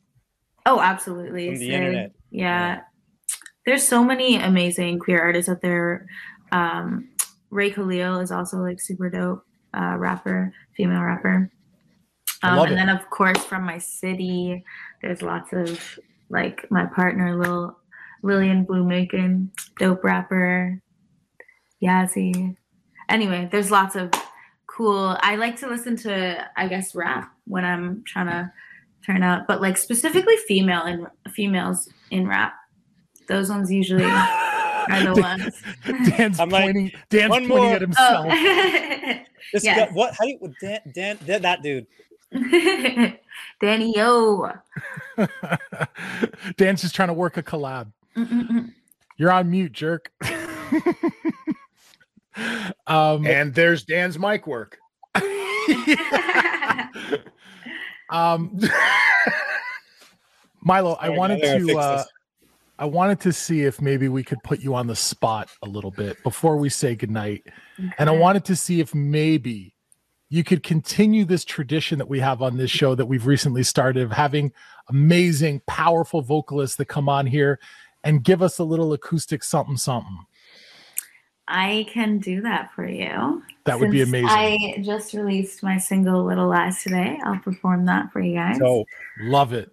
oh, 0.66 0.80
absolutely, 0.80 1.48
From 1.50 1.58
the 1.58 1.66
Syd. 1.66 1.74
internet. 1.74 2.12
Yeah. 2.30 2.80
there's 3.66 3.86
so 3.86 4.02
many 4.02 4.36
amazing 4.36 4.98
queer 4.98 5.20
artists 5.22 5.48
out 5.48 5.60
there. 5.62 6.06
Um, 6.50 7.08
Rae 7.50 7.70
Khalil 7.70 8.18
is 8.20 8.32
also 8.32 8.58
like 8.58 8.80
super 8.80 9.08
dope 9.10 9.44
uh, 9.74 9.96
rapper, 9.98 10.52
female 10.76 11.02
rapper. 11.02 11.50
Um, 12.42 12.58
and 12.58 12.72
it. 12.72 12.74
then 12.74 12.88
of 12.88 13.08
course 13.10 13.38
from 13.44 13.62
my 13.64 13.78
city, 13.78 14.64
there's 15.00 15.22
lots 15.22 15.52
of 15.52 15.98
like 16.32 16.68
my 16.70 16.86
partner 16.86 17.36
Lil 17.40 17.76
Lillian 18.24 18.64
Blue 18.64 18.88
dope 19.78 20.02
rapper, 20.02 20.80
Yazzie. 21.82 22.56
Anyway, 23.08 23.48
there's 23.52 23.70
lots 23.70 23.94
of 23.94 24.10
cool. 24.66 25.16
I 25.20 25.36
like 25.36 25.56
to 25.60 25.68
listen 25.68 25.94
to 25.98 26.48
I 26.56 26.66
guess 26.66 26.94
rap 26.94 27.30
when 27.44 27.64
I'm 27.64 28.02
trying 28.06 28.26
to 28.26 28.50
turn 29.06 29.22
out, 29.22 29.46
but 29.46 29.60
like 29.60 29.76
specifically 29.76 30.36
female 30.48 30.82
and 30.82 31.06
females 31.34 31.88
in 32.10 32.26
rap. 32.26 32.54
Those 33.28 33.50
ones 33.50 33.70
usually 33.70 34.04
are 34.04 35.14
the 35.14 35.14
ones. 35.20 35.62
Dan's 36.16 36.40
I'm 36.40 36.48
like, 36.48 36.64
pointing. 36.64 36.92
Dan's 37.10 37.30
one 37.30 37.46
pointing 37.48 37.64
more. 37.64 37.74
at 37.76 37.80
himself. 37.82 38.26
Oh. 38.28 39.14
This 39.52 39.64
Yes. 39.64 39.88
guy, 39.90 39.92
what? 39.94 40.14
How 40.18 40.24
do 40.24 40.30
you, 40.30 40.54
Dan, 40.62 40.80
Dan, 40.94 41.18
Dan, 41.26 41.42
that 41.42 41.62
dude? 41.62 41.86
Danny 43.60 43.94
Yo. 43.94 44.52
Dan's 46.56 46.82
just 46.82 46.94
trying 46.94 47.08
to 47.08 47.14
work 47.14 47.36
a 47.36 47.42
collab. 47.42 47.92
Mm-mm-mm. 48.16 48.72
You're 49.16 49.30
on 49.30 49.50
mute, 49.50 49.72
jerk. 49.72 50.10
um, 52.86 53.26
And 53.26 53.54
there's 53.54 53.84
Dan's 53.84 54.18
mic 54.18 54.46
work. 54.46 54.78
um, 58.10 58.58
Mighloe, 60.66 60.96
I 61.00 61.10
wanted 61.10 61.44
I 61.44 61.58
gotta 61.58 61.78
Uh. 61.78 62.04
I 62.78 62.84
wanted 62.86 63.20
to 63.20 63.32
see 63.32 63.62
if 63.62 63.80
maybe 63.80 64.08
we 64.08 64.24
could 64.24 64.42
put 64.42 64.60
you 64.60 64.74
on 64.74 64.88
the 64.88 64.96
spot 64.96 65.48
a 65.62 65.68
little 65.68 65.92
bit 65.92 66.20
before 66.24 66.56
we 66.56 66.68
say 66.68 66.96
goodnight. 66.96 67.44
And 67.98 68.08
I 68.08 68.12
wanted 68.12 68.44
to 68.46 68.56
see 68.56 68.80
if 68.80 68.92
maybe 68.92 69.71
you 70.32 70.42
could 70.42 70.62
continue 70.62 71.26
this 71.26 71.44
tradition 71.44 71.98
that 71.98 72.08
we 72.08 72.18
have 72.18 72.40
on 72.40 72.56
this 72.56 72.70
show 72.70 72.94
that 72.94 73.04
we've 73.04 73.26
recently 73.26 73.62
started 73.62 74.02
of 74.02 74.12
having 74.12 74.50
amazing, 74.88 75.60
powerful 75.66 76.22
vocalists 76.22 76.76
that 76.76 76.86
come 76.86 77.06
on 77.06 77.26
here 77.26 77.60
and 78.02 78.24
give 78.24 78.40
us 78.40 78.58
a 78.58 78.64
little 78.64 78.94
acoustic 78.94 79.44
something 79.44 79.76
something. 79.76 80.24
I 81.46 81.86
can 81.92 82.18
do 82.18 82.40
that 82.40 82.70
for 82.74 82.86
you. 82.88 83.42
That 83.66 83.78
would 83.78 83.90
be 83.90 84.00
amazing. 84.00 84.30
I 84.30 84.80
just 84.82 85.12
released 85.12 85.62
my 85.62 85.76
single 85.76 86.24
Little 86.24 86.48
Lies 86.48 86.82
today. 86.82 87.18
I'll 87.26 87.38
perform 87.40 87.84
that 87.84 88.10
for 88.10 88.20
you 88.22 88.34
guys. 88.34 88.56
So 88.56 88.86
Love 89.20 89.52
it. 89.52 89.70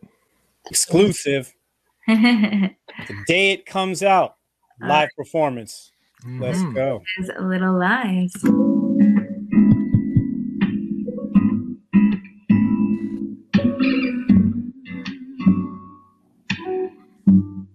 exclusive. 0.70 1.54
The 2.08 3.16
day 3.28 3.52
it 3.54 3.66
comes 3.66 4.04
out, 4.04 4.36
live 4.82 5.08
performance. 5.16 5.94
Let's 6.28 6.60
Mhm. 6.60 6.74
go. 6.76 7.02
Is 7.20 7.32
Little 7.40 7.80
Lies. 7.80 8.34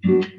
In 0.05 0.34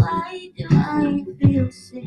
Why 0.00 0.50
do 0.56 0.66
I 0.70 1.24
feel 1.38 1.70
sick? 1.70 2.04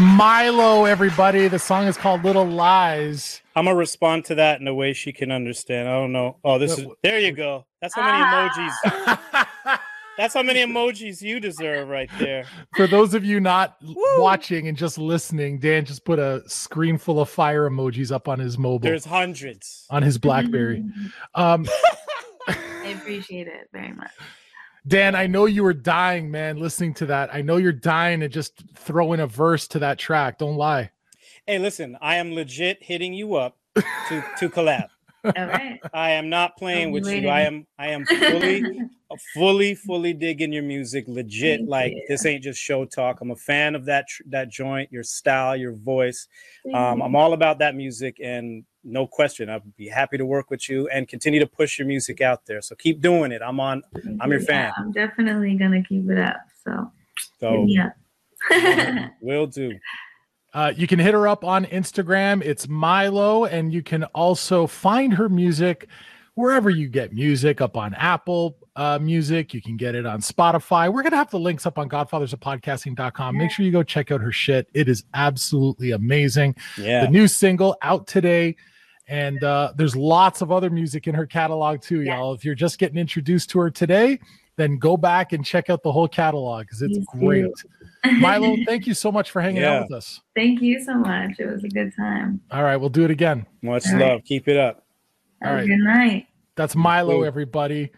Mighloe, 0.00 0.88
everybody. 0.88 1.46
The 1.48 1.58
song 1.58 1.86
is 1.86 1.98
called 1.98 2.24
Little 2.24 2.46
Lies. 2.46 3.42
I'm 3.54 3.66
gonna 3.66 3.76
respond 3.76 4.24
to 4.26 4.34
that 4.36 4.58
in 4.58 4.66
a 4.66 4.72
way 4.74 4.94
she 4.94 5.12
can 5.12 5.30
understand. 5.30 5.90
I 5.90 5.92
don't 5.92 6.10
know. 6.10 6.38
Oh, 6.42 6.58
this 6.58 6.78
is 6.78 6.86
there 7.02 7.18
you 7.18 7.32
go. 7.32 7.66
That's 7.82 7.94
how 7.94 8.02
many 8.10 8.24
emojis. 8.24 9.78
That's 10.16 10.32
how 10.32 10.42
many 10.42 10.60
emojis 10.60 11.20
you 11.20 11.38
deserve 11.38 11.88
right 11.88 12.08
there. 12.18 12.46
For 12.76 12.86
those 12.86 13.12
of 13.12 13.26
you 13.26 13.40
not 13.40 13.76
l- 13.86 13.94
watching 14.16 14.68
and 14.68 14.76
just 14.76 14.96
listening, 14.96 15.58
Dan 15.58 15.84
just 15.84 16.06
put 16.06 16.18
a 16.18 16.42
screen 16.48 16.96
full 16.96 17.20
of 17.20 17.28
fire 17.28 17.68
emojis 17.68 18.10
up 18.10 18.26
on 18.26 18.38
his 18.38 18.56
mobile, 18.56 18.78
There's 18.88 19.04
hundreds. 19.04 19.86
on 19.90 20.02
his 20.02 20.16
BlackBerry. 20.16 20.82
Um, 21.34 21.66
I 22.48 22.94
appreciate 22.98 23.48
it 23.48 23.68
very 23.70 23.92
much. 23.92 24.10
Dan, 24.86 25.14
I 25.14 25.26
know 25.26 25.46
you 25.46 25.62
were 25.62 25.74
dying, 25.74 26.30
man, 26.30 26.58
listening 26.58 26.94
to 26.94 27.06
that. 27.06 27.34
I 27.34 27.42
know 27.42 27.56
you're 27.56 27.72
dying 27.72 28.20
to 28.20 28.28
just 28.28 28.62
throw 28.74 29.12
in 29.12 29.20
a 29.20 29.26
verse 29.26 29.68
to 29.68 29.78
that 29.80 29.98
track. 29.98 30.38
Don't 30.38 30.56
lie. 30.56 30.90
Hey, 31.46 31.58
listen, 31.58 31.98
I 32.00 32.16
am 32.16 32.32
legit 32.32 32.82
hitting 32.82 33.12
you 33.12 33.34
up 33.34 33.56
to 33.74 34.24
to 34.38 34.48
collab. 34.48 34.88
All 35.24 35.32
right. 35.46 35.80
I 35.94 36.10
am 36.12 36.28
not 36.28 36.56
playing 36.56 36.92
with 36.92 37.06
you. 37.06 37.28
I 37.28 37.42
am 37.42 37.66
I 37.78 37.88
am 37.88 38.06
fully 38.06 38.64
fully 39.34 39.74
fully 39.74 40.12
digging 40.12 40.52
your 40.52 40.62
music 40.62 41.04
legit 41.08 41.60
Thank 41.60 41.68
like 41.68 41.92
you. 41.92 42.04
this 42.08 42.24
ain't 42.26 42.42
just 42.42 42.60
show 42.60 42.84
talk. 42.84 43.20
I'm 43.20 43.30
a 43.30 43.36
fan 43.36 43.74
of 43.74 43.84
that 43.86 44.06
that 44.26 44.48
joint, 44.48 44.90
your 44.92 45.02
style, 45.02 45.56
your 45.56 45.72
voice. 45.72 46.28
Um. 46.72 47.02
I'm 47.02 47.16
all 47.16 47.32
about 47.32 47.58
that 47.58 47.74
music 47.74 48.18
and 48.22 48.64
no 48.82 49.06
question 49.06 49.50
I'd 49.50 49.76
be 49.76 49.88
happy 49.88 50.16
to 50.16 50.24
work 50.24 50.50
with 50.50 50.68
you 50.68 50.88
and 50.88 51.06
continue 51.06 51.40
to 51.40 51.46
push 51.46 51.78
your 51.78 51.86
music 51.86 52.20
out 52.20 52.46
there. 52.46 52.62
So 52.62 52.74
keep 52.74 53.00
doing 53.00 53.32
it. 53.32 53.42
I'm 53.42 53.60
on 53.60 53.82
I'm 54.20 54.30
your 54.30 54.40
fan. 54.40 54.72
Yeah, 54.76 54.82
I'm 54.82 54.92
definitely 54.92 55.54
gonna 55.56 55.82
keep 55.82 56.08
it 56.10 56.18
up. 56.18 56.40
So 56.64 56.90
So 57.40 57.66
up. 57.78 57.94
will 59.20 59.46
do. 59.46 59.78
Uh, 60.52 60.72
you 60.76 60.86
can 60.86 60.98
hit 60.98 61.14
her 61.14 61.28
up 61.28 61.44
on 61.44 61.64
Instagram. 61.66 62.42
It's 62.42 62.66
Mighloe, 62.66 63.50
and 63.50 63.72
you 63.72 63.82
can 63.82 64.04
also 64.04 64.66
find 64.66 65.14
her 65.14 65.28
music 65.28 65.88
wherever 66.34 66.70
you 66.70 66.88
get 66.88 67.12
music 67.12 67.60
up 67.60 67.76
on 67.76 67.94
Apple 67.94 68.56
uh, 68.76 68.98
Music. 69.00 69.54
You 69.54 69.62
can 69.62 69.76
get 69.76 69.94
it 69.94 70.06
on 70.06 70.20
Spotify. 70.20 70.92
We're 70.92 71.02
going 71.02 71.12
to 71.12 71.18
have 71.18 71.30
the 71.30 71.38
links 71.38 71.66
up 71.66 71.78
on 71.78 71.88
godfathersofpodcasting.com. 71.88 73.36
Make 73.36 73.50
sure 73.50 73.64
you 73.64 73.72
go 73.72 73.82
check 73.82 74.10
out 74.10 74.20
her 74.20 74.32
shit. 74.32 74.68
It 74.74 74.88
is 74.88 75.04
absolutely 75.14 75.92
amazing. 75.92 76.56
Yeah. 76.78 77.04
The 77.04 77.10
new 77.10 77.28
single 77.28 77.76
out 77.82 78.06
today. 78.06 78.56
And 79.06 79.42
uh, 79.42 79.72
there's 79.76 79.96
lots 79.96 80.40
of 80.40 80.52
other 80.52 80.70
music 80.70 81.08
in 81.08 81.14
her 81.14 81.26
catalog 81.26 81.82
too, 81.82 82.00
y'all. 82.02 82.32
If 82.32 82.44
you're 82.44 82.54
just 82.54 82.78
getting 82.78 82.96
introduced 82.96 83.50
to 83.50 83.58
her 83.58 83.70
today, 83.70 84.20
then 84.60 84.78
go 84.78 84.96
back 84.96 85.32
and 85.32 85.44
check 85.44 85.70
out 85.70 85.82
the 85.82 85.90
whole 85.92 86.08
catalog 86.08 86.66
because 86.66 86.82
it's 86.82 86.98
Please 86.98 87.06
great. 87.18 87.52
Mighloe, 88.20 88.64
thank 88.66 88.86
you 88.86 88.94
so 88.94 89.10
much 89.10 89.30
for 89.30 89.40
hanging 89.40 89.62
Yeah. 89.62 89.78
out 89.78 89.82
with 89.88 89.92
us. 89.96 90.20
Thank 90.36 90.60
you 90.60 90.82
so 90.84 90.94
much. 90.94 91.38
It 91.38 91.46
was 91.46 91.64
a 91.64 91.68
good 91.68 91.92
time. 91.96 92.40
All 92.50 92.62
right, 92.62 92.76
we'll 92.76 92.88
do 92.90 93.04
it 93.04 93.10
again. 93.10 93.46
Much 93.62 93.86
All 93.86 93.94
right. 93.94 94.12
love. 94.12 94.24
Keep 94.24 94.48
it 94.48 94.56
up. 94.56 94.84
Have 95.42 95.52
All 95.58 95.64
a 95.64 95.66
good 95.66 95.78
night. 95.78 96.26
That's 96.56 96.74
Mighloe, 96.74 97.26
everybody. 97.26 97.90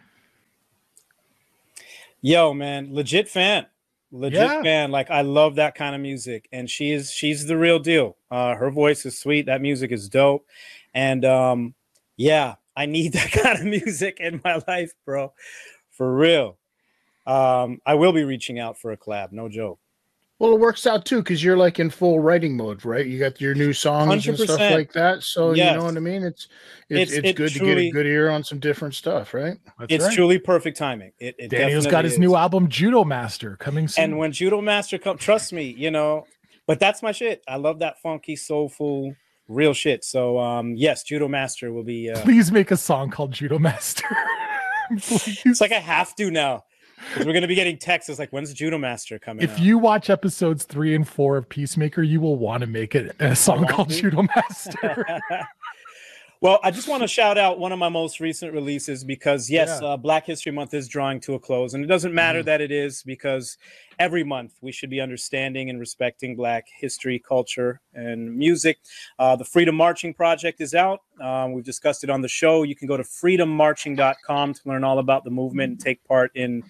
Yo, 2.21 2.53
man, 2.53 2.93
legit 2.93 3.27
fan. 3.27 3.65
Legit 4.11 4.39
Yeah. 4.39 4.61
fan. 4.61 4.91
Like 4.91 5.09
I 5.09 5.21
love 5.21 5.55
that 5.55 5.75
kind 5.75 5.95
of 5.95 6.01
music. 6.01 6.47
And 6.51 6.69
she 6.69 6.91
is 6.91 7.11
she's 7.11 7.45
the 7.47 7.57
real 7.57 7.79
deal. 7.79 8.15
Uh 8.31 8.55
her 8.55 8.69
voice 8.69 9.05
is 9.05 9.17
sweet. 9.17 9.47
That 9.47 9.61
music 9.61 9.91
is 9.91 10.07
dope. 10.07 10.45
And 10.93 11.25
um 11.25 11.73
yeah, 12.15 12.55
I 12.77 12.85
need 12.85 13.13
that 13.13 13.31
kind 13.31 13.59
of 13.59 13.65
music 13.65 14.17
in 14.19 14.39
my 14.43 14.61
life, 14.67 14.93
bro. 15.05 15.33
For 15.93 16.13
real. 16.13 16.57
Um 17.25 17.79
I 17.85 17.95
will 17.95 18.11
be 18.13 18.23
reaching 18.23 18.59
out 18.59 18.77
for 18.77 18.91
a 18.91 18.97
collab, 18.97 19.31
no 19.31 19.47
joke. 19.49 19.79
Well, 20.39 20.51
it 20.55 20.59
works 20.59 20.85
out 20.85 21.05
too 21.05 21.19
because 21.19 21.41
you're 21.41 21.55
like 21.55 21.79
in 21.79 21.89
full 21.89 22.19
writing 22.19 22.57
mode, 22.57 22.83
right? 22.83 23.05
You 23.05 23.17
got 23.17 23.39
your 23.39 23.55
new 23.55 23.71
songs 23.71 24.27
and 24.27 24.37
stuff 24.37 24.59
like 24.59 24.91
that. 24.91 25.23
So 25.23 25.53
you 25.53 25.63
know 25.63 25.83
what 25.85 25.95
I 25.95 26.01
mean. 26.01 26.23
It's 26.23 26.47
it's, 26.89 27.11
It's- 27.13 27.17
it's, 27.19 27.29
it 27.29 27.35
good 27.37 27.51
to 27.53 27.59
get 27.59 27.77
a 27.77 27.89
good 27.91 28.05
ear 28.05 28.29
on 28.29 28.43
some 28.43 28.59
different 28.59 28.93
stuff, 28.93 29.33
right? 29.33 29.57
it's 29.87 30.13
truly 30.13 30.39
perfect 30.39 30.75
timing. 30.77 31.13
It, 31.19 31.35
it 31.39 31.47
Daniel's 31.49 31.87
got 31.87 32.03
his 32.03 32.13
is. 32.13 32.19
new 32.19 32.35
album, 32.35 32.67
Judo 32.67 33.05
Master, 33.05 33.55
coming 33.55 33.87
soon. 33.87 34.03
And 34.03 34.17
when 34.17 34.33
Judo 34.33 34.59
Master 34.59 34.97
come, 34.97 35.17
trust 35.17 35.53
me, 35.53 35.73
you 35.77 35.91
know, 35.91 36.25
but 36.67 36.77
that's 36.79 37.01
my 37.01 37.13
shit. 37.13 37.41
I 37.47 37.55
love 37.55 37.79
that 37.79 38.01
funky, 38.01 38.35
soulful, 38.35 39.15
real 39.47 39.73
shit. 39.73 40.03
So 40.03 40.39
um 40.39 40.75
yes, 40.75 41.03
Judo 41.03 41.29
Master 41.29 41.71
will 41.71 41.83
be 41.85 42.09
uh 42.09 42.19
Please 42.21 42.51
make 42.51 42.71
a 42.71 42.77
song 42.77 43.11
called 43.11 43.31
Judo 43.31 43.59
Master. 43.59 44.03
it's 44.97 45.61
like 45.61 45.71
I 45.71 45.79
have 45.79 46.15
to 46.15 46.29
now. 46.31 46.63
'Cause 47.15 47.25
we're 47.25 47.33
gonna 47.33 47.47
be 47.49 47.55
getting 47.55 47.77
texts 47.77 48.09
it's 48.09 48.17
like 48.17 48.29
when's 48.31 48.53
Judo 48.53 48.77
Master 48.77 49.19
coming 49.19 49.43
if 49.43 49.51
out? 49.53 49.59
you 49.59 49.77
watch 49.77 50.09
episodes 50.09 50.63
three 50.63 50.95
and 50.95 51.05
four 51.05 51.35
of 51.35 51.49
Peacemaker, 51.49 52.01
you 52.01 52.21
will 52.21 52.37
want 52.37 52.61
to 52.61 52.67
make 52.67 52.95
it 52.95 53.13
a 53.19 53.35
song 53.35 53.67
called 53.67 53.89
to? 53.89 54.01
Judo 54.01 54.21
Master. 54.35 55.05
Well, 56.43 56.59
I 56.61 56.71
just 56.71 56.89
want 56.89 57.01
to 57.03 57.07
shout 57.07 57.37
out 57.37 57.57
one 57.57 57.71
of 57.71 57.79
my 57.79 57.87
most 57.87 58.19
recent 58.19 58.51
releases 58.51 59.05
because, 59.05 59.49
yes, 59.49 59.79
Yeah. 59.81 59.87
uh, 59.91 59.95
Black 59.95 60.25
History 60.25 60.51
Month 60.51 60.73
is 60.73 60.89
drawing 60.89 61.21
to 61.21 61.35
a 61.35 61.39
close. 61.39 61.73
And 61.73 61.81
it 61.85 61.87
doesn't 61.87 62.13
matter 62.13 62.39
Mm-hmm. 62.39 62.47
that 62.47 62.59
it 62.59 62.69
is 62.69 63.01
because 63.01 63.57
every 63.97 64.25
month 64.25 64.51
we 64.59 64.73
should 64.73 64.89
be 64.89 64.99
understanding 64.99 65.69
and 65.69 65.79
respecting 65.79 66.35
Black 66.35 66.65
history, 66.77 67.17
culture, 67.17 67.79
and 67.93 68.35
music. 68.35 68.79
Uh, 69.17 69.37
the 69.37 69.45
Freedom 69.45 69.73
Marching 69.73 70.13
Project 70.13 70.59
is 70.59 70.75
out. 70.75 70.99
Um, 71.21 71.53
we've 71.53 71.63
discussed 71.63 72.03
it 72.03 72.09
on 72.09 72.19
the 72.19 72.27
show. 72.27 72.63
You 72.63 72.75
can 72.75 72.89
go 72.89 72.97
to 72.97 73.03
freedommarching.com 73.03 74.53
to 74.53 74.59
learn 74.65 74.83
all 74.83 74.99
about 74.99 75.23
the 75.23 75.29
movement 75.31 75.71
and 75.71 75.79
take 75.79 76.03
part 76.03 76.29
in 76.35 76.61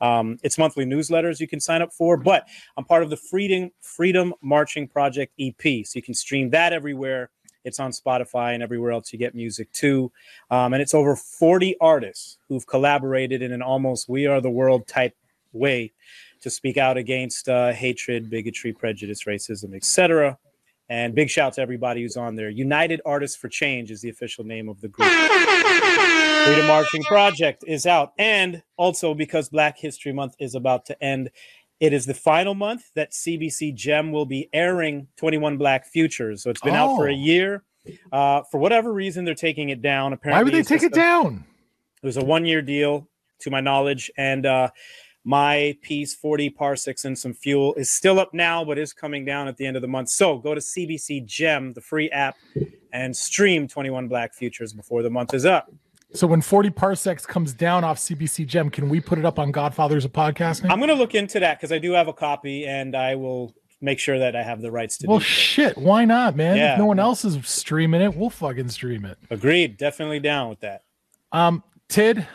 um, 0.00 0.38
its 0.42 0.58
monthly 0.58 0.84
newsletters 0.86 1.38
you 1.38 1.46
can 1.46 1.60
sign 1.60 1.82
up 1.82 1.92
for. 1.92 2.16
But 2.16 2.48
I'm 2.76 2.84
part 2.84 3.04
of 3.04 3.10
the 3.10 3.16
Freedom, 3.16 3.70
Freedom 3.80 4.34
Marching 4.42 4.88
Project 4.88 5.34
EP. 5.38 5.86
So 5.86 5.92
you 5.94 6.02
can 6.02 6.14
stream 6.14 6.50
that 6.50 6.72
everywhere. 6.72 7.30
It's 7.64 7.80
on 7.80 7.90
Spotify 7.90 8.54
and 8.54 8.62
everywhere 8.62 8.92
else 8.92 9.12
you 9.12 9.18
get 9.18 9.34
music 9.34 9.70
too. 9.72 10.10
Um, 10.50 10.72
and 10.72 10.82
it's 10.82 10.94
over 10.94 11.16
40 11.16 11.76
artists 11.80 12.38
who've 12.48 12.66
collaborated 12.66 13.42
in 13.42 13.52
an 13.52 13.62
almost 13.62 14.08
We 14.08 14.26
Are 14.26 14.40
the 14.40 14.50
World 14.50 14.86
type 14.86 15.16
way 15.52 15.92
to 16.40 16.50
speak 16.50 16.76
out 16.76 16.96
against 16.96 17.48
uh, 17.48 17.72
hatred, 17.72 18.30
bigotry, 18.30 18.72
prejudice, 18.72 19.24
racism, 19.24 19.74
etc. 19.74 20.38
And 20.88 21.14
big 21.14 21.30
shout 21.30 21.52
to 21.54 21.60
everybody 21.60 22.02
who's 22.02 22.16
on 22.16 22.34
there. 22.34 22.50
United 22.50 23.00
Artists 23.04 23.36
for 23.36 23.48
Change 23.48 23.90
is 23.92 24.00
the 24.00 24.08
official 24.08 24.42
name 24.42 24.68
of 24.68 24.80
the 24.80 24.88
group. 24.88 25.08
Freedom 25.08 26.66
Marching 26.66 27.04
Project 27.04 27.62
is 27.66 27.86
out. 27.86 28.12
And 28.18 28.62
also 28.76 29.14
because 29.14 29.48
Black 29.50 29.78
History 29.78 30.12
Month 30.12 30.34
is 30.40 30.56
about 30.56 30.86
to 30.86 31.00
end, 31.02 31.30
it 31.80 31.92
is 31.92 32.06
the 32.06 32.14
final 32.14 32.54
month 32.54 32.90
that 32.94 33.12
CBC 33.12 33.74
Gem 33.74 34.12
will 34.12 34.26
be 34.26 34.48
airing 34.52 35.08
21 35.16 35.56
Black 35.56 35.86
Futures. 35.86 36.42
So 36.42 36.50
it's 36.50 36.60
been 36.60 36.74
out 36.74 36.96
for 36.96 37.08
a 37.08 37.12
Oh. 37.12 37.16
year. 37.16 37.64
Uh, 38.12 38.42
for 38.50 38.58
whatever 38.58 38.92
reason, 38.92 39.24
they're 39.24 39.34
taking 39.34 39.70
it 39.70 39.80
down. 39.80 40.12
Apparently, 40.12 40.38
Why 40.40 40.44
would 40.44 40.52
they 40.54 40.62
take 40.68 40.82
it 40.82 40.92
a- 40.92 40.94
down? 40.94 41.44
it 42.02 42.06
was 42.06 42.16
a 42.18 42.24
one 42.24 42.44
year 42.44 42.60
deal, 42.62 43.08
to 43.40 43.50
my 43.50 43.60
knowledge. 43.60 44.10
And 44.18 44.44
uh, 44.44 44.68
my 45.24 45.76
piece, 45.80 46.14
40 46.14 46.50
parsecs 46.50 47.06
and 47.06 47.18
some 47.18 47.32
fuel, 47.32 47.74
is 47.74 47.90
still 47.90 48.20
up 48.20 48.34
now, 48.34 48.64
but 48.64 48.78
is 48.78 48.92
coming 48.92 49.24
down 49.24 49.48
at 49.48 49.56
the 49.56 49.64
end 49.66 49.76
of 49.76 49.80
the 49.82 49.88
month. 49.88 50.10
So 50.10 50.36
go 50.38 50.54
to 50.54 50.60
CBC 50.60 51.24
Gem, 51.24 51.72
the 51.72 51.80
free 51.80 52.10
app, 52.10 52.36
and 52.92 53.16
stream 53.16 53.66
21 53.66 54.08
Black 54.08 54.34
Futures 54.34 54.74
before 54.74 55.02
the 55.02 55.10
month 55.10 55.32
is 55.32 55.46
up. 55.46 55.72
So 56.12 56.26
when 56.26 56.40
40 56.40 56.70
parsecs 56.70 57.24
comes 57.24 57.52
down 57.52 57.84
off 57.84 57.98
CBC 57.98 58.46
Gem, 58.46 58.68
can 58.68 58.88
we 58.88 59.00
put 59.00 59.18
it 59.18 59.24
up 59.24 59.38
on 59.38 59.52
Godfathers 59.52 60.04
of 60.04 60.12
Podcasting? 60.12 60.70
I'm 60.70 60.78
going 60.78 60.88
to 60.88 60.94
look 60.94 61.14
into 61.14 61.38
that 61.40 61.58
because 61.58 61.70
I 61.70 61.78
do 61.78 61.92
have 61.92 62.08
a 62.08 62.12
copy 62.12 62.66
and 62.66 62.96
I 62.96 63.14
will 63.14 63.54
make 63.80 63.98
sure 63.98 64.18
that 64.18 64.34
I 64.34 64.42
have 64.42 64.60
the 64.60 64.70
rights 64.72 64.98
to 64.98 65.06
well, 65.06 65.18
do 65.18 65.24
so. 65.24 65.28
shit, 65.30 65.78
why 65.78 66.04
not, 66.04 66.36
man? 66.36 66.56
Yeah. 66.56 66.72
If 66.72 66.78
no 66.78 66.86
one 66.86 66.98
else 66.98 67.24
is 67.24 67.38
streaming 67.46 68.00
it, 68.02 68.14
we'll 68.14 68.28
fucking 68.30 68.68
stream 68.70 69.04
it. 69.04 69.18
Agreed. 69.30 69.76
Definitely 69.76 70.20
down 70.20 70.48
with 70.48 70.60
that. 70.60 70.82
Um, 71.32 71.62
Tid, 71.88 72.26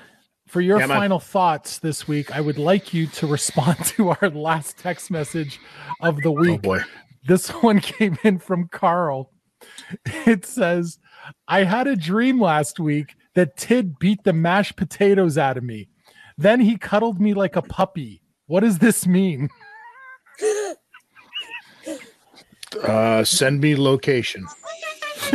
for 0.48 0.62
your 0.62 0.80
Yeah, 0.80 0.88
man. 0.88 0.98
final 0.98 1.20
thoughts 1.20 1.80
this 1.80 2.08
week, 2.08 2.34
I 2.36 2.40
would 2.40 2.58
like 2.58 2.94
you 2.94 3.08
to 3.08 3.28
respond 3.38 3.84
to 3.86 4.10
our 4.10 4.30
last 4.30 4.78
text 4.78 5.12
message 5.12 5.60
of 6.02 6.22
the 6.22 6.32
week. 6.32 6.60
Oh 6.64 6.70
boy. 6.70 6.80
This 7.28 7.50
one 7.62 7.82
came 7.82 8.18
in 8.24 8.40
from 8.40 8.70
Carl. 8.70 9.32
It 10.06 10.46
says, 10.46 10.98
I 11.48 11.64
had 11.64 11.88
a 11.88 11.96
dream 11.98 12.40
last 12.40 12.80
week 12.80 13.16
that 13.36 13.56
Tid 13.58 14.00
beat 14.00 14.24
the 14.24 14.34
mashed 14.34 14.76
potatoes 14.76 15.38
out 15.38 15.58
of 15.58 15.64
me. 15.64 15.88
Then 16.38 16.60
he 16.60 16.78
cuddled 16.78 17.22
me 17.22 17.34
like 17.34 17.56
a 17.56 17.62
puppy. 17.62 18.22
What 18.48 18.62
does 18.62 18.80
this 18.80 19.06
mean? 19.06 19.50
Uh, 22.84 23.24
send 23.24 23.62
me 23.62 23.74
location. 23.74 24.44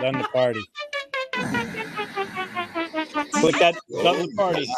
Done 0.00 0.18
the 0.18 0.28
party. 0.32 0.62
Click 3.32 3.58
that 3.58 3.74
done 4.04 4.22
the 4.22 4.32
party. 4.36 4.68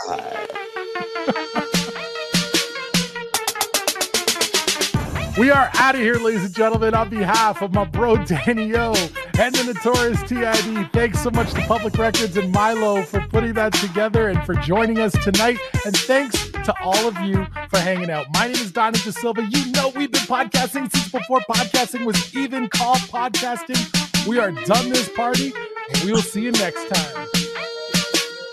We 5.39 5.51
are 5.51 5.71
out 5.75 5.97
of 5.97 6.01
here, 6.01 6.15
ladies 6.15 6.47
and 6.47 6.55
gentlemen. 6.55 6.95
On 6.95 7.11
behalf 7.11 7.61
of 7.61 7.75
my 7.75 7.85
bro 7.85 8.17
Dan-e-o 8.25 8.95
and 9.39 9.55
the 9.55 9.72
Notorious 9.72 10.20
TID, 10.24 10.93
thanks 10.93 11.22
so 11.22 11.30
much 11.30 11.53
to 11.55 11.61
Public 11.62 11.97
Records 11.97 12.36
and 12.36 12.53
Mighloe 12.53 13.05
for 13.05 13.20
putting 13.28 13.53
that 13.55 13.72
together 13.74 14.28
and 14.28 14.45
for 14.45 14.55
joining 14.55 14.99
us 14.99 15.12
tonight. 15.22 15.59
And 15.86 15.97
thanks 15.97 16.51
to 16.51 16.74
all 16.82 17.07
of 17.07 17.16
you 17.20 17.47
for 17.70 17.78
hanging 17.78 18.11
out. 18.11 18.26
My 18.32 18.47
name 18.47 18.57
is 18.57 18.72
Donnie 18.72 18.99
De 18.99 19.12
Silva. 19.12 19.45
You 19.45 19.70
know 19.70 19.93
we've 19.95 20.11
been 20.11 20.22
podcasting 20.22 20.91
since 20.91 21.11
before 21.11 21.41
podcasting 21.49 22.05
was 22.05 22.34
even 22.34 22.68
called 22.68 22.99
podcasting. 22.99 24.26
We 24.26 24.41
are 24.41 24.51
done 24.51 24.89
this 24.89 25.09
party, 25.11 25.53
and 25.95 26.05
we 26.05 26.12
will 26.12 26.22
see 26.22 26.43
you 26.43 26.51
next 26.51 26.89
time. 26.89 27.28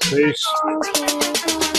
Peace. 0.02 1.75